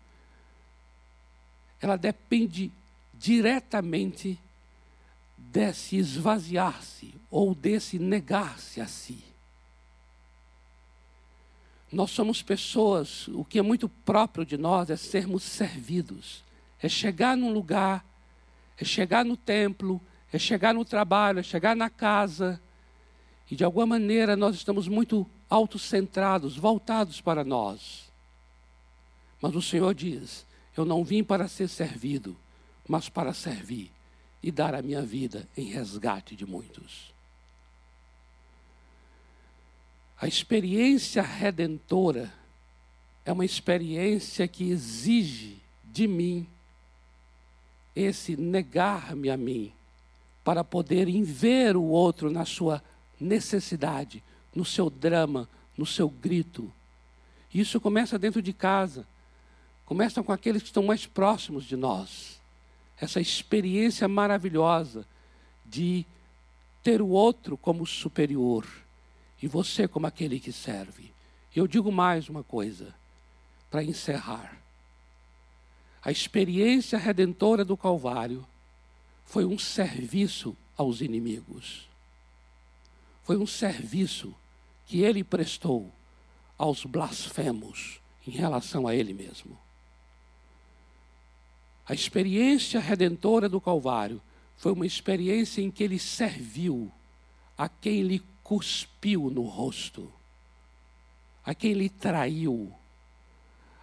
ela 1.79 1.97
depende 1.97 2.71
diretamente 3.13 4.39
desse 5.38 5.97
esvaziar-se 5.97 7.13
ou 7.29 7.53
desse 7.53 7.99
negar-se 7.99 8.81
a 8.81 8.88
si. 8.88 9.26
Nós 11.91 12.11
somos 12.11 12.41
pessoas, 12.41 13.27
o 13.29 13.45
que 13.45 13.59
é 13.59 13.61
muito 13.61 13.88
próprio 13.88 14.45
de 14.45 14.57
nós 14.57 14.89
é 14.89 14.97
sermos 14.97 15.43
servidos, 15.43 16.43
é 16.81 16.89
chegar 16.89 17.38
num 17.38 17.51
lugar, 17.51 18.05
é 18.77 18.83
chegar 18.83 19.23
no 19.23 19.38
templo, 19.38 20.01
é 20.31 20.38
chegar 20.38 20.73
no 20.73 20.83
trabalho, 20.83 21.39
é 21.39 21.43
chegar 21.43 21.75
na 21.75 21.89
casa, 21.89 22.61
e 23.49 23.55
de 23.55 23.63
alguma 23.63 23.85
maneira 23.85 24.35
nós 24.35 24.55
estamos 24.55 24.88
muito 24.88 25.25
autocentrados, 25.49 26.57
voltados 26.57 27.21
para 27.21 27.43
nós. 27.43 28.11
Mas 29.41 29.55
o 29.55 29.61
Senhor 29.61 29.93
diz: 29.95 30.45
Eu 30.75 30.83
não 30.83 31.03
vim 31.03 31.23
para 31.23 31.47
ser 31.47 31.69
servido, 31.69 32.35
mas 32.88 33.07
para 33.07 33.33
servir 33.33 33.91
e 34.43 34.51
dar 34.51 34.75
a 34.75 34.81
minha 34.81 35.01
vida 35.01 35.47
em 35.55 35.65
resgate 35.65 36.35
de 36.35 36.45
muitos. 36.45 37.16
A 40.20 40.28
experiência 40.28 41.22
redentora 41.22 42.34
é 43.24 43.32
uma 43.32 43.45
experiência 43.45 44.47
que 44.47 44.70
exige 44.70 45.61
de 45.84 46.07
mim 46.07 46.47
esse 47.95 48.36
negar-me 48.36 49.30
a 49.30 49.38
mim, 49.38 49.72
para 50.43 50.63
poder 50.63 51.07
ver 51.24 51.76
o 51.76 51.84
outro 51.84 52.32
na 52.32 52.45
sua 52.45 52.84
necessidade, 53.20 54.24
no 54.55 54.63
seu 54.63 54.89
drama, 54.89 55.47
no 55.76 55.86
seu 55.86 56.09
grito. 56.09 56.72
Isso 57.53 57.80
começa 57.80 58.18
dentro 58.18 58.41
de 58.41 58.53
casa, 58.53 59.07
começa 59.86 60.24
com 60.24 60.32
aqueles 60.32 60.61
que 60.61 60.70
estão 60.70 60.84
mais 60.84 61.05
próximos 61.05 61.63
de 61.63 61.76
nós. 61.76 62.39
Essa 62.99 63.20
experiência 63.20 64.07
maravilhosa 64.07 65.05
de 65.65 66.05
ter 66.82 67.01
o 67.01 67.09
outro 67.09 67.57
como 67.57 67.86
superior 67.86 68.65
e 69.41 69.47
você 69.47 69.88
como 69.88 70.07
aquele 70.07 70.39
que 70.39 70.51
serve. 70.51 71.13
Eu 71.55 71.67
digo 71.67 71.91
mais 71.91 72.29
uma 72.29 72.43
coisa, 72.43 72.93
para 73.69 73.83
encerrar. 73.83 74.57
A 76.01 76.11
experiência 76.11 76.97
redentora 76.97 77.65
do 77.65 77.75
Calvário 77.75 78.45
foi 79.25 79.45
um 79.45 79.57
serviço 79.57 80.55
aos 80.75 81.01
inimigos. 81.01 81.88
Foi 83.23 83.38
um 83.38 83.47
serviço 83.47 84.33
que 84.85 85.01
ele 85.01 85.23
prestou 85.23 85.91
aos 86.57 86.85
blasfemos 86.85 87.99
em 88.25 88.31
relação 88.31 88.88
a 88.88 88.95
ele 88.95 89.13
mesmo. 89.13 89.57
A 91.85 91.93
experiência 91.93 92.79
redentora 92.79 93.47
do 93.47 93.61
Calvário 93.61 94.21
foi 94.57 94.71
uma 94.71 94.85
experiência 94.85 95.61
em 95.61 95.69
que 95.69 95.83
ele 95.83 95.99
serviu 95.99 96.91
a 97.57 97.69
quem 97.69 98.01
lhe 98.01 98.23
cuspiu 98.47 99.29
no 99.29 99.41
rosto, 99.41 100.09
a 101.45 101.53
quem 101.53 101.73
lhe 101.73 101.89
traiu, 101.89 102.71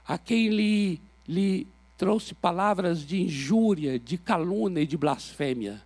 a 0.09 0.17
quem 0.17 0.49
lhe, 0.49 0.99
lhe 1.29 1.67
trouxe 1.99 2.33
palavras 2.33 3.07
de 3.07 3.21
injúria, 3.21 3.99
de 3.99 4.17
calúnia 4.17 4.81
e 4.81 4.87
de 4.87 4.97
blasfêmia. 4.97 5.83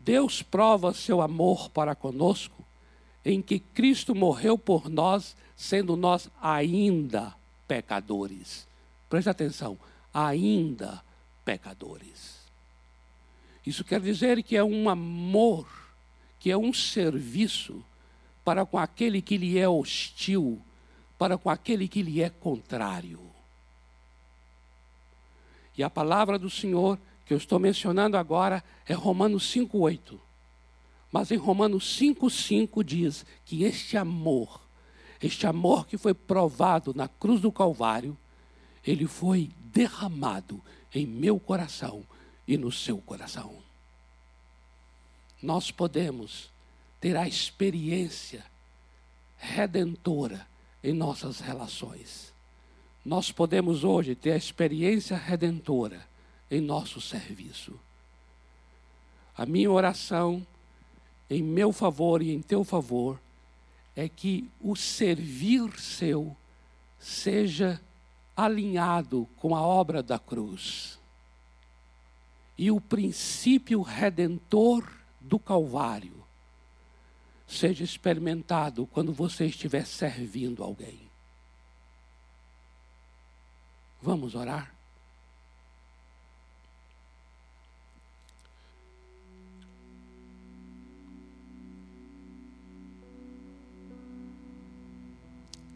Deus 0.00 0.40
prova 0.40 0.94
seu 0.94 1.20
amor 1.20 1.68
para 1.68 1.94
conosco 1.94 2.64
em 3.22 3.42
que 3.42 3.58
Cristo 3.58 4.14
morreu 4.14 4.56
por 4.56 4.88
nós, 4.88 5.36
sendo 5.54 5.96
nós 5.96 6.30
ainda 6.40 7.34
pecadores. 7.68 8.66
Preste 9.10 9.28
atenção, 9.28 9.76
ainda 10.14 11.02
pecadores. 11.44 12.38
Isso 13.66 13.84
quer 13.84 14.00
dizer 14.00 14.42
que 14.42 14.56
é 14.56 14.64
um 14.64 14.88
amor, 14.88 15.68
que 16.46 16.52
é 16.52 16.56
um 16.56 16.72
serviço 16.72 17.84
para 18.44 18.64
com 18.64 18.78
aquele 18.78 19.20
que 19.20 19.36
lhe 19.36 19.58
é 19.58 19.68
hostil, 19.68 20.62
para 21.18 21.36
com 21.36 21.50
aquele 21.50 21.88
que 21.88 22.00
lhe 22.00 22.22
é 22.22 22.30
contrário. 22.30 23.18
E 25.76 25.82
a 25.82 25.90
palavra 25.90 26.38
do 26.38 26.48
Senhor 26.48 27.00
que 27.24 27.34
eu 27.34 27.36
estou 27.36 27.58
mencionando 27.58 28.16
agora 28.16 28.62
é 28.86 28.94
Romanos 28.94 29.52
5,8. 29.52 30.20
Mas 31.10 31.32
em 31.32 31.36
Romanos 31.36 31.98
5,5 32.00 32.84
diz 32.84 33.26
que 33.44 33.64
este 33.64 33.96
amor, 33.96 34.60
este 35.20 35.48
amor 35.48 35.84
que 35.84 35.98
foi 35.98 36.14
provado 36.14 36.94
na 36.94 37.08
cruz 37.08 37.40
do 37.40 37.50
Calvário, 37.50 38.16
ele 38.86 39.08
foi 39.08 39.50
derramado 39.64 40.62
em 40.94 41.08
meu 41.08 41.40
coração 41.40 42.04
e 42.46 42.56
no 42.56 42.70
seu 42.70 42.98
coração. 42.98 43.65
Nós 45.46 45.70
podemos 45.70 46.50
ter 47.00 47.16
a 47.16 47.28
experiência 47.28 48.44
redentora 49.38 50.44
em 50.82 50.92
nossas 50.92 51.38
relações. 51.38 52.34
Nós 53.04 53.30
podemos 53.30 53.84
hoje 53.84 54.16
ter 54.16 54.32
a 54.32 54.36
experiência 54.36 55.16
redentora 55.16 56.04
em 56.50 56.60
nosso 56.60 57.00
serviço. 57.00 57.78
A 59.36 59.46
minha 59.46 59.70
oração 59.70 60.44
em 61.30 61.44
meu 61.44 61.70
favor 61.70 62.22
e 62.22 62.32
em 62.32 62.42
teu 62.42 62.64
favor 62.64 63.20
é 63.94 64.08
que 64.08 64.50
o 64.60 64.74
servir 64.74 65.78
seu 65.78 66.36
seja 66.98 67.80
alinhado 68.36 69.28
com 69.36 69.54
a 69.54 69.62
obra 69.62 70.02
da 70.02 70.18
cruz. 70.18 70.98
E 72.58 72.68
o 72.68 72.80
princípio 72.80 73.80
redentor 73.82 75.05
do 75.26 75.38
Calvário 75.38 76.24
seja 77.46 77.84
experimentado 77.84 78.86
quando 78.86 79.12
você 79.12 79.46
estiver 79.46 79.86
servindo 79.86 80.62
alguém. 80.62 81.10
Vamos 84.00 84.34
orar? 84.34 84.74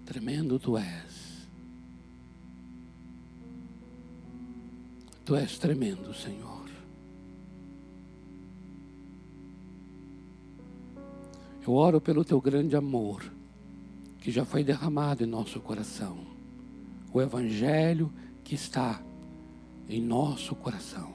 Tremendo 0.05 0.59
tu 0.59 0.77
és. 0.77 1.49
Tu 5.25 5.37
és 5.37 5.57
tremendo, 5.59 6.13
Senhor. 6.13 6.50
Eu 11.67 11.75
oro 11.75 12.01
pelo 12.01 12.25
teu 12.25 12.41
grande 12.41 12.75
amor, 12.77 13.23
que 14.19 14.31
já 14.31 14.45
foi 14.45 14.65
derramado 14.65 15.23
em 15.23 15.27
nosso 15.27 15.61
coração. 15.61 16.19
O 17.13 17.21
Evangelho 17.21 18.13
que 18.45 18.55
está 18.55 19.01
em 19.89 20.01
nosso 20.01 20.55
coração. 20.55 21.13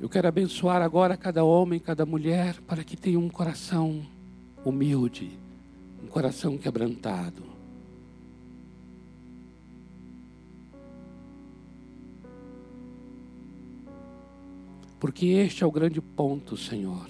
Eu 0.00 0.08
quero 0.08 0.28
abençoar 0.28 0.82
agora 0.82 1.16
cada 1.16 1.42
homem, 1.44 1.80
cada 1.80 2.04
mulher, 2.04 2.60
para 2.62 2.84
que 2.84 2.96
tenha 2.96 3.18
um 3.18 3.28
coração 3.28 4.04
humilde 4.64 5.38
um 6.06 6.08
coração 6.08 6.56
quebrantado. 6.56 7.42
Porque 15.00 15.26
este 15.26 15.62
é 15.62 15.66
o 15.66 15.70
grande 15.70 16.00
ponto, 16.00 16.56
Senhor, 16.56 17.08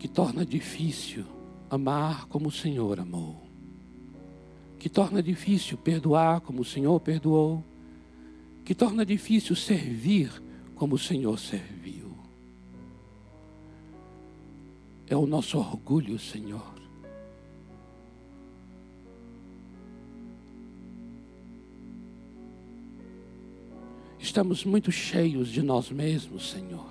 que 0.00 0.08
torna 0.08 0.46
difícil 0.46 1.26
amar 1.68 2.26
como 2.26 2.48
o 2.48 2.50
Senhor 2.50 2.98
amou, 2.98 3.46
que 4.78 4.88
torna 4.88 5.22
difícil 5.22 5.76
perdoar 5.76 6.40
como 6.40 6.62
o 6.62 6.64
Senhor 6.64 6.98
perdoou, 7.00 7.62
que 8.64 8.74
torna 8.74 9.04
difícil 9.04 9.54
servir 9.54 10.42
como 10.74 10.94
o 10.94 10.98
Senhor 10.98 11.38
serviu. 11.38 12.16
É 15.06 15.14
o 15.14 15.26
nosso 15.26 15.58
orgulho, 15.58 16.18
Senhor. 16.18 16.80
Estamos 24.18 24.64
muito 24.64 24.90
cheios 24.90 25.50
de 25.50 25.60
nós 25.60 25.90
mesmos, 25.90 26.52
Senhor. 26.52 26.88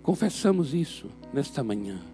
Confessamos 0.00 0.72
isso 0.72 1.10
nesta 1.32 1.64
manhã. 1.64 2.11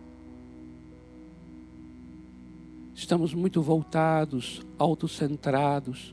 Estamos 2.98 3.32
muito 3.32 3.62
voltados, 3.62 4.60
autocentrados. 4.76 6.12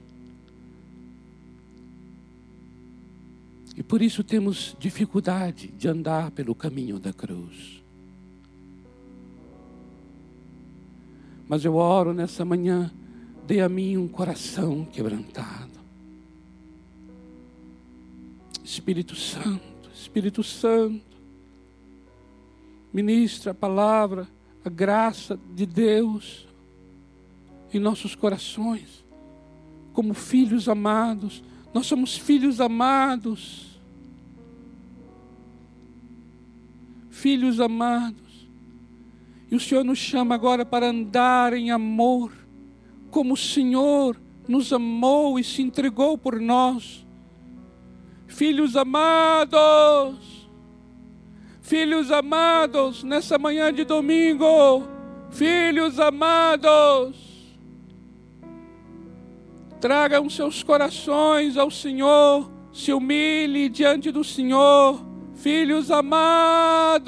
E 3.76 3.82
por 3.82 4.04
isso 4.04 4.24
temos 4.24 4.78
dificuldade 4.80 5.70
de 5.70 5.88
andar 5.88 6.30
pelo 6.30 6.54
caminho 6.54 7.00
da 7.00 7.12
cruz. 7.12 7.84
Mas 11.50 11.66
eu 11.66 11.74
oro 11.74 12.14
nessa 12.14 12.46
manhã, 12.46 12.94
dê 13.48 13.62
a 13.62 13.68
mim 13.68 13.98
um 13.98 14.08
coração 14.08 14.86
quebrantado 14.86 15.72
Espírito 18.64 19.16
Santo, 19.16 19.90
Espírito 19.92 20.44
Santo, 20.44 21.18
ministra 22.94 23.54
a 23.54 23.56
palavra, 23.56 24.28
a 24.64 24.70
graça 24.70 25.40
de 25.56 25.66
Deus 25.66 26.46
em 27.74 27.80
nossos 27.80 28.16
corações, 28.16 29.06
como 29.94 30.14
filhos 30.14 30.70
amados. 30.70 31.44
Nós 31.74 31.86
somos 31.86 32.18
filhos 32.18 32.62
amados. 32.62 33.80
Filhos 37.10 37.60
amados. 37.60 38.50
E 39.50 39.56
o 39.56 39.60
Senhor 39.60 39.84
nos 39.84 40.00
chama 40.00 40.36
agora 40.36 40.66
para 40.66 40.88
andar 40.88 41.54
em 41.54 41.72
amor, 41.72 42.32
como 43.12 43.34
o 43.34 43.38
Senhor 43.38 44.20
nos 44.48 44.72
amou 44.74 45.40
e 45.40 45.44
se 45.44 45.62
entregou 45.62 46.18
por 46.18 46.40
nós 46.40 47.06
Filhos 48.28 48.76
amados, 48.76 50.50
filhos 51.62 52.12
amados, 52.12 53.04
nessa 53.04 53.38
manhã 53.38 53.72
de 53.72 53.86
domingo, 53.86 54.84
filhos 55.30 56.00
amados, 56.00 57.16
tragam 59.80 60.30
seus 60.30 60.64
corações 60.64 61.58
ao 61.58 61.70
Senhor, 61.72 62.52
se 62.74 62.92
humilhe 62.94 63.70
diante 63.70 64.12
do 64.12 64.24
Senhor, 64.24 65.06
filhos 65.36 65.92
amados. 65.92 67.06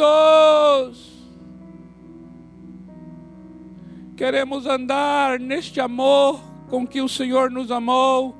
Queremos 4.15 4.65
andar 4.65 5.39
neste 5.39 5.79
amor 5.79 6.41
com 6.69 6.85
que 6.87 7.01
o 7.01 7.09
Senhor 7.09 7.51
nos 7.51 7.71
amou. 7.71 8.35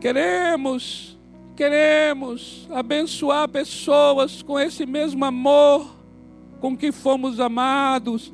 Queremos 0.00 1.12
Queremos 1.54 2.66
abençoar 2.70 3.46
pessoas 3.48 4.42
com 4.42 4.58
esse 4.58 4.86
mesmo 4.86 5.24
amor 5.24 5.94
com 6.60 6.76
que 6.76 6.90
fomos 6.90 7.38
amados. 7.38 8.32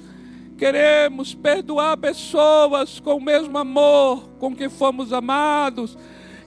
Queremos 0.58 1.34
perdoar 1.34 1.96
pessoas 1.96 3.00
com 3.00 3.14
o 3.14 3.20
mesmo 3.20 3.56
amor 3.56 4.28
com 4.38 4.54
que 4.54 4.68
fomos 4.68 5.12
amados. 5.12 5.96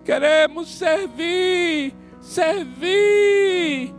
Queremos 0.04 0.68
servir, 0.70 1.96
servir 2.20 3.96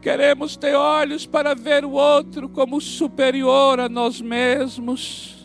Queremos 0.00 0.56
ter 0.56 0.74
olhos 0.74 1.26
para 1.26 1.54
ver 1.54 1.84
o 1.84 1.90
outro 1.90 2.48
como 2.48 2.80
superior 2.80 3.80
a 3.80 3.88
nós 3.88 4.20
mesmos. 4.20 5.37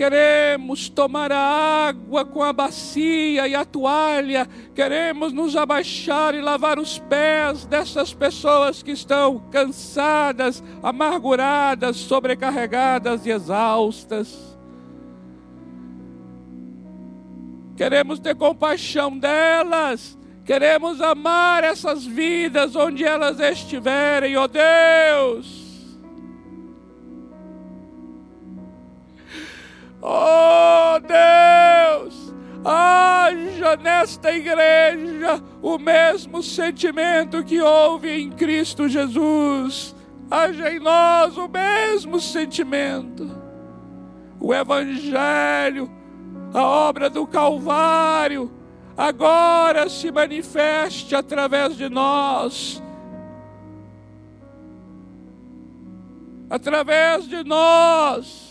Queremos 0.00 0.88
tomar 0.88 1.30
a 1.30 1.88
água 1.88 2.24
com 2.24 2.42
a 2.42 2.54
bacia 2.54 3.46
e 3.46 3.54
a 3.54 3.66
toalha. 3.66 4.48
Queremos 4.74 5.30
nos 5.30 5.54
abaixar 5.54 6.34
e 6.34 6.40
lavar 6.40 6.78
os 6.78 6.98
pés 6.98 7.66
dessas 7.66 8.14
pessoas 8.14 8.82
que 8.82 8.92
estão 8.92 9.40
cansadas, 9.50 10.64
amarguradas, 10.82 11.98
sobrecarregadas 11.98 13.26
e 13.26 13.30
exaustas. 13.30 14.56
Queremos 17.76 18.18
ter 18.18 18.34
compaixão 18.34 19.18
delas 19.18 20.18
Queremos 20.46 21.02
amar 21.02 21.62
essas 21.62 22.06
vidas 22.06 22.74
onde 22.74 23.04
elas 23.04 23.38
estiverem, 23.38 24.34
ó 24.36 24.44
oh 24.44 24.48
Deus. 24.48 25.59
Oh 30.02 30.98
Deus, 31.00 32.34
haja 32.64 33.76
nesta 33.76 34.32
igreja 34.32 35.42
o 35.60 35.78
mesmo 35.78 36.42
sentimento 36.42 37.44
que 37.44 37.60
houve 37.60 38.08
em 38.08 38.30
Cristo 38.30 38.88
Jesus. 38.88 39.94
Haja 40.30 40.72
em 40.72 40.80
nós 40.80 41.36
o 41.36 41.48
mesmo 41.48 42.18
sentimento. 42.18 43.28
O 44.38 44.54
Evangelho, 44.54 45.90
a 46.54 46.62
obra 46.62 47.10
do 47.10 47.26
Calvário, 47.26 48.50
agora 48.96 49.88
se 49.90 50.10
manifeste 50.10 51.14
através 51.14 51.76
de 51.76 51.90
nós. 51.90 52.82
Através 56.48 57.28
de 57.28 57.44
nós. 57.44 58.49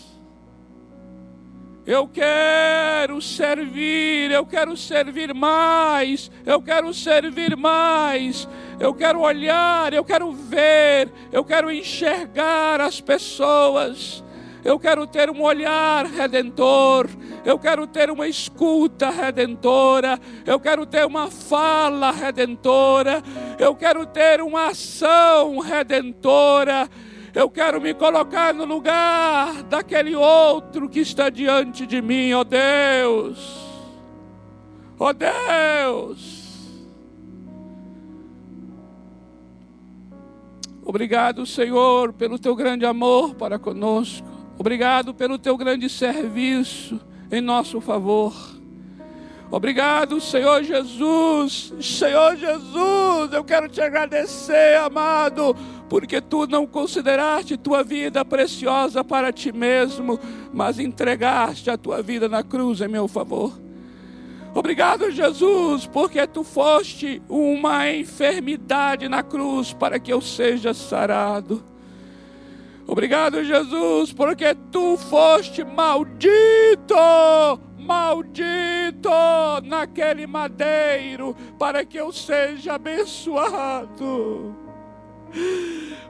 Eu 1.86 2.06
quero 2.06 3.20
servir, 3.22 4.30
eu 4.30 4.44
quero 4.44 4.76
servir 4.76 5.32
mais, 5.34 6.30
eu 6.44 6.60
quero 6.60 6.92
servir 6.92 7.56
mais, 7.56 8.46
eu 8.78 8.92
quero 8.92 9.20
olhar, 9.20 9.92
eu 9.92 10.04
quero 10.04 10.30
ver, 10.30 11.10
eu 11.32 11.42
quero 11.42 11.72
enxergar 11.72 12.80
as 12.80 13.00
pessoas. 13.00 14.22
Eu 14.62 14.78
quero 14.78 15.06
ter 15.06 15.30
um 15.30 15.42
olhar 15.42 16.04
redentor, 16.04 17.08
eu 17.46 17.58
quero 17.58 17.86
ter 17.86 18.10
uma 18.10 18.28
escuta 18.28 19.08
redentora, 19.08 20.20
eu 20.44 20.60
quero 20.60 20.84
ter 20.84 21.06
uma 21.06 21.30
fala 21.30 22.10
redentora, 22.10 23.22
eu 23.58 23.74
quero 23.74 24.04
ter 24.04 24.42
uma 24.42 24.68
ação 24.68 25.58
redentora. 25.60 26.90
Eu 27.34 27.48
quero 27.48 27.80
me 27.80 27.94
colocar 27.94 28.52
no 28.52 28.64
lugar 28.64 29.62
daquele 29.64 30.16
outro 30.16 30.88
que 30.88 31.00
está 31.00 31.30
diante 31.30 31.86
de 31.86 32.02
mim, 32.02 32.32
ó 32.32 32.40
oh 32.40 32.44
Deus. 32.44 33.60
Ó 34.98 35.08
oh 35.08 35.12
Deus. 35.12 36.40
Obrigado, 40.84 41.46
Senhor, 41.46 42.12
pelo 42.12 42.38
teu 42.38 42.56
grande 42.56 42.84
amor 42.84 43.34
para 43.36 43.58
conosco. 43.58 44.26
Obrigado 44.58 45.14
pelo 45.14 45.38
teu 45.38 45.56
grande 45.56 45.88
serviço 45.88 47.00
em 47.30 47.40
nosso 47.40 47.80
favor. 47.80 48.34
Obrigado, 49.50 50.20
Senhor 50.20 50.62
Jesus. 50.62 51.72
Senhor 51.80 52.36
Jesus, 52.36 53.32
eu 53.32 53.42
quero 53.42 53.68
te 53.68 53.80
agradecer, 53.80 54.78
amado, 54.78 55.56
porque 55.90 56.20
tu 56.20 56.46
não 56.46 56.68
consideraste 56.68 57.56
tua 57.56 57.82
vida 57.82 58.24
preciosa 58.24 59.02
para 59.02 59.32
ti 59.32 59.50
mesmo, 59.50 60.20
mas 60.52 60.78
entregaste 60.78 61.68
a 61.68 61.76
tua 61.76 62.00
vida 62.00 62.28
na 62.28 62.44
cruz 62.44 62.80
em 62.80 62.86
meu 62.86 63.08
favor. 63.08 63.60
Obrigado, 64.54 65.10
Jesus, 65.10 65.86
porque 65.86 66.24
tu 66.28 66.44
foste 66.44 67.20
uma 67.28 67.90
enfermidade 67.90 69.08
na 69.08 69.24
cruz 69.24 69.72
para 69.72 69.98
que 69.98 70.12
eu 70.12 70.20
seja 70.20 70.72
sarado. 70.72 71.60
Obrigado, 72.86 73.42
Jesus, 73.42 74.12
porque 74.12 74.54
tu 74.70 74.96
foste 74.96 75.64
maldito, 75.64 76.94
maldito 77.80 79.10
naquele 79.64 80.24
madeiro, 80.24 81.34
para 81.58 81.84
que 81.84 81.96
eu 81.96 82.12
seja 82.12 82.74
abençoado. 82.74 84.69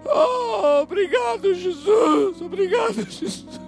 Oh, 0.05 0.83
obrigado, 0.83 1.55
Jesus, 1.55 2.41
obrigado, 2.41 3.09
Jesus. 3.09 3.61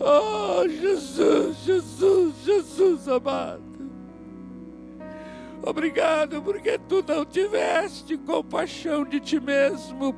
Oh, 0.00 0.66
Jesus, 0.66 1.56
Jesus, 1.64 2.34
Jesus 2.44 3.08
amado. 3.08 3.62
Obrigado 5.62 6.40
porque 6.42 6.78
tu 6.78 7.04
não 7.06 7.24
tiveste 7.24 8.16
compaixão 8.16 9.04
de 9.04 9.20
ti 9.20 9.38
mesmo, 9.38 10.14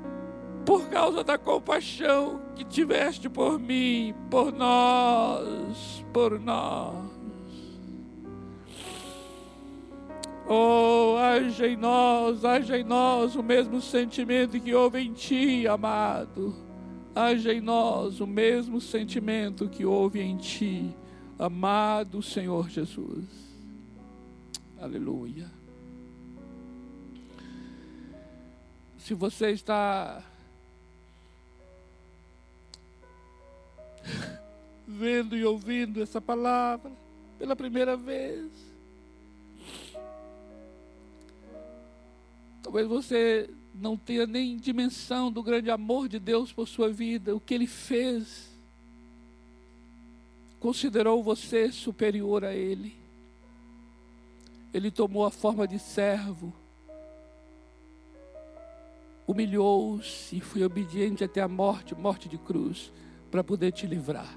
por 0.65 0.89
causa 0.89 1.25
da 1.25 1.37
compaixão 1.37 2.41
que 2.55 2.65
tiveste 2.65 3.29
por 3.29 3.59
mim, 3.59 4.15
por 4.31 4.53
nós, 4.53 6.05
por 6.13 6.39
nós. 6.39 7.02
Oh, 10.49 11.17
haja 11.19 11.69
em 11.69 11.77
nós, 11.77 12.45
haja 12.45 12.79
em 12.79 12.85
nós 12.85 13.37
o 13.37 13.43
mesmo 13.43 13.81
sentimento 13.81 14.59
que 14.61 14.75
houve 14.75 15.01
em 15.01 15.13
ti, 15.13 15.67
amado. 15.69 16.55
Haja 17.15 17.53
em 17.53 17.61
nós 17.61 18.21
o 18.21 18.27
mesmo 18.27 18.81
sentimento 18.81 19.69
que 19.69 19.85
houve 19.85 20.21
em 20.21 20.37
ti, 20.37 20.95
amado 21.39 22.23
Senhor 22.23 22.69
Jesus. 22.69 23.25
Aleluia. 24.81 25.51
Se 28.99 29.15
você 29.15 29.51
está 29.51 30.23
vendo 34.87 35.37
e 35.37 35.45
ouvindo 35.45 36.03
essa 36.03 36.21
palavra 36.21 36.91
pela 37.39 37.55
primeira 37.55 37.97
vez, 37.97 38.72
talvez 42.73 42.89
você 42.89 43.51
não 43.75 43.99
tenha 43.99 44.27
nem 44.27 44.57
dimensão 44.57 45.31
do 45.31 45.43
grande 45.43 45.71
amor 45.71 46.09
de 46.09 46.19
Deus 46.19 46.55
por 46.55 46.67
sua 46.67 46.89
vida, 46.91 47.37
o 47.37 47.41
que 47.41 47.53
Ele 47.53 47.67
fez, 47.67 48.51
considerou 50.59 51.23
você 51.23 51.71
superior 51.71 52.47
a 52.47 52.55
Ele 52.55 53.03
ele 54.73 54.91
tomou 54.91 55.27
a 55.27 55.31
forma 55.31 55.69
de 55.69 55.79
servo, 55.79 56.51
humilhou-se 59.27 60.35
e 60.35 60.41
foi 60.41 60.65
obediente 60.65 61.23
até 61.23 61.43
a 61.43 61.49
morte 61.49 61.95
morte 61.95 62.27
de 62.27 62.39
cruz 62.39 62.91
para 63.31 63.45
poder 63.45 63.73
te 63.73 63.87
livrar, 63.87 64.35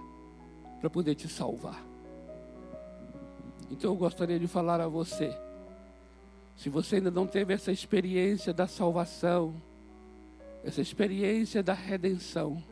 para 0.82 0.90
poder 0.90 1.16
te 1.16 1.30
salvar. 1.30 1.82
Então 3.72 3.92
eu 3.92 3.96
gostaria 3.96 4.38
de 4.38 4.46
falar 4.46 4.82
a 4.82 4.90
você, 4.90 5.34
se 6.56 6.70
você 6.70 6.98
ainda 6.98 7.12
não 7.12 7.28
teve 7.28 7.54
essa 7.54 7.72
experiência 7.72 8.54
da 8.54 8.68
salvação, 8.68 9.56
essa 10.64 10.82
experiência 10.82 11.62
da 11.62 11.74
redenção, 11.74 12.64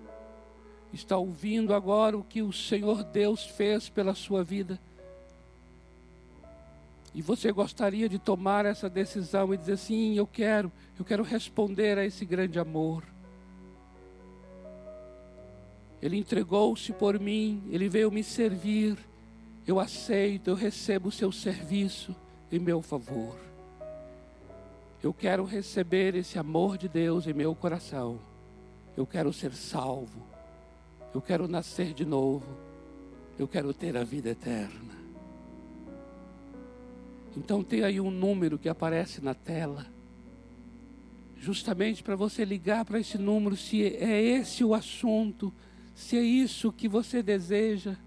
está 0.92 1.18
ouvindo 1.18 1.74
agora 1.74 2.18
o 2.18 2.24
que 2.24 2.42
o 2.42 2.54
Senhor 2.54 3.04
Deus 3.04 3.46
fez 3.46 3.90
pela 3.90 4.14
sua 4.14 4.44
vida 4.44 4.80
e 7.14 7.22
você 7.22 7.52
gostaria 7.52 8.10
de 8.10 8.18
tomar 8.18 8.66
essa 8.66 8.90
decisão 8.90 9.54
e 9.54 9.58
dizer 9.58 9.78
sim, 9.78 10.16
eu 10.16 10.26
quero, 10.26 10.72
eu 10.98 11.06
quero 11.06 11.22
responder 11.22 11.98
a 11.98 12.06
esse 12.06 12.26
grande 12.26 12.58
amor. 12.58 13.04
Ele 16.02 16.18
entregou-se 16.18 16.92
por 16.92 17.20
mim, 17.20 17.64
ele 17.70 17.88
veio 17.88 18.12
me 18.12 18.24
servir. 18.24 18.98
Eu 19.66 19.80
aceito, 19.80 20.50
eu 20.50 20.56
recebo 20.56 21.10
o 21.10 21.12
seu 21.12 21.32
serviço 21.32 22.16
em 22.52 22.60
meu 22.60 22.82
favor. 22.82 23.38
Eu 25.04 25.14
quero 25.14 25.43
receber 25.43 26.16
esse 26.16 26.39
amor 26.39 26.78
de 26.78 26.88
Deus 26.88 27.28
em 27.28 27.34
meu 27.34 27.54
coração. 27.54 28.22
Eu 28.95 29.06
quero 29.06 29.34
ser 29.34 29.54
salvo. 29.54 30.26
Eu 31.14 31.22
quero 31.22 31.45
nascer 31.45 31.93
de 31.93 32.06
novo. 32.06 32.58
Eu 33.38 33.45
quero 33.45 33.74
ter 33.74 33.97
a 33.97 34.04
vida 34.06 34.30
eterna. 34.30 34.93
Então 37.36 37.62
tem 37.62 37.84
aí 37.84 37.99
um 37.99 38.10
número 38.10 38.58
que 38.58 38.70
aparece 38.70 39.20
na 39.20 39.34
tela, 39.34 39.88
justamente 41.36 42.04
para 42.04 42.16
você 42.16 42.45
ligar 42.45 42.86
para 42.86 42.99
esse 42.99 43.18
número 43.18 43.58
se 43.58 43.84
é 43.84 44.22
esse 44.22 44.64
o 44.64 44.74
assunto, 44.74 45.51
se 45.95 46.16
é 46.16 46.22
isso 46.22 46.72
que 46.72 46.88
você 46.88 47.24
deseja. 47.24 47.97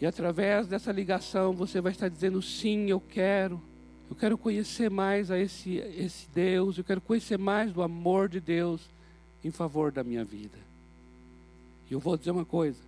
E 0.00 0.06
através 0.06 0.66
dessa 0.66 0.92
ligação 0.92 1.52
você 1.52 1.80
vai 1.80 1.92
estar 1.92 2.08
dizendo: 2.08 2.40
sim, 2.42 2.88
eu 2.88 3.00
quero. 3.00 3.60
Eu 4.08 4.16
quero 4.16 4.36
conhecer 4.36 4.90
mais 4.90 5.30
a 5.30 5.38
esse, 5.38 5.76
esse 5.76 6.28
Deus, 6.30 6.76
eu 6.76 6.84
quero 6.84 7.00
conhecer 7.00 7.38
mais 7.38 7.72
do 7.72 7.82
amor 7.82 8.28
de 8.28 8.38
Deus 8.38 8.88
em 9.42 9.50
favor 9.50 9.90
da 9.90 10.04
minha 10.04 10.24
vida. 10.24 10.58
E 11.90 11.94
eu 11.94 12.00
vou 12.00 12.16
dizer 12.16 12.30
uma 12.30 12.44
coisa: 12.44 12.80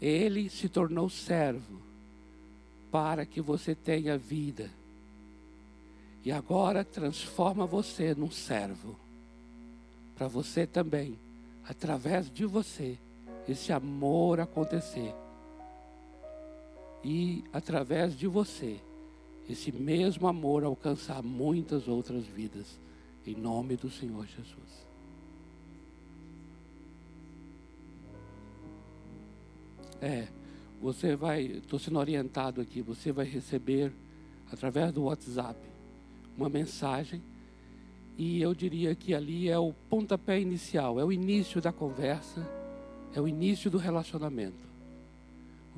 Ele 0.00 0.48
se 0.48 0.68
tornou 0.68 1.08
servo 1.08 1.80
para 2.90 3.24
que 3.24 3.40
você 3.40 3.74
tenha 3.74 4.18
vida. 4.18 4.70
E 6.24 6.30
agora 6.30 6.84
transforma 6.84 7.66
você 7.66 8.14
num 8.14 8.30
servo, 8.30 8.96
para 10.14 10.28
você 10.28 10.66
também, 10.66 11.18
através 11.68 12.30
de 12.30 12.46
você, 12.46 12.96
esse 13.48 13.72
amor 13.72 14.38
acontecer. 14.38 15.12
E 17.04 17.44
através 17.52 18.16
de 18.16 18.26
você, 18.26 18.80
esse 19.48 19.72
mesmo 19.72 20.26
amor 20.26 20.64
alcançar 20.64 21.22
muitas 21.22 21.88
outras 21.88 22.24
vidas, 22.24 22.80
em 23.26 23.34
nome 23.34 23.76
do 23.76 23.90
Senhor 23.90 24.26
Jesus. 24.26 24.86
É, 30.00 30.28
você 30.80 31.14
vai, 31.14 31.42
estou 31.42 31.78
sendo 31.78 31.98
orientado 31.98 32.60
aqui, 32.60 32.82
você 32.82 33.12
vai 33.12 33.24
receber 33.24 33.92
através 34.50 34.92
do 34.92 35.04
WhatsApp 35.04 35.58
uma 36.36 36.48
mensagem 36.48 37.22
e 38.18 38.42
eu 38.42 38.54
diria 38.54 38.94
que 38.94 39.14
ali 39.14 39.48
é 39.48 39.58
o 39.58 39.72
pontapé 39.88 40.40
inicial, 40.40 40.98
é 40.98 41.04
o 41.04 41.12
início 41.12 41.60
da 41.60 41.72
conversa, 41.72 42.46
é 43.14 43.20
o 43.20 43.28
início 43.28 43.70
do 43.70 43.78
relacionamento. 43.78 44.71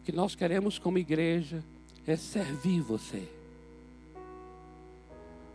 Que 0.05 0.13
nós 0.13 0.35
queremos 0.35 0.79
como 0.79 0.99
igreja 0.99 1.65
é 2.07 2.17
servir 2.17 2.81
você. 2.81 3.27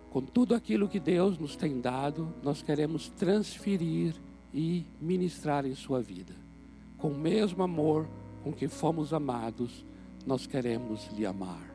Com 0.09 0.21
tudo 0.21 0.55
aquilo 0.55 0.89
que 0.89 0.99
Deus 0.99 1.37
nos 1.37 1.55
tem 1.55 1.79
dado, 1.79 2.33
nós 2.41 2.63
queremos 2.63 3.09
transferir 3.09 4.15
e 4.51 4.83
ministrar 4.99 5.65
em 5.65 5.75
sua 5.75 6.01
vida. 6.01 6.33
Com 6.97 7.09
o 7.09 7.17
mesmo 7.17 7.61
amor 7.61 8.07
com 8.43 8.51
que 8.51 8.67
fomos 8.67 9.13
amados, 9.13 9.85
nós 10.25 10.47
queremos 10.47 11.07
lhe 11.13 11.25
amar. 11.25 11.69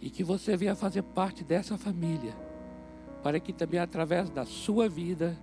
E 0.00 0.08
que 0.08 0.24
você 0.24 0.56
venha 0.56 0.74
fazer 0.74 1.02
parte 1.02 1.44
dessa 1.44 1.76
família, 1.76 2.34
para 3.22 3.38
que 3.38 3.52
também 3.52 3.78
através 3.78 4.30
da 4.30 4.46
sua 4.46 4.88
vida, 4.88 5.38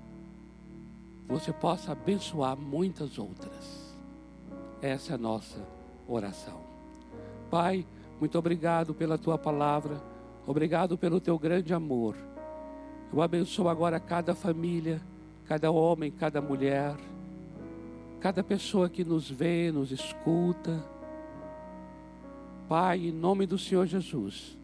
você 1.28 1.54
possa 1.54 1.92
abençoar 1.92 2.58
muitas 2.58 3.20
outras. 3.20 3.87
Essa 4.82 5.14
é 5.14 5.16
a 5.16 5.18
nossa 5.18 5.60
oração. 6.08 6.62
Pai, 7.50 7.86
muito 8.20 8.38
obrigado 8.38 8.94
pela 8.94 9.18
tua 9.18 9.38
palavra, 9.38 10.02
obrigado 10.46 10.98
pelo 10.98 11.20
teu 11.20 11.38
grande 11.38 11.74
amor. 11.74 12.16
Eu 13.12 13.22
abençoo 13.22 13.70
agora 13.70 14.00
cada 14.00 14.36
família, 14.36 15.02
cada 15.46 15.72
homem, 15.72 16.12
cada 16.12 16.42
mulher 16.42 16.96
cada 18.20 18.44
pessoa 18.44 18.90
que 18.90 19.04
nos 19.04 19.30
vê, 19.30 19.72
nos 19.72 19.92
escuta. 19.92 20.84
Pai, 22.68 23.08
em 23.08 23.12
nome 23.12 23.46
do 23.46 23.58
Senhor 23.58 23.86
Jesus, 23.86 24.58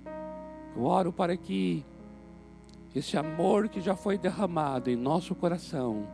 eu 0.76 0.84
oro 0.84 1.14
para 1.14 1.38
que 1.38 1.86
esse 2.96 3.18
amor 3.18 3.70
que 3.70 3.80
já 3.80 3.96
foi 3.96 4.18
derramado 4.18 4.90
em 4.90 4.96
nosso 4.96 5.34
coração, 5.34 6.08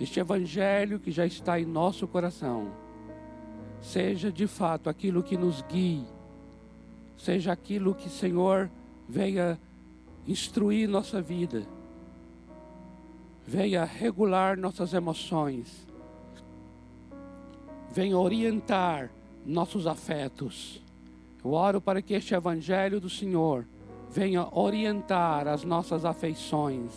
este 0.00 0.18
evangelho 0.18 0.98
que 0.98 1.10
já 1.10 1.24
está 1.24 1.60
em 1.60 1.64
nosso 1.64 2.06
coração, 2.08 2.72
seja 3.80 4.30
de 4.32 4.46
fato 4.46 4.88
aquilo 4.88 5.22
que 5.22 5.36
nos 5.36 5.62
guie, 5.62 6.04
seja 7.16 7.52
aquilo 7.52 7.94
que, 7.94 8.08
Senhor, 8.08 8.70
venha 9.08 9.58
instruir 10.26 10.88
nossa 10.88 11.22
vida, 11.22 11.66
venha 13.46 13.84
regular 13.84 14.56
nossas 14.56 14.92
emoções 14.92 15.86
venha 17.96 18.18
orientar 18.18 19.10
nossos 19.42 19.86
afetos. 19.86 20.82
Eu 21.42 21.52
oro 21.52 21.80
para 21.80 22.02
que 22.02 22.12
este 22.12 22.34
Evangelho 22.34 23.00
do 23.00 23.08
Senhor 23.08 23.66
venha 24.10 24.46
orientar 24.52 25.48
as 25.48 25.64
nossas 25.64 26.04
afeições, 26.04 26.92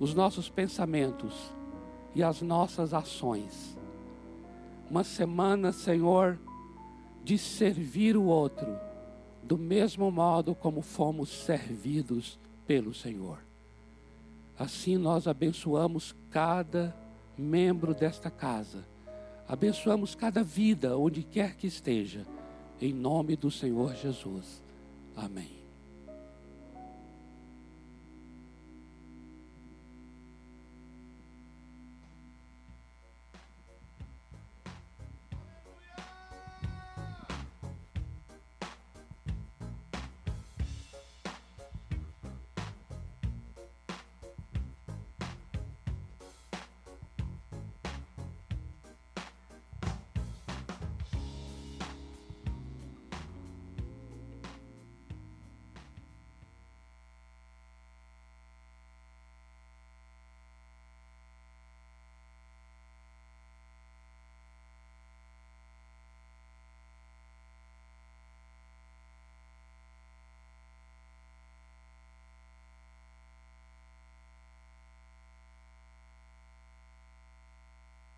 os 0.00 0.14
nossos 0.14 0.48
pensamentos 0.48 1.54
e 2.12 2.24
as 2.24 2.42
nossas 2.42 2.92
ações. 2.92 3.77
Uma 4.90 5.04
semana, 5.04 5.72
Senhor, 5.72 6.38
de 7.22 7.36
servir 7.36 8.16
o 8.16 8.24
outro, 8.24 8.78
do 9.42 9.58
mesmo 9.58 10.10
modo 10.10 10.54
como 10.54 10.82
fomos 10.82 11.28
servidos 11.28 12.38
pelo 12.66 12.94
Senhor. 12.94 13.38
Assim 14.58 14.96
nós 14.96 15.26
abençoamos 15.26 16.14
cada 16.30 16.94
membro 17.36 17.94
desta 17.94 18.30
casa 18.30 18.84
Abençoamos 19.48 20.14
cada 20.14 20.44
vida, 20.44 20.98
onde 20.98 21.22
quer 21.22 21.56
que 21.56 21.66
esteja, 21.66 22.26
em 22.78 22.92
nome 22.92 23.34
do 23.34 23.50
Senhor 23.50 23.94
Jesus. 23.94 24.62
Amém. 25.16 25.57